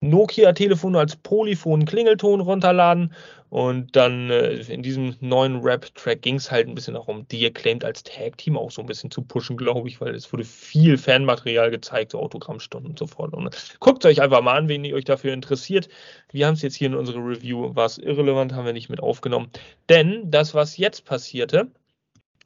[0.02, 3.14] Nokia-Telefon als Polyphon-Klingelton runterladen.
[3.50, 7.84] Und dann äh, in diesem neuen Rap-Track ging es halt ein bisschen darum, die Acclaimed
[7.84, 11.72] als Tag-Team auch so ein bisschen zu pushen, glaube ich, weil es wurde viel Fanmaterial
[11.72, 13.34] gezeigt, so Autogrammstunden und so fort.
[13.34, 15.90] Und guckt euch einfach mal an, wenn ihr euch dafür interessiert.
[16.32, 19.00] Wir haben es jetzt hier in unserer Review, war es irrelevant, haben wir nicht mit
[19.00, 19.50] aufgenommen.
[19.90, 21.72] Denn das, was jetzt passierte,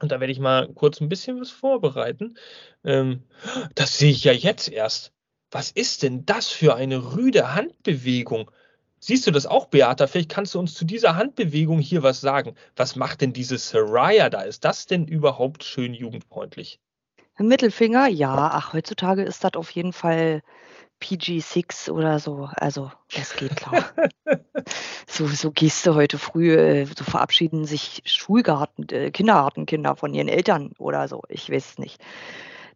[0.00, 2.36] und da werde ich mal kurz ein bisschen was vorbereiten.
[2.84, 3.22] Ähm,
[3.74, 5.12] das sehe ich ja jetzt erst.
[5.50, 8.50] Was ist denn das für eine rüde Handbewegung?
[9.06, 10.06] Siehst du das auch, Beata?
[10.06, 12.54] Vielleicht kannst du uns zu dieser Handbewegung hier was sagen.
[12.74, 14.40] Was macht denn diese Soraya da?
[14.40, 16.80] Ist das denn überhaupt schön jugendfreundlich?
[17.36, 18.50] Mittelfinger, ja.
[18.50, 20.40] Ach, heutzutage ist das auf jeden Fall
[21.02, 22.48] PG6 oder so.
[22.56, 23.84] Also, das geht klar.
[25.06, 30.28] so, so gehst du heute früh, äh, so verabschieden sich Schulgarten, äh, Kindergartenkinder von ihren
[30.28, 31.24] Eltern oder so.
[31.28, 32.00] Ich weiß es nicht.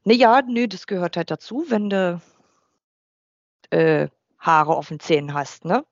[0.05, 2.21] Naja, nö, das gehört halt dazu, wenn du
[3.71, 5.65] äh, Haare auf den Zähnen hast.
[5.65, 5.87] Ne?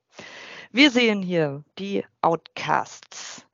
[0.72, 3.46] Wir sehen hier die Outcasts.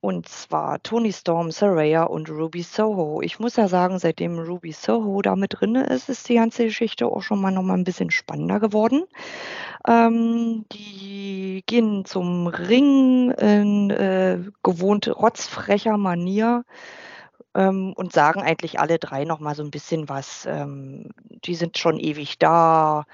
[0.00, 3.20] Und zwar Tony Storm, Saraya und Ruby Soho.
[3.20, 7.06] Ich muss ja sagen, seitdem Ruby Soho da mit drin ist, ist die ganze Geschichte
[7.06, 9.04] auch schon mal noch mal ein bisschen spannender geworden.
[9.88, 16.64] Ähm, die gehen zum Ring in äh, gewohnt rotzfrecher Manier
[17.56, 20.46] ähm, und sagen eigentlich alle drei noch mal so ein bisschen was.
[20.46, 21.10] Ähm,
[21.44, 23.04] die sind schon ewig da.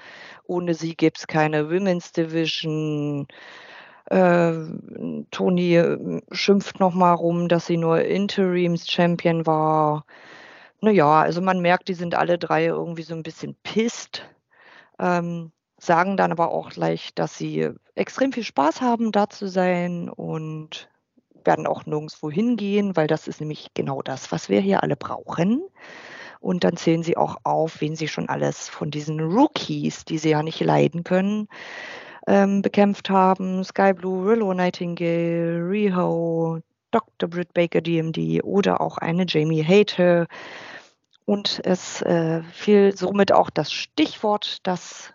[0.45, 3.27] Ohne sie gibt es keine Women's Division.
[4.05, 4.53] Äh,
[5.31, 10.05] Toni äh, schimpft noch mal rum, dass sie nur Interims-Champion war.
[10.81, 14.25] Naja, also man merkt, die sind alle drei irgendwie so ein bisschen pisst.
[14.99, 20.09] Ähm, sagen dann aber auch gleich, dass sie extrem viel Spaß haben, da zu sein
[20.09, 20.89] und
[21.43, 25.63] werden auch nirgendwo hingehen, weil das ist nämlich genau das, was wir hier alle brauchen.
[26.45, 30.29] Und dann zählen sie auch auf, wen sie schon alles von diesen Rookies, die sie
[30.29, 31.47] ja nicht leiden können,
[32.27, 33.63] ähm, bekämpft haben.
[33.63, 36.59] Sky Blue, Willow Nightingale, Riho,
[36.91, 37.29] Dr.
[37.31, 40.27] Britt Baker DMD oder auch eine Jamie Hater.
[41.25, 45.14] Und es äh, fiel somit auch das Stichwort, das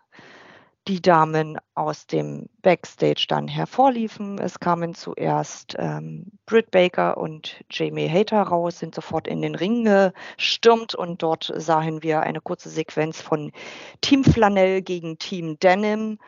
[0.89, 4.39] die Damen aus dem Backstage dann hervorliefen.
[4.39, 10.13] Es kamen zuerst ähm, Britt Baker und Jamie Hater raus, sind sofort in den Ring
[10.37, 13.53] gestürmt und dort sahen wir eine kurze Sequenz von
[14.01, 16.19] Team Flanell gegen Team Denim.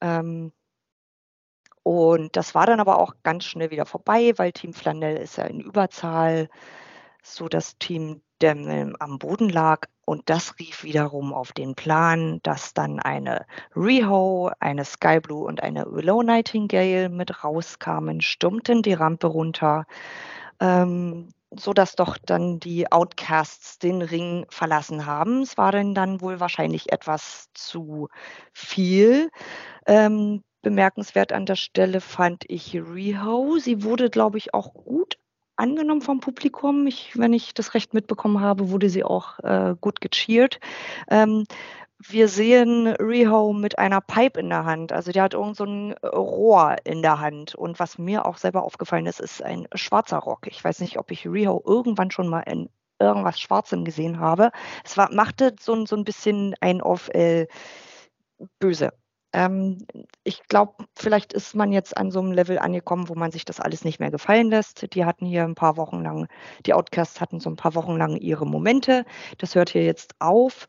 [0.00, 0.52] Ähm,
[1.82, 5.44] und das war dann aber auch ganz schnell wieder vorbei, weil Team Flanell ist ja
[5.44, 6.48] in Überzahl,
[7.22, 9.86] so das Team Denim am Boden lag.
[10.04, 13.46] Und das rief wiederum auf den Plan, dass dann eine
[13.76, 19.86] Riho, eine Sky Blue und eine Willow Nightingale mit rauskamen, stürmten die Rampe runter,
[20.60, 25.42] ähm, sodass doch dann die Outcasts den Ring verlassen haben.
[25.42, 28.08] Es war denn dann wohl wahrscheinlich etwas zu
[28.52, 29.30] viel.
[29.86, 33.58] Ähm, bemerkenswert an der Stelle fand ich Riho.
[33.58, 35.19] Sie wurde, glaube ich, auch gut
[35.60, 36.86] angenommen vom Publikum.
[36.86, 40.58] Ich, wenn ich das recht mitbekommen habe, wurde sie auch äh, gut gecheert.
[41.08, 41.44] Ähm,
[42.02, 44.92] wir sehen Riho mit einer Pipe in der Hand.
[44.92, 47.54] Also der hat irgend so ein Rohr in der Hand.
[47.54, 50.46] Und was mir auch selber aufgefallen ist, ist ein schwarzer Rock.
[50.46, 54.50] Ich weiß nicht, ob ich Riho irgendwann schon mal in irgendwas Schwarzem gesehen habe.
[54.84, 57.46] Es war, machte so, so ein bisschen ein auf äh,
[58.58, 58.92] böse.
[59.32, 59.86] Ähm,
[60.24, 63.60] ich glaube, vielleicht ist man jetzt an so einem Level angekommen, wo man sich das
[63.60, 64.94] alles nicht mehr gefallen lässt.
[64.94, 66.28] Die hatten hier ein paar Wochen lang,
[66.66, 69.04] die Outcasts hatten so ein paar Wochen lang ihre Momente.
[69.38, 70.66] Das hört hier jetzt auf.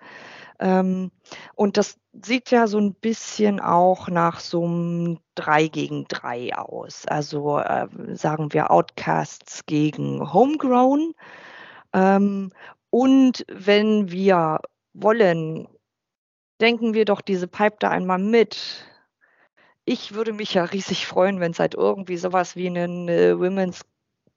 [0.59, 1.11] Ähm,
[1.55, 7.05] und das sieht ja so ein bisschen auch nach so einem 3 gegen 3 aus.
[7.07, 11.13] Also äh, sagen wir Outcasts gegen Homegrown.
[11.93, 12.51] Ähm,
[12.91, 14.59] und wenn wir
[14.93, 15.67] wollen,
[16.61, 18.85] denken wir doch diese Pipe da einmal mit.
[19.83, 23.81] Ich würde mich ja riesig freuen, wenn es halt irgendwie sowas wie einen äh, Women's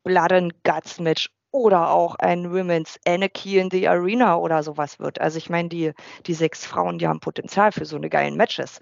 [0.03, 5.21] Blood and Guts Match oder auch ein Women's Anarchy in the Arena oder sowas wird.
[5.21, 5.93] Also ich meine, die,
[6.27, 8.81] die sechs Frauen, die haben Potenzial für so eine geilen Matches.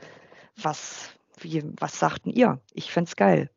[0.56, 2.60] Was, wie, was sagten ihr?
[2.73, 3.51] Ich fände es geil.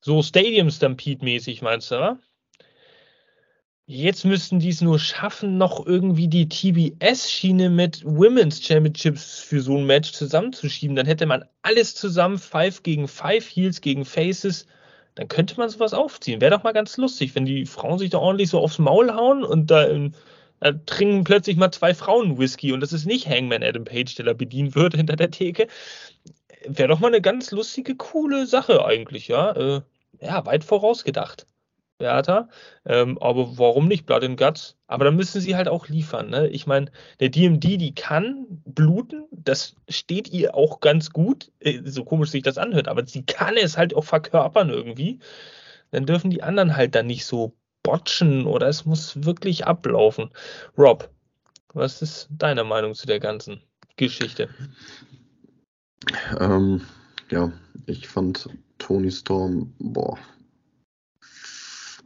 [0.00, 2.18] So Stadium Stampede mäßig meinst du, oder?
[3.86, 9.76] Jetzt müssten die es nur schaffen, noch irgendwie die TBS-Schiene mit Women's Championships für so
[9.76, 10.96] ein Match zusammenzuschieben.
[10.96, 14.66] Dann hätte man alles zusammen, Five gegen Five, Heels gegen Faces.
[15.16, 16.40] dann könnte man sowas aufziehen.
[16.40, 19.44] Wäre doch mal ganz lustig, wenn die Frauen sich da ordentlich so aufs Maul hauen
[19.44, 19.86] und da,
[20.60, 24.24] da trinken plötzlich mal zwei Frauen Whisky und das ist nicht Hangman Adam Page, der
[24.26, 25.68] da bedient wird hinter der Theke.
[26.66, 29.52] Wäre doch mal eine ganz lustige, coole Sache eigentlich, ja.
[29.52, 29.82] Äh,
[30.20, 31.46] ja, weit vorausgedacht.
[32.04, 32.50] Bertha.
[32.84, 34.76] Ähm, aber warum nicht Blood and Guts?
[34.88, 36.28] Aber dann müssen sie halt auch liefern.
[36.28, 36.48] Ne?
[36.48, 42.04] Ich meine, der DMD, die kann bluten, das steht ihr auch ganz gut, äh, so
[42.04, 45.18] komisch sich das anhört, aber sie kann es halt auch verkörpern irgendwie.
[45.92, 50.28] Dann dürfen die anderen halt dann nicht so botchen oder es muss wirklich ablaufen.
[50.76, 51.08] Rob,
[51.72, 53.62] was ist deine Meinung zu der ganzen
[53.96, 54.50] Geschichte?
[56.38, 56.82] Ähm,
[57.30, 57.50] ja,
[57.86, 60.18] ich fand Tony Storm, boah,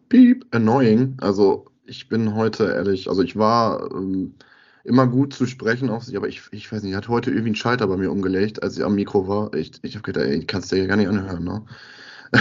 [0.09, 1.16] piep, annoying.
[1.20, 4.35] Also ich bin heute ehrlich, also ich war ähm,
[4.85, 7.56] immer gut zu sprechen auf sich, aber ich, ich weiß nicht, hat heute irgendwie einen
[7.56, 9.52] Schalter bei mir umgelegt, als ich am Mikro war.
[9.55, 11.62] Ich, ich habe gedacht, ey, kannst dir ja gar nicht anhören, ne?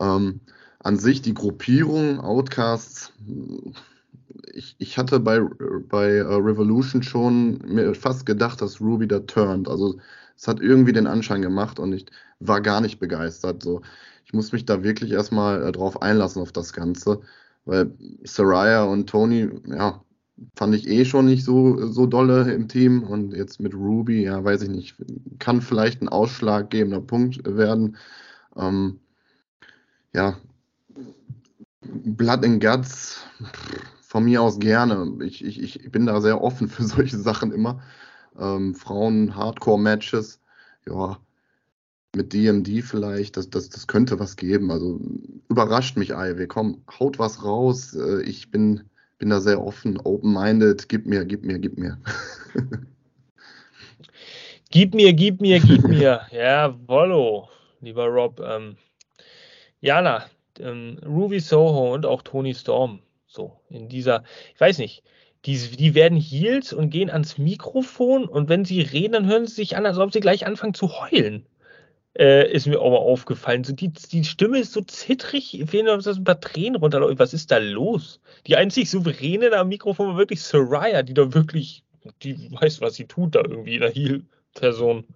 [0.00, 0.40] ähm,
[0.80, 3.12] an sich die Gruppierung, Outcasts,
[4.52, 5.40] ich, ich hatte bei,
[5.88, 9.68] bei uh, Revolution schon mir fast gedacht, dass Ruby da turned.
[9.68, 9.98] Also
[10.36, 12.06] es hat irgendwie den Anschein gemacht und ich
[12.40, 13.62] war gar nicht begeistert.
[13.62, 13.82] So
[14.32, 17.20] ich muss mich da wirklich erstmal äh, drauf einlassen auf das Ganze,
[17.66, 17.92] weil
[18.24, 20.02] Saraya und Tony, ja,
[20.56, 24.42] fand ich eh schon nicht so, so dolle im Team und jetzt mit Ruby, ja,
[24.42, 24.96] weiß ich nicht,
[25.38, 27.98] kann vielleicht ein ausschlaggebender Punkt werden.
[28.56, 29.00] Ähm,
[30.14, 30.38] ja,
[31.82, 33.26] Blood and Guts,
[34.00, 35.12] von mir aus gerne.
[35.26, 37.82] Ich, ich, ich bin da sehr offen für solche Sachen immer.
[38.38, 40.40] Ähm, Frauen-Hardcore-Matches,
[40.86, 41.18] ja,
[42.14, 44.70] mit DMD vielleicht, das, das, das könnte was geben.
[44.70, 45.00] Also
[45.48, 46.46] überrascht mich IW.
[46.46, 47.94] Komm, haut was raus.
[47.94, 48.82] Äh, ich bin,
[49.18, 50.88] bin da sehr offen, open-minded.
[50.88, 51.98] Gib mir, gib mir, gib mir.
[54.70, 56.22] gib mir, gib mir, gib mir.
[56.30, 57.48] Jawollo,
[57.80, 58.40] lieber Rob.
[58.40, 58.76] Ähm,
[59.80, 60.26] Jana,
[60.60, 63.00] ähm, Ruby Soho und auch Tony Storm.
[63.26, 64.24] So, in dieser,
[64.54, 65.02] ich weiß nicht,
[65.46, 69.54] die, die werden Heels und gehen ans Mikrofon und wenn sie reden, dann hören sie
[69.54, 71.46] sich an, als ob sie gleich anfangen zu heulen
[72.18, 73.64] äh, ist mir aber aufgefallen.
[73.64, 77.18] So die, die Stimme ist so zittrig, fehlen noch ein paar Tränen runterlaufen.
[77.18, 78.20] Was ist da los?
[78.46, 81.84] Die einzig souveräne da am Mikrofon war wirklich Soraya, die da wirklich,
[82.22, 85.06] die weiß, was sie tut da irgendwie in der Heal-Person.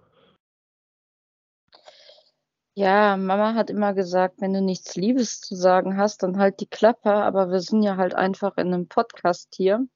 [2.78, 6.66] Ja, Mama hat immer gesagt, wenn du nichts Liebes zu sagen hast, dann halt die
[6.66, 7.10] Klappe.
[7.10, 9.86] Aber wir sind ja halt einfach in einem Podcast hier.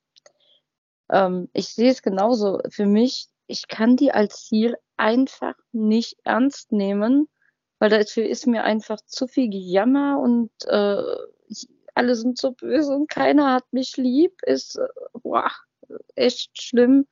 [1.11, 2.61] Ähm, ich sehe es genauso.
[2.71, 7.29] Für mich, ich kann die als Ziel einfach nicht ernst nehmen,
[7.79, 11.03] weil dafür ist mir einfach zu viel Gejammer und äh,
[11.95, 14.87] alle sind so böse und keiner hat mich lieb, ist äh,
[15.23, 15.51] boah,
[16.15, 17.07] echt schlimm.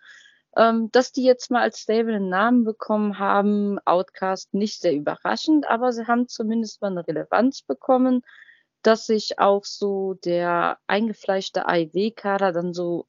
[0.56, 5.68] Ähm, dass die jetzt mal als Stable einen Namen bekommen haben, Outcast, nicht sehr überraschend,
[5.68, 8.22] aber sie haben zumindest mal eine Relevanz bekommen,
[8.82, 13.06] dass sich auch so der eingefleischte AIW-Kader dann so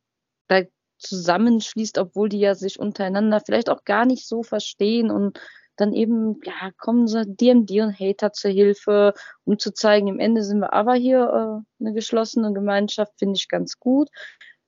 [0.47, 0.69] bei
[0.99, 5.39] zusammenschließt, obwohl die ja sich untereinander vielleicht auch gar nicht so verstehen und
[5.80, 9.13] dann eben, ja, kommen so D&D und Hater zur Hilfe,
[9.45, 13.47] um zu zeigen, im Ende sind wir aber hier äh, eine geschlossene Gemeinschaft, finde ich
[13.47, 14.09] ganz gut.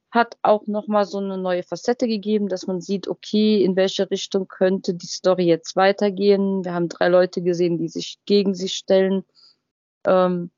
[0.10, 4.48] Hat auch nochmal so eine neue Facette gegeben, dass man sieht, okay, in welche Richtung
[4.48, 6.64] könnte die Story jetzt weitergehen.
[6.64, 9.24] Wir haben drei Leute gesehen, die sich gegen sich stellen.
[10.06, 10.52] Ähm,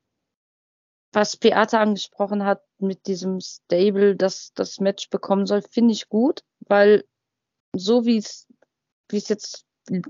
[1.14, 6.42] was Beate angesprochen hat mit diesem Stable, dass das Match bekommen soll, finde ich gut,
[6.60, 7.04] weil
[7.74, 8.46] so wie es,
[9.08, 9.64] wie es jetzt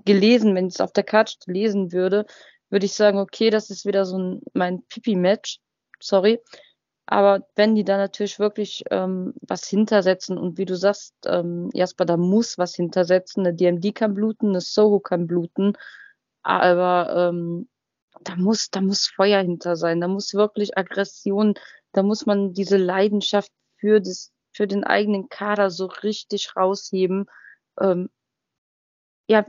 [0.04, 2.26] gelesen, wenn ich es auf der Karte lesen würde,
[2.70, 5.60] würde ich sagen, okay, das ist wieder so ein, mein Pipi-Match,
[6.00, 6.40] sorry.
[7.06, 12.06] Aber wenn die da natürlich wirklich ähm, was hintersetzen und wie du sagst, ähm, Jasper,
[12.06, 15.74] da muss was hintersetzen, eine DMD kann bluten, eine Soho kann bluten,
[16.42, 17.68] aber ähm,
[18.24, 21.54] da muss, da muss Feuer hinter sein, da muss wirklich Aggression,
[21.92, 27.26] da muss man diese Leidenschaft für das, für den eigenen Kader so richtig rausheben.
[27.80, 28.10] Ähm,
[29.28, 29.46] ja,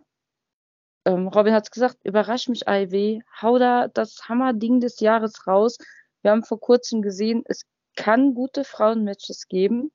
[1.05, 5.77] ähm, Robin hat es gesagt, überrasch mich IW, hau da das Hammerding des Jahres raus.
[6.21, 7.63] Wir haben vor kurzem gesehen, es
[7.95, 9.91] kann gute Frauenmatches geben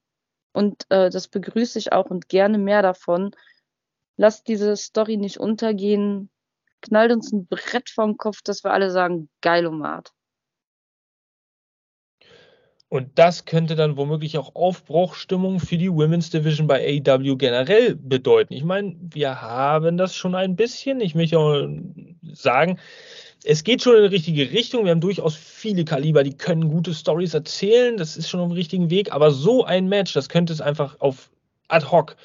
[0.52, 3.32] und äh, das begrüße ich auch und gerne mehr davon.
[4.16, 6.30] Lasst diese Story nicht untergehen
[6.80, 10.12] knallt uns ein Brett vom Kopf, dass wir alle sagen, geilomat.
[12.88, 18.52] Und das könnte dann womöglich auch Aufbruchstimmung für die Women's Division bei AEW generell bedeuten.
[18.52, 21.00] Ich meine, wir haben das schon ein bisschen.
[21.00, 21.68] Ich möchte auch
[22.32, 22.80] sagen,
[23.44, 24.84] es geht schon in die richtige Richtung.
[24.84, 27.96] Wir haben durchaus viele Kaliber, die können gute Stories erzählen.
[27.96, 29.12] Das ist schon auf dem richtigen Weg.
[29.12, 31.30] Aber so ein Match, das könnte es einfach auf
[31.68, 32.16] ad hoc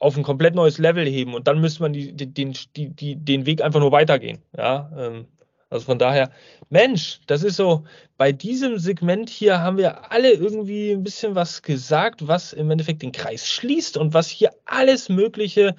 [0.00, 3.46] auf ein komplett neues Level heben und dann müsste man die, den, die, die, den
[3.46, 4.38] Weg einfach nur weitergehen.
[4.56, 5.26] Ja, ähm,
[5.70, 6.30] Also von daher,
[6.68, 7.84] Mensch, das ist so,
[8.16, 13.02] bei diesem Segment hier haben wir alle irgendwie ein bisschen was gesagt, was im Endeffekt
[13.02, 15.76] den Kreis schließt und was hier alles Mögliche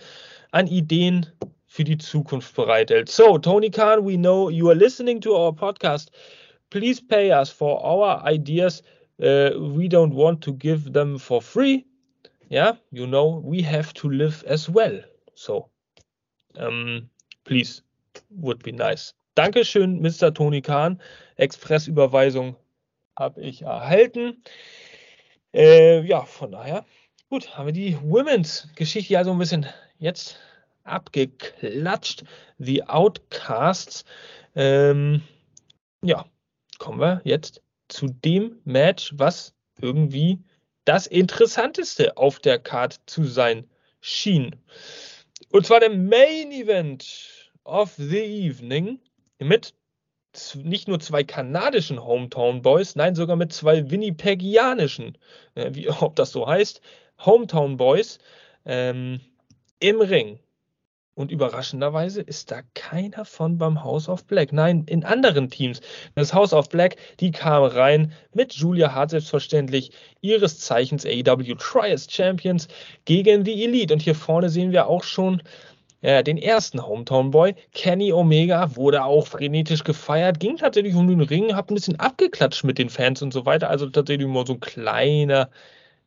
[0.52, 1.26] an Ideen
[1.68, 3.10] für die Zukunft bereithält.
[3.10, 6.10] So, Tony Khan, we know you are listening to our podcast.
[6.70, 8.82] Please pay us for our ideas.
[9.20, 11.86] Uh, we don't want to give them for free.
[12.52, 15.00] Yeah, you know, we have to live as well.
[15.36, 15.70] So,
[16.58, 17.10] um,
[17.46, 17.82] please,
[18.30, 19.14] would be nice.
[19.38, 20.34] Dankeschön, Mr.
[20.34, 21.00] Tony Kahn.
[21.38, 22.58] Expressüberweisung
[23.18, 24.44] habe ich erhalten.
[25.54, 26.84] Äh, ja, von daher,
[27.30, 29.66] gut, haben wir die Women's-Geschichte ja so ein bisschen
[30.00, 30.38] jetzt
[30.84, 32.26] abgeklatscht.
[32.58, 34.04] The Outcasts.
[34.56, 35.22] Ähm,
[36.02, 36.26] ja,
[36.80, 40.44] kommen wir jetzt zu dem Match, was irgendwie
[40.92, 43.66] das Interessanteste auf der Card zu sein
[44.02, 44.58] schien.
[45.50, 49.00] Und zwar der Main Event of the Evening
[49.40, 49.74] mit
[50.54, 55.18] nicht nur zwei kanadischen Hometown Boys, nein, sogar mit zwei Winnipegianischen,
[55.56, 56.82] äh, wie, ob das so heißt,
[57.20, 58.20] Hometown Boys
[58.66, 59.22] ähm,
[59.80, 60.40] im Ring.
[61.14, 64.54] Und überraschenderweise ist da keiner von beim House of Black.
[64.54, 65.82] Nein, in anderen Teams.
[66.16, 72.08] Das House of Black, die kam rein mit Julia Hart selbstverständlich, ihres Zeichens AEW Trias
[72.10, 72.70] Champions
[73.04, 73.94] gegen die Elite.
[73.94, 75.42] Und hier vorne sehen wir auch schon
[76.02, 77.56] äh, den ersten Hometown Boy.
[77.74, 82.64] Kenny Omega wurde auch frenetisch gefeiert, ging tatsächlich um den Ring, hat ein bisschen abgeklatscht
[82.64, 83.70] mit den Fans und so weiter.
[83.70, 85.50] Also tatsächlich nur so ein kleiner,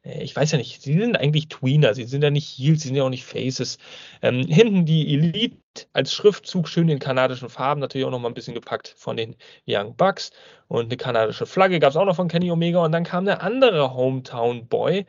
[0.05, 2.97] ich weiß ja nicht, sie sind eigentlich Tweener, sie sind ja nicht Heels, sie sind
[2.97, 3.78] ja auch nicht Faces.
[4.20, 5.56] Ähm, hinten die Elite
[5.94, 9.35] als Schriftzug schön in kanadischen Farben, natürlich auch nochmal ein bisschen gepackt von den
[9.66, 10.31] Young Bucks.
[10.68, 12.85] Und eine kanadische Flagge gab es auch noch von Kenny Omega.
[12.85, 15.06] Und dann kam der andere Hometown Boy,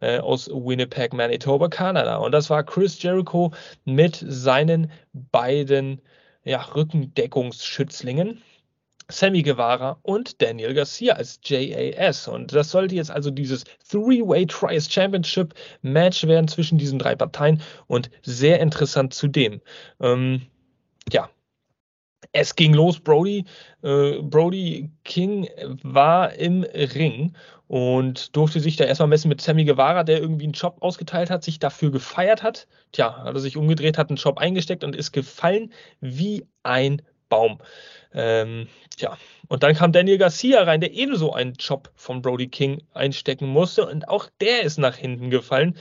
[0.00, 2.16] äh, aus Winnipeg, Manitoba, Kanada.
[2.16, 3.52] Und das war Chris Jericho
[3.84, 6.00] mit seinen beiden
[6.44, 8.42] ja, Rückendeckungsschützlingen.
[9.10, 12.28] Sammy Guevara und Daniel Garcia als JAS.
[12.28, 17.62] Und das sollte jetzt also dieses Three-Way Trials Championship Match werden zwischen diesen drei Parteien
[17.86, 19.60] und sehr interessant zudem.
[20.00, 20.42] Ähm,
[21.10, 21.30] ja,
[22.32, 23.00] es ging los.
[23.00, 23.44] Brody,
[23.82, 25.48] äh, Brody King
[25.82, 27.34] war im Ring
[27.66, 31.44] und durfte sich da erstmal messen mit Sammy Guevara, der irgendwie einen Job ausgeteilt hat,
[31.44, 32.66] sich dafür gefeiert hat.
[32.92, 37.58] Tja, hat er sich umgedreht, hat einen Job eingesteckt und ist gefallen wie ein Baum.
[38.14, 39.16] Ähm, tja,
[39.48, 43.86] und dann kam Daniel Garcia rein, der ebenso einen Job von Brody King einstecken musste
[43.86, 45.78] und auch der ist nach hinten gefallen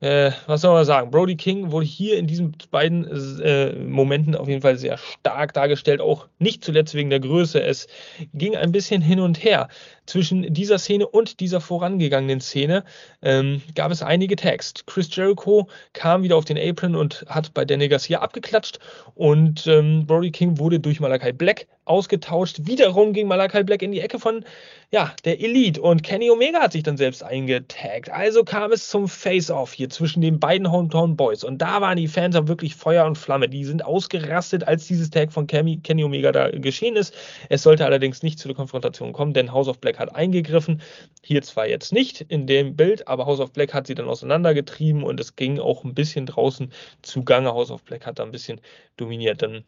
[0.00, 1.10] äh, was soll man sagen?
[1.10, 3.04] Brody King wurde hier in diesen beiden
[3.40, 7.60] äh, Momenten auf jeden Fall sehr stark dargestellt, auch nicht zuletzt wegen der Größe.
[7.60, 7.88] Es
[8.32, 9.68] ging ein bisschen hin und her.
[10.08, 12.82] Zwischen dieser Szene und dieser vorangegangenen Szene
[13.20, 14.72] ähm, gab es einige Tags.
[14.86, 18.78] Chris Jericho kam wieder auf den Apron und hat bei Danny Garcia abgeklatscht
[19.14, 22.60] und ähm, Brody King wurde durch Malakai Black ausgetauscht.
[22.62, 24.46] Wiederum ging Malakai Black in die Ecke von
[24.90, 28.08] ja, der Elite und Kenny Omega hat sich dann selbst eingetaggt.
[28.08, 32.08] Also kam es zum Face-Off hier zwischen den beiden Hometown Boys und da waren die
[32.08, 33.50] Fans auch wirklich Feuer und Flamme.
[33.50, 37.14] Die sind ausgerastet, als dieses Tag von Kenny, Kenny Omega da geschehen ist.
[37.50, 40.82] Es sollte allerdings nicht zu der Konfrontation kommen, denn House of Black hat eingegriffen.
[41.22, 45.02] Hier zwar jetzt nicht in dem Bild, aber House of Black hat sie dann auseinandergetrieben
[45.02, 46.72] und es ging auch ein bisschen draußen
[47.02, 47.52] zugange.
[47.52, 48.60] House of Black hat da ein bisschen
[48.96, 49.42] dominiert.
[49.42, 49.64] Dann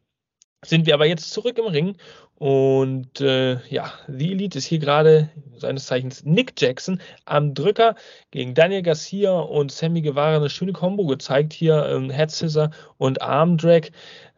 [0.65, 1.97] sind wir aber jetzt zurück im Ring
[2.35, 7.95] und äh, ja, The Elite ist hier gerade seines Zeichens Nick Jackson am Drücker
[8.31, 13.23] gegen Daniel Garcia und Sammy Guevara eine schöne Combo gezeigt hier, ähm, Head Scissor und
[13.23, 13.89] Arm Drag.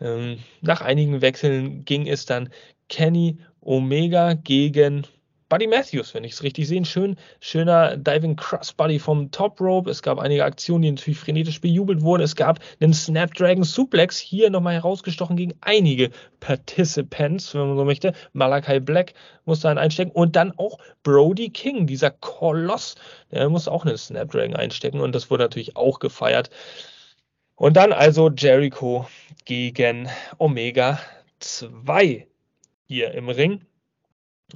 [0.01, 2.51] Ähm, nach einigen Wechseln ging es dann
[2.89, 5.07] Kenny Omega gegen
[5.53, 6.83] Buddy Matthews, wenn ich es richtig sehe.
[6.87, 9.91] Schön, schöner Diving Cross Buddy vom Top Rope.
[9.91, 12.23] Es gab einige Aktionen, die natürlich frenetisch bejubelt wurden.
[12.23, 16.09] Es gab einen Snapdragon Suplex, hier nochmal herausgestochen gegen einige
[16.41, 18.15] Participants, wenn man so möchte.
[18.33, 19.13] Malakai Black
[19.45, 22.95] musste einen einstecken und dann auch Brody King, dieser Koloss,
[23.31, 26.49] der musste auch einen Snapdragon einstecken und das wurde natürlich auch gefeiert.
[27.57, 29.07] Und dann also Jericho
[29.45, 30.09] gegen
[30.39, 30.99] Omega
[31.41, 32.27] 2
[32.87, 33.67] hier im Ring.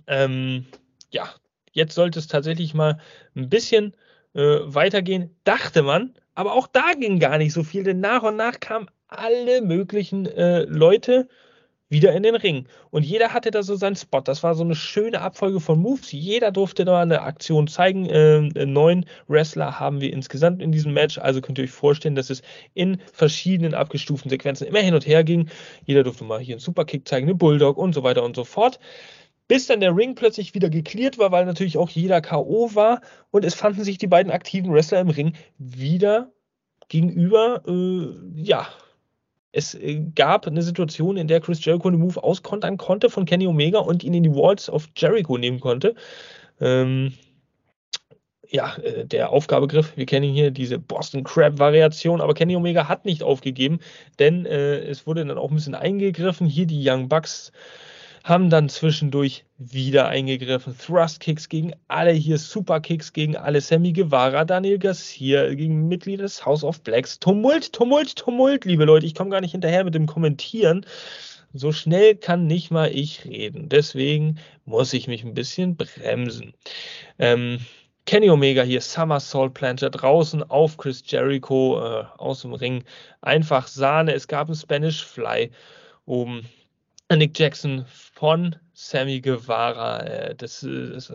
[0.06, 0.66] Ähm,
[1.16, 1.30] ja,
[1.72, 2.98] jetzt sollte es tatsächlich mal
[3.34, 3.96] ein bisschen
[4.34, 6.14] äh, weitergehen, dachte man.
[6.34, 10.26] Aber auch da ging gar nicht so viel, denn nach und nach kamen alle möglichen
[10.26, 11.28] äh, Leute
[11.88, 12.66] wieder in den Ring.
[12.90, 14.20] Und jeder hatte da so seinen Spot.
[14.20, 16.12] Das war so eine schöne Abfolge von Moves.
[16.12, 18.08] Jeder durfte da eine Aktion zeigen.
[18.10, 21.16] Ähm, neun Wrestler haben wir insgesamt in diesem Match.
[21.16, 22.42] Also könnt ihr euch vorstellen, dass es
[22.74, 25.48] in verschiedenen abgestuften Sequenzen immer hin und her ging.
[25.86, 28.80] Jeder durfte mal hier einen Superkick zeigen, eine Bulldog und so weiter und so fort
[29.48, 32.74] bis dann der Ring plötzlich wieder geklärt war, weil natürlich auch jeder K.O.
[32.74, 33.00] war
[33.30, 36.32] und es fanden sich die beiden aktiven Wrestler im Ring wieder
[36.88, 38.68] gegenüber, äh, ja,
[39.52, 43.46] Es äh, gab eine Situation, in der Chris Jericho einen Move auskontern konnte von Kenny
[43.46, 45.94] Omega und ihn in die Walls of Jericho nehmen konnte.
[46.60, 47.14] Ähm,
[48.48, 53.22] ja, äh, der Aufgabegriff, wir kennen hier, diese Boston Crab-Variation, aber Kenny Omega hat nicht
[53.22, 53.80] aufgegeben,
[54.18, 56.46] denn äh, es wurde dann auch ein bisschen eingegriffen.
[56.46, 57.52] Hier die Young Bucks
[58.26, 60.76] haben dann zwischendurch wieder eingegriffen.
[60.76, 63.60] Thrust-Kicks gegen alle hier, Super-Kicks gegen alle.
[63.60, 67.20] Sammy Guevara, Daniel Garcia gegen Mitglieder des House of Blacks.
[67.20, 69.06] Tumult, Tumult, Tumult, liebe Leute.
[69.06, 70.84] Ich komme gar nicht hinterher mit dem Kommentieren.
[71.52, 73.68] So schnell kann nicht mal ich reden.
[73.68, 76.52] Deswegen muss ich mich ein bisschen bremsen.
[77.20, 77.60] Ähm,
[78.06, 82.82] Kenny Omega hier, Summer Soul Planter draußen auf Chris Jericho äh, aus dem Ring.
[83.20, 84.14] Einfach Sahne.
[84.14, 85.52] Es gab einen Spanish Fly
[86.06, 86.44] oben.
[87.14, 90.00] Nick Jackson von Sammy Guevara.
[90.00, 91.12] Äh, das ist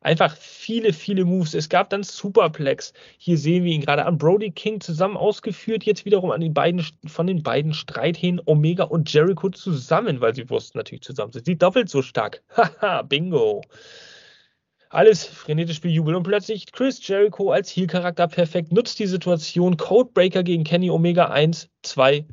[0.00, 1.54] einfach viele, viele Moves.
[1.54, 2.92] Es gab dann Superplex.
[3.18, 5.82] Hier sehen wir ihn gerade an Brody King zusammen ausgeführt.
[5.84, 10.48] Jetzt wiederum an den beiden, von den beiden Streithähnen Omega und Jericho zusammen, weil sie
[10.48, 12.42] wussten natürlich zusammen sind sie doppelt so stark.
[12.56, 13.62] Haha, bingo.
[14.88, 19.76] Alles frenetisch bejubelt und plötzlich Chris Jericho als Heel-Charakter perfekt nutzt die Situation.
[19.76, 22.24] Codebreaker gegen Kenny Omega 1, 2.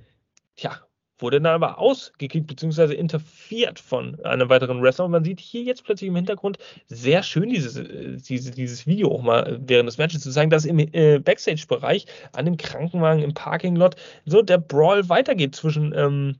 [0.56, 0.80] Tja,
[1.22, 2.94] wurde dann aber ausgekickt bzw.
[2.94, 5.06] interferiert von einem weiteren Wrestler.
[5.06, 6.58] Und man sieht hier jetzt plötzlich im Hintergrund
[6.88, 10.66] sehr schön dieses, äh, diese, dieses Video auch mal während des Matches zu zeigen, dass
[10.66, 13.96] im äh, Backstage-Bereich an dem Krankenwagen im Parking-Lot
[14.26, 16.38] so der Brawl weitergeht zwischen ähm,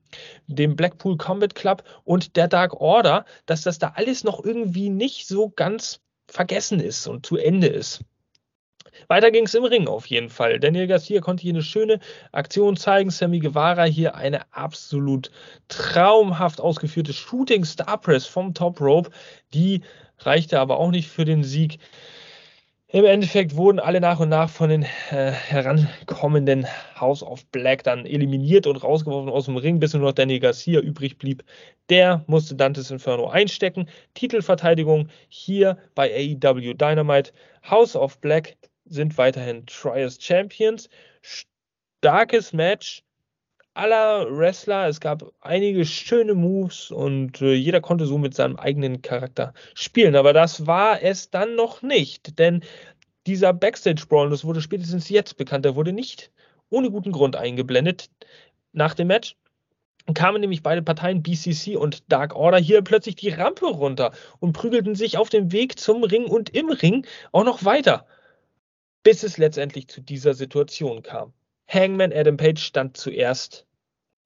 [0.48, 5.28] dem Blackpool Combat Club und der Dark Order, dass das da alles noch irgendwie nicht
[5.28, 8.04] so ganz vergessen ist und zu Ende ist.
[9.08, 10.60] Weiter ging es im Ring auf jeden Fall.
[10.60, 12.00] Daniel Garcia konnte hier eine schöne
[12.32, 13.10] Aktion zeigen.
[13.10, 15.32] Sammy Guevara hier eine absolut
[15.68, 19.12] traumhaft ausgeführte Shooting Star Press vom Top Rope.
[19.54, 19.82] Die
[20.20, 21.80] reichte aber auch nicht für den Sieg.
[22.94, 26.68] Im Endeffekt wurden alle nach und nach von den äh, herankommenden
[27.00, 30.82] House of Black dann eliminiert und rausgeworfen aus dem Ring, bis nur noch Danny Garcia
[30.82, 31.42] übrig blieb.
[31.88, 33.88] Der musste Dantes Inferno einstecken.
[34.14, 37.32] Titelverteidigung hier bei AEW Dynamite.
[37.64, 38.58] House of Black
[38.92, 40.90] sind weiterhin Trials Champions.
[42.02, 43.04] Starkes Match
[43.74, 44.88] aller Wrestler.
[44.88, 50.16] Es gab einige schöne Moves und äh, jeder konnte so mit seinem eigenen Charakter spielen.
[50.16, 52.64] Aber das war es dann noch nicht, denn
[53.28, 56.32] dieser Backstage-Brawl, das wurde spätestens jetzt bekannt, der wurde nicht
[56.70, 58.10] ohne guten Grund eingeblendet.
[58.74, 59.36] Nach dem Match
[60.14, 64.96] kamen nämlich beide Parteien, BCC und Dark Order, hier plötzlich die Rampe runter und prügelten
[64.96, 68.06] sich auf dem Weg zum Ring und im Ring auch noch weiter
[69.04, 71.34] bis es letztendlich zu dieser Situation kam.
[71.68, 73.66] Hangman Adam Page stand zuerst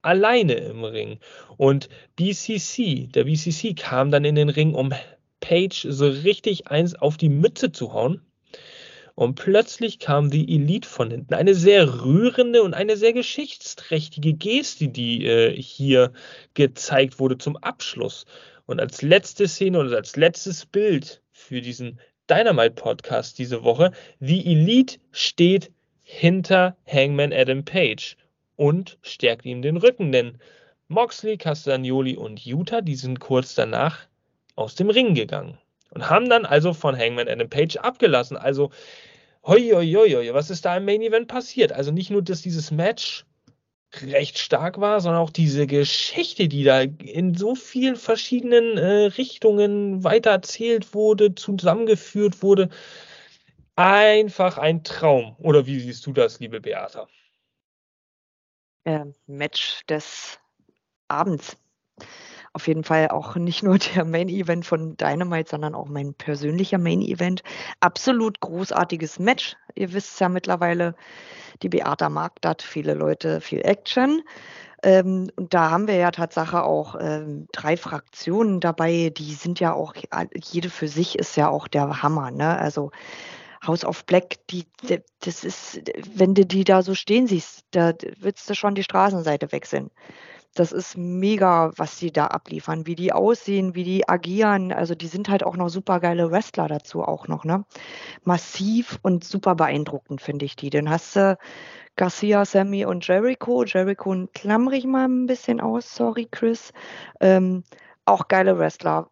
[0.02, 1.18] alleine im Ring
[1.56, 4.92] und BCC, der BCC kam dann in den Ring, um
[5.40, 8.22] Page so richtig eins auf die Mütze zu hauen.
[9.14, 11.32] Und plötzlich kam die Elite von hinten.
[11.32, 16.12] Eine sehr rührende und eine sehr geschichtsträchtige Geste, die äh, hier
[16.52, 18.26] gezeigt wurde zum Abschluss.
[18.66, 21.98] Und als letzte Szene und als letztes Bild für diesen
[22.28, 23.92] Dynamite Podcast diese Woche.
[24.20, 25.70] The Elite steht
[26.02, 28.16] hinter Hangman Adam Page
[28.56, 30.38] und stärkt ihm den Rücken, denn
[30.88, 34.06] Moxley, Castagnoli und Utah, die sind kurz danach
[34.54, 35.58] aus dem Ring gegangen
[35.90, 38.36] und haben dann also von Hangman Adam Page abgelassen.
[38.36, 38.70] Also,
[39.44, 41.72] hoi, hoi, hoi, was ist da im Main Event passiert?
[41.72, 43.24] Also nicht nur, dass dieses Match
[43.92, 50.04] recht stark war, sondern auch diese Geschichte, die da in so vielen verschiedenen äh, Richtungen
[50.04, 52.68] weitererzählt wurde, zusammengeführt wurde.
[53.76, 55.36] Einfach ein Traum.
[55.38, 57.08] Oder wie siehst du das, liebe Beata?
[58.84, 60.38] Äh, Match des
[61.08, 61.56] Abends.
[62.56, 66.78] Auf jeden Fall auch nicht nur der Main Event von Dynamite, sondern auch mein persönlicher
[66.78, 67.42] Main Event.
[67.80, 69.56] Absolut großartiges Match.
[69.74, 70.94] Ihr wisst ja mittlerweile,
[71.60, 74.22] die Beata mag das, viele Leute, viel Action.
[74.82, 79.74] Ähm, und da haben wir ja Tatsache auch ähm, drei Fraktionen dabei, die sind ja
[79.74, 79.92] auch,
[80.34, 82.30] jede für sich ist ja auch der Hammer.
[82.30, 82.58] Ne?
[82.58, 82.90] Also
[83.66, 84.64] House of Black, die,
[85.20, 85.82] das ist,
[86.14, 89.90] wenn du die da so stehen siehst, da willst du schon die Straßenseite wechseln.
[90.58, 94.72] Das ist mega, was die da abliefern, wie die aussehen, wie die agieren.
[94.72, 97.64] Also die sind halt auch noch super geile Wrestler dazu auch noch, ne?
[98.24, 100.70] Massiv und super beeindruckend finde ich die.
[100.70, 101.38] Dann hast du
[101.96, 103.64] Garcia, Sammy und Jericho.
[103.64, 106.72] Jericho klammere ich mal ein bisschen aus, sorry Chris.
[107.20, 107.62] Ähm,
[108.06, 109.10] auch geile Wrestler.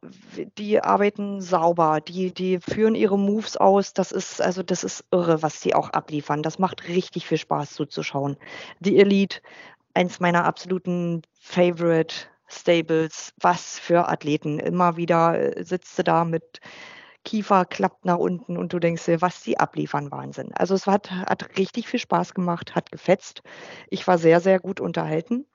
[0.57, 3.93] Die arbeiten sauber, die, die führen ihre Moves aus.
[3.93, 6.43] Das ist, also das ist irre, was die auch abliefern.
[6.43, 8.37] Das macht richtig viel Spaß zuzuschauen.
[8.79, 9.41] Die Elite,
[9.95, 12.15] eins meiner absoluten Favorite
[12.49, 13.33] Stables.
[13.41, 14.59] Was für Athleten.
[14.59, 16.61] Immer wieder äh, sitzt du da mit
[17.25, 20.53] Kiefer klappt nach unten und du denkst dir, was die abliefern, Wahnsinn.
[20.55, 23.43] Also es hat, hat richtig viel Spaß gemacht, hat gefetzt.
[23.89, 25.47] Ich war sehr, sehr gut unterhalten.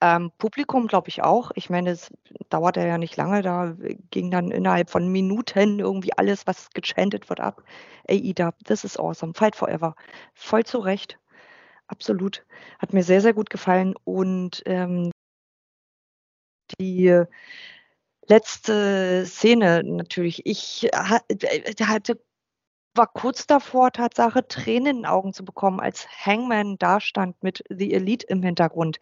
[0.00, 1.52] Ähm, Publikum glaube ich auch.
[1.54, 2.10] Ich meine, es
[2.48, 3.74] dauerte ja nicht lange, da
[4.10, 7.62] ging dann innerhalb von Minuten irgendwie alles, was gechantet wird, ab.
[8.08, 9.94] AEW, this is awesome, fight forever.
[10.34, 11.18] Voll zu Recht.
[11.90, 12.46] Absolut.
[12.78, 13.94] Hat mir sehr, sehr gut gefallen.
[14.04, 15.10] Und ähm,
[16.80, 17.24] die
[18.28, 20.46] letzte Szene natürlich.
[20.46, 22.20] Ich hatte
[22.94, 27.94] war kurz davor, Tatsache, Tränen in den Augen zu bekommen, als Hangman dastand mit The
[27.94, 28.98] Elite im Hintergrund.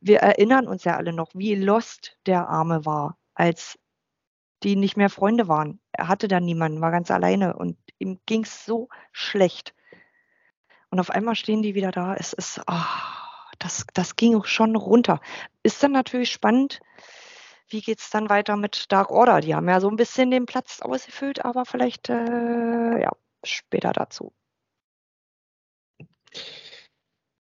[0.00, 3.78] Wir erinnern uns ja alle noch, wie lost der Arme war, als
[4.62, 5.80] die nicht mehr Freunde waren.
[5.92, 9.74] Er hatte da niemanden, war ganz alleine und ihm ging es so schlecht.
[10.90, 12.14] Und auf einmal stehen die wieder da.
[12.14, 12.74] Es ist, oh,
[13.58, 15.20] das, das ging schon runter.
[15.62, 16.80] Ist dann natürlich spannend,
[17.68, 19.40] wie geht es dann weiter mit Dark Order?
[19.40, 23.12] Die haben ja so ein bisschen den Platz ausgefüllt, aber vielleicht äh, ja,
[23.44, 24.32] später dazu.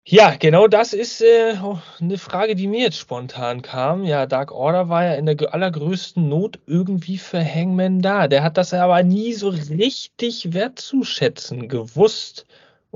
[0.10, 1.58] Ja, genau das ist äh,
[2.00, 4.06] eine Frage, die mir jetzt spontan kam.
[4.06, 8.30] Ja, Dark Order war ja in der allergrößten Not irgendwie für Hangman da.
[8.30, 12.46] Der hat das aber nie so richtig wertzuschätzen gewusst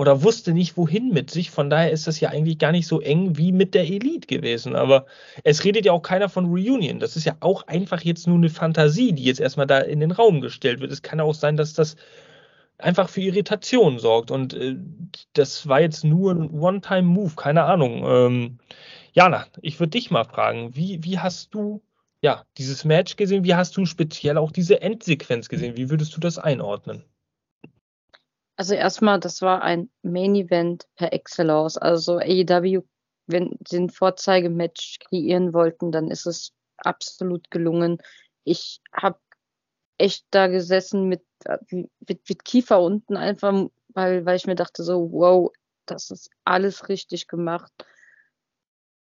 [0.01, 1.51] oder wusste nicht, wohin mit sich.
[1.51, 4.75] Von daher ist das ja eigentlich gar nicht so eng wie mit der Elite gewesen.
[4.75, 5.05] Aber
[5.43, 6.99] es redet ja auch keiner von Reunion.
[6.99, 10.09] Das ist ja auch einfach jetzt nur eine Fantasie, die jetzt erstmal da in den
[10.09, 10.91] Raum gestellt wird.
[10.91, 11.97] Es kann auch sein, dass das
[12.79, 14.31] einfach für Irritation sorgt.
[14.31, 14.75] Und äh,
[15.33, 18.03] das war jetzt nur ein One-Time-Move, keine Ahnung.
[18.03, 18.57] Ähm,
[19.13, 21.83] Jana, ich würde dich mal fragen, wie, wie hast du
[22.23, 23.43] ja dieses Match gesehen?
[23.43, 25.77] Wie hast du speziell auch diese Endsequenz gesehen?
[25.77, 27.03] Wie würdest du das einordnen?
[28.61, 31.79] Also erstmal, das war ein Main Event per Excellence.
[31.79, 32.83] Also AEW,
[33.25, 37.97] wenn sie ein Vorzeigematch kreieren wollten, dann ist es absolut gelungen.
[38.43, 39.19] Ich habe
[39.97, 41.23] echt da gesessen mit,
[41.71, 41.89] mit,
[42.29, 43.65] mit Kiefer unten, einfach
[43.95, 45.51] weil, weil ich mir dachte so, wow,
[45.87, 47.71] das ist alles richtig gemacht.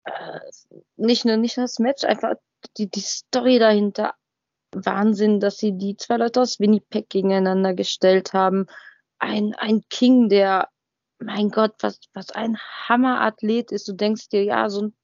[0.06, 0.40] Äh,
[0.95, 2.36] nicht nur nicht nur das Match, einfach
[2.77, 4.15] die, die Story dahinter.
[4.72, 8.65] Wahnsinn, dass sie die zwei Leute aus Winnipeg gegeneinander gestellt haben
[9.19, 10.69] ein, ein King, der,
[11.19, 13.87] mein Gott, was, was ein Hammerathlet ist.
[13.87, 14.95] Du denkst dir, ja, so ein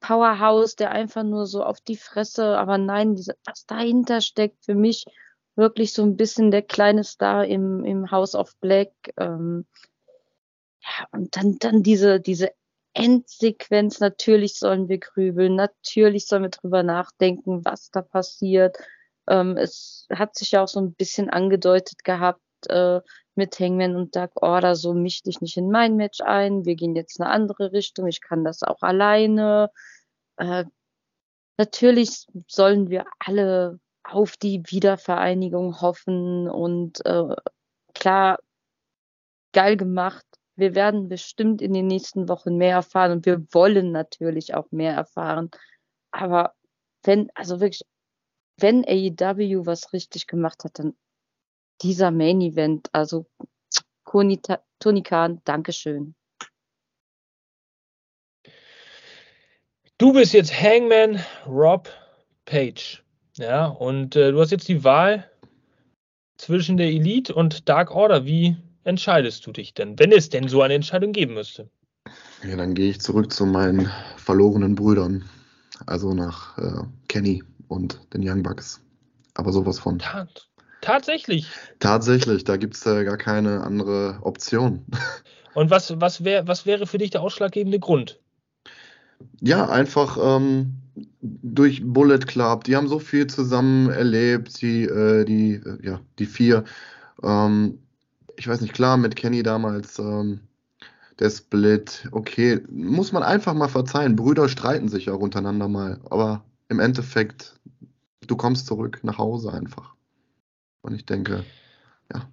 [0.00, 4.74] Powerhouse, der einfach nur so auf die Fresse, aber nein, diese, was dahinter steckt, für
[4.74, 5.04] mich
[5.56, 8.90] wirklich so ein bisschen der kleine Star im, im House of Black.
[9.16, 9.66] Ähm,
[10.80, 12.50] ja, und dann, dann diese, diese
[12.92, 18.76] Endsequenz, natürlich sollen wir grübeln, natürlich sollen wir drüber nachdenken, was da passiert.
[19.28, 23.00] Ähm, es hat sich ja auch so ein bisschen angedeutet gehabt, äh,
[23.34, 26.96] mit Hangman und Dark Order, so misch dich nicht in mein Match ein, wir gehen
[26.96, 29.70] jetzt eine andere Richtung, ich kann das auch alleine.
[30.36, 30.64] Äh,
[31.58, 37.34] natürlich sollen wir alle auf die Wiedervereinigung hoffen und äh,
[37.94, 38.38] klar,
[39.52, 40.24] geil gemacht.
[40.54, 44.94] Wir werden bestimmt in den nächsten Wochen mehr erfahren und wir wollen natürlich auch mehr
[44.94, 45.50] erfahren.
[46.10, 46.54] Aber
[47.02, 47.82] wenn, also wirklich,
[48.58, 50.96] wenn AEW was richtig gemacht hat, dann
[51.82, 52.88] dieser Main Event.
[52.92, 53.26] Also
[54.04, 56.14] Toni Kahn, Dankeschön.
[59.98, 61.88] Du bist jetzt Hangman Rob
[62.44, 63.02] Page.
[63.38, 65.30] Ja, und äh, du hast jetzt die Wahl
[66.36, 68.24] zwischen der Elite und Dark Order.
[68.24, 71.70] Wie entscheidest du dich denn, wenn es denn so eine Entscheidung geben müsste?
[72.42, 75.24] Ja, dann gehe ich zurück zu meinen verlorenen Brüdern.
[75.86, 78.80] Also nach äh, Kenny und den Young Bucks.
[79.34, 79.98] Aber sowas von.
[79.98, 80.48] Tat,
[80.86, 81.48] Tatsächlich.
[81.80, 84.86] Tatsächlich, da gibt es äh, gar keine andere Option.
[85.54, 88.20] Und was, was, wär, was wäre für dich der ausschlaggebende Grund?
[89.40, 90.74] Ja, einfach ähm,
[91.20, 92.62] durch Bullet Club.
[92.62, 96.62] Die haben so viel zusammen erlebt, die, äh, die, äh, ja, die vier.
[97.20, 97.80] Ähm,
[98.36, 100.38] ich weiß nicht, klar, mit Kenny damals, ähm,
[101.18, 104.14] der Split, okay, muss man einfach mal verzeihen.
[104.14, 107.58] Brüder streiten sich auch untereinander mal, aber im Endeffekt,
[108.28, 109.95] du kommst zurück nach Hause einfach.
[110.86, 111.44] Und ich denke,
[112.12, 112.28] ja,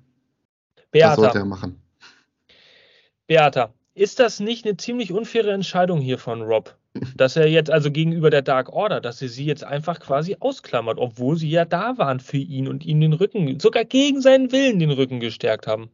[0.92, 1.82] Beata, das sollte er machen.
[3.26, 6.78] Beata, ist das nicht eine ziemlich unfaire Entscheidung hier von Rob?
[7.16, 11.00] Dass er jetzt also gegenüber der Dark Order, dass er sie jetzt einfach quasi ausklammert,
[11.00, 14.78] obwohl sie ja da waren für ihn und ihm den Rücken, sogar gegen seinen Willen
[14.78, 15.90] den Rücken gestärkt haben.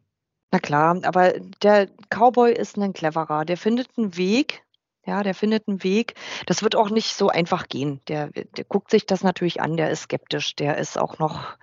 [0.52, 3.46] Na klar, aber der Cowboy ist ein cleverer.
[3.46, 4.64] Der findet einen Weg,
[5.06, 6.16] ja, der findet einen Weg.
[6.46, 8.02] Das wird auch nicht so einfach gehen.
[8.10, 11.58] Der, der guckt sich das natürlich an, der ist skeptisch, der ist auch noch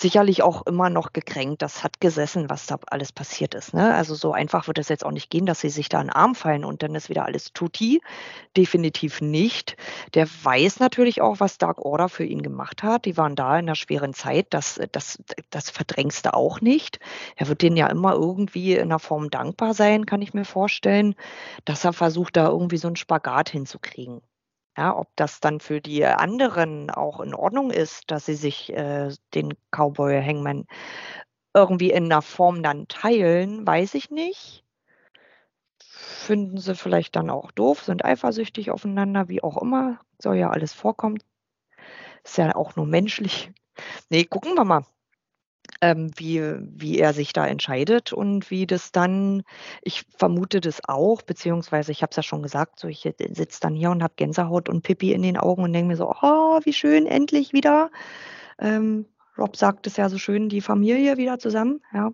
[0.00, 1.62] sicherlich auch immer noch gekränkt.
[1.62, 3.74] Das hat gesessen, was da alles passiert ist.
[3.74, 3.94] Ne?
[3.94, 6.12] Also so einfach wird es jetzt auch nicht gehen, dass sie sich da in den
[6.12, 8.00] Arm fallen und dann ist wieder alles tutti.
[8.56, 9.76] Definitiv nicht.
[10.14, 13.04] Der weiß natürlich auch, was Dark Order für ihn gemacht hat.
[13.04, 14.46] Die waren da in einer schweren Zeit.
[14.50, 17.00] Das, das, das verdrängst du auch nicht.
[17.36, 21.14] Er wird denen ja immer irgendwie in einer Form dankbar sein, kann ich mir vorstellen,
[21.64, 24.20] dass er versucht, da irgendwie so einen Spagat hinzukriegen.
[24.76, 29.10] Ja, ob das dann für die anderen auch in Ordnung ist, dass sie sich äh,
[29.34, 30.66] den Cowboy Hangman
[31.54, 34.64] irgendwie in einer Form dann teilen, weiß ich nicht.
[35.80, 40.00] Finden sie vielleicht dann auch doof, sind eifersüchtig aufeinander, wie auch immer.
[40.20, 41.18] Soll ja alles vorkommen.
[42.24, 43.52] Ist ja auch nur menschlich.
[44.10, 44.84] Nee, gucken wir mal
[45.80, 49.42] ähm, wie, wie er sich da entscheidet und wie das dann,
[49.82, 53.74] ich vermute das auch, beziehungsweise ich habe es ja schon gesagt, so ich sitze dann
[53.74, 56.72] hier und habe Gänsehaut und Pippi in den Augen und denke mir so, oh, wie
[56.72, 57.90] schön, endlich wieder.
[58.58, 59.06] Ähm,
[59.38, 62.10] Rob sagt es ja so schön, die Familie wieder zusammen, ja.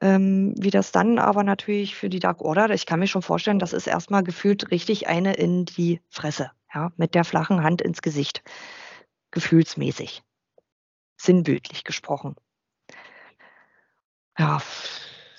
[0.00, 3.60] Ähm, wie das dann aber natürlich für die Dark Order, ich kann mir schon vorstellen,
[3.60, 8.02] das ist erstmal gefühlt richtig eine in die Fresse, ja, mit der flachen Hand ins
[8.02, 8.42] Gesicht.
[9.30, 10.22] Gefühlsmäßig.
[11.16, 12.34] Sinnbildlich gesprochen
[14.38, 14.62] ja,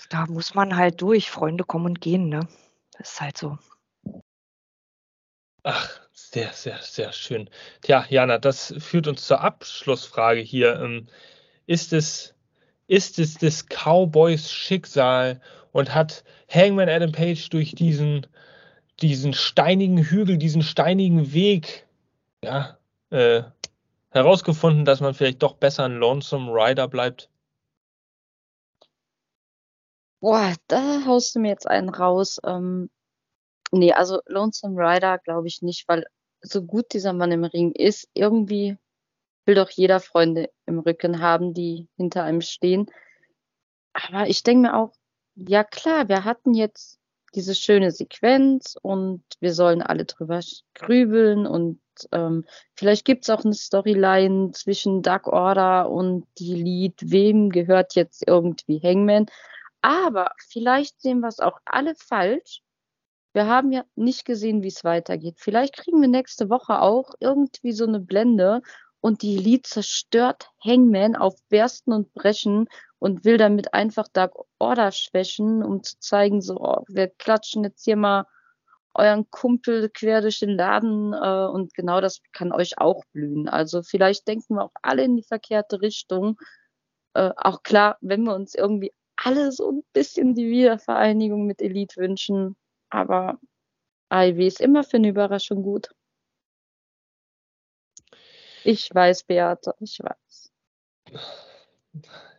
[0.09, 1.29] da muss man halt durch.
[1.29, 2.47] Freunde kommen und gehen, ne?
[2.97, 3.57] Das ist halt so.
[5.63, 7.49] Ach, sehr, sehr, sehr schön.
[7.81, 10.79] Tja, Jana, das führt uns zur Abschlussfrage hier.
[10.79, 11.07] Ähm,
[11.65, 12.33] ist es,
[12.87, 18.25] ist es des Cowboys Schicksal und hat Hangman Adam Page durch diesen,
[19.01, 21.87] diesen steinigen Hügel, diesen steinigen Weg,
[22.43, 22.77] ja,
[23.11, 23.43] äh,
[24.11, 27.29] herausgefunden, dass man vielleicht doch besser ein Lonesome Rider bleibt?
[30.21, 32.39] Boah, da haust du mir jetzt einen raus.
[32.45, 32.89] Ähm,
[33.71, 36.05] nee, also Lonesome Rider glaube ich nicht, weil
[36.41, 38.77] so gut dieser Mann im Ring ist, irgendwie
[39.45, 42.87] will doch jeder Freunde im Rücken haben, die hinter einem stehen.
[43.93, 44.93] Aber ich denke mir auch,
[45.35, 46.99] ja klar, wir hatten jetzt
[47.35, 50.39] diese schöne Sequenz und wir sollen alle drüber
[50.73, 51.79] grübeln und
[52.11, 57.95] ähm, vielleicht gibt es auch eine Storyline zwischen Dark Order und die Lied, wem gehört
[57.95, 59.27] jetzt irgendwie Hangman.
[59.81, 62.61] Aber vielleicht sehen wir es auch alle falsch.
[63.33, 65.35] Wir haben ja nicht gesehen, wie es weitergeht.
[65.37, 68.61] Vielleicht kriegen wir nächste Woche auch irgendwie so eine Blende
[69.01, 74.91] und die Elite zerstört Hangman auf Bersten und Brechen und will damit einfach Dark Order
[74.91, 78.25] schwächen, um zu zeigen, so, oh, wir klatschen jetzt hier mal
[78.93, 83.47] euren Kumpel quer durch den Laden äh, und genau das kann euch auch blühen.
[83.47, 86.37] Also vielleicht denken wir auch alle in die verkehrte Richtung.
[87.13, 88.91] Äh, auch klar, wenn wir uns irgendwie
[89.23, 92.55] alle so ein bisschen die Wiedervereinigung mit Elite wünschen.
[92.89, 93.39] Aber
[94.09, 95.89] AIW ist immer für eine Überraschung gut.
[98.63, 100.51] Ich weiß, Beate, ich weiß.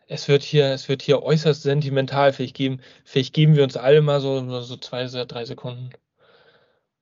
[0.07, 2.33] Es wird hier, es wird hier äußerst sentimental.
[2.33, 5.91] Vielleicht geben, vielleicht geben wir uns alle mal so, so zwei, drei Sekunden.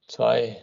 [0.07, 0.63] Zwei,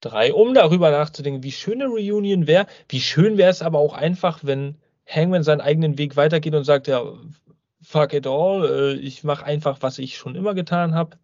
[0.00, 2.66] drei, um darüber nachzudenken, wie schön eine Reunion wäre.
[2.88, 6.88] Wie schön wäre es aber auch einfach, wenn Hangman seinen eigenen Weg weitergeht und sagt,
[6.88, 7.02] ja,
[7.86, 11.18] fuck it all, äh, ich mache einfach, was ich schon immer getan habe.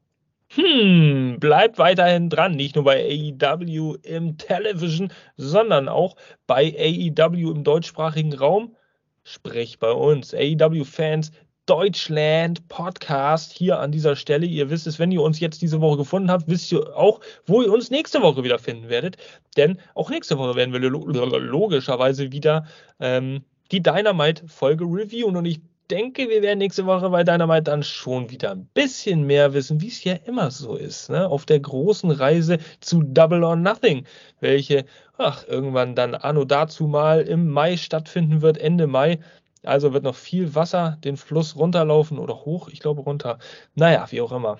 [0.54, 6.14] Hm, bleibt weiterhin dran, nicht nur bei AEW im Television, sondern auch
[6.46, 8.76] bei AEW im deutschsprachigen Raum.
[9.24, 11.32] Sprich bei uns, AEW-Fans,
[11.66, 14.46] Deutschland Podcast hier an dieser Stelle.
[14.46, 17.62] Ihr wisst es, wenn ihr uns jetzt diese Woche gefunden habt, wisst ihr auch, wo
[17.62, 19.16] ihr uns nächste Woche wieder finden werdet.
[19.56, 22.66] Denn auch nächste Woche werden wir logischerweise wieder
[23.00, 25.36] ähm, die Dynamite-Folge reviewen.
[25.36, 25.60] Und ich
[25.90, 29.88] denke, wir werden nächste Woche bei Dynamite dann schon wieder ein bisschen mehr wissen, wie
[29.88, 31.28] es ja immer so ist, ne?
[31.28, 34.06] auf der großen Reise zu Double or Nothing,
[34.40, 34.84] welche
[35.18, 39.18] ach, irgendwann dann anno dazu mal im Mai stattfinden wird, Ende Mai.
[39.64, 43.38] Also wird noch viel Wasser den Fluss runterlaufen oder hoch, ich glaube runter.
[43.74, 44.58] Naja, wie auch immer.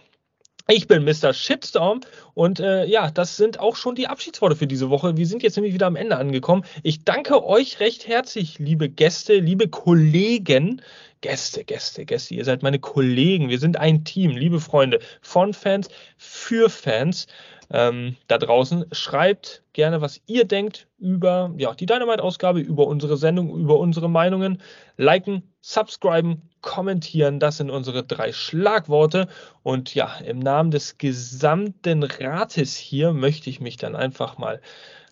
[0.69, 1.35] Ich bin Mr.
[1.35, 2.03] Shitstorm
[2.35, 5.17] und äh, ja, das sind auch schon die Abschiedsworte für diese Woche.
[5.17, 6.65] Wir sind jetzt nämlich wieder am Ende angekommen.
[6.85, 10.81] Ich danke euch recht herzlich, liebe Gäste, liebe Kollegen.
[11.21, 13.49] Gäste, Gäste, Gäste, ihr seid meine Kollegen.
[13.49, 17.27] Wir sind ein Team, liebe Freunde, von Fans für Fans
[17.73, 18.87] ähm, da draußen.
[18.93, 24.61] Schreibt gerne, was ihr denkt über ja, die Dynamite-Ausgabe, über unsere Sendung, über unsere Meinungen.
[24.97, 27.41] Liken, subscriben, kommentieren.
[27.41, 29.27] Das sind unsere drei Schlagworte.
[29.63, 34.61] Und ja, im Namen des gesamten Rates hier möchte ich mich dann einfach mal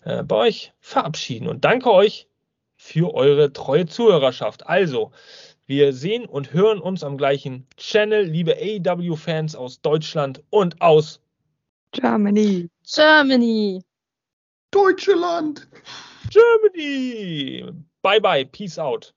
[0.05, 2.27] äh, bei euch verabschieden und danke euch
[2.75, 4.65] für eure treue Zuhörerschaft.
[4.67, 5.11] Also,
[5.67, 11.21] wir sehen und hören uns am gleichen Channel, liebe AEW-Fans aus Deutschland und aus
[11.93, 12.69] Germany.
[12.85, 13.81] Germany.
[14.71, 15.65] Deutschland.
[16.29, 17.63] Germany.
[18.01, 18.45] Bye bye.
[18.45, 19.11] Peace out.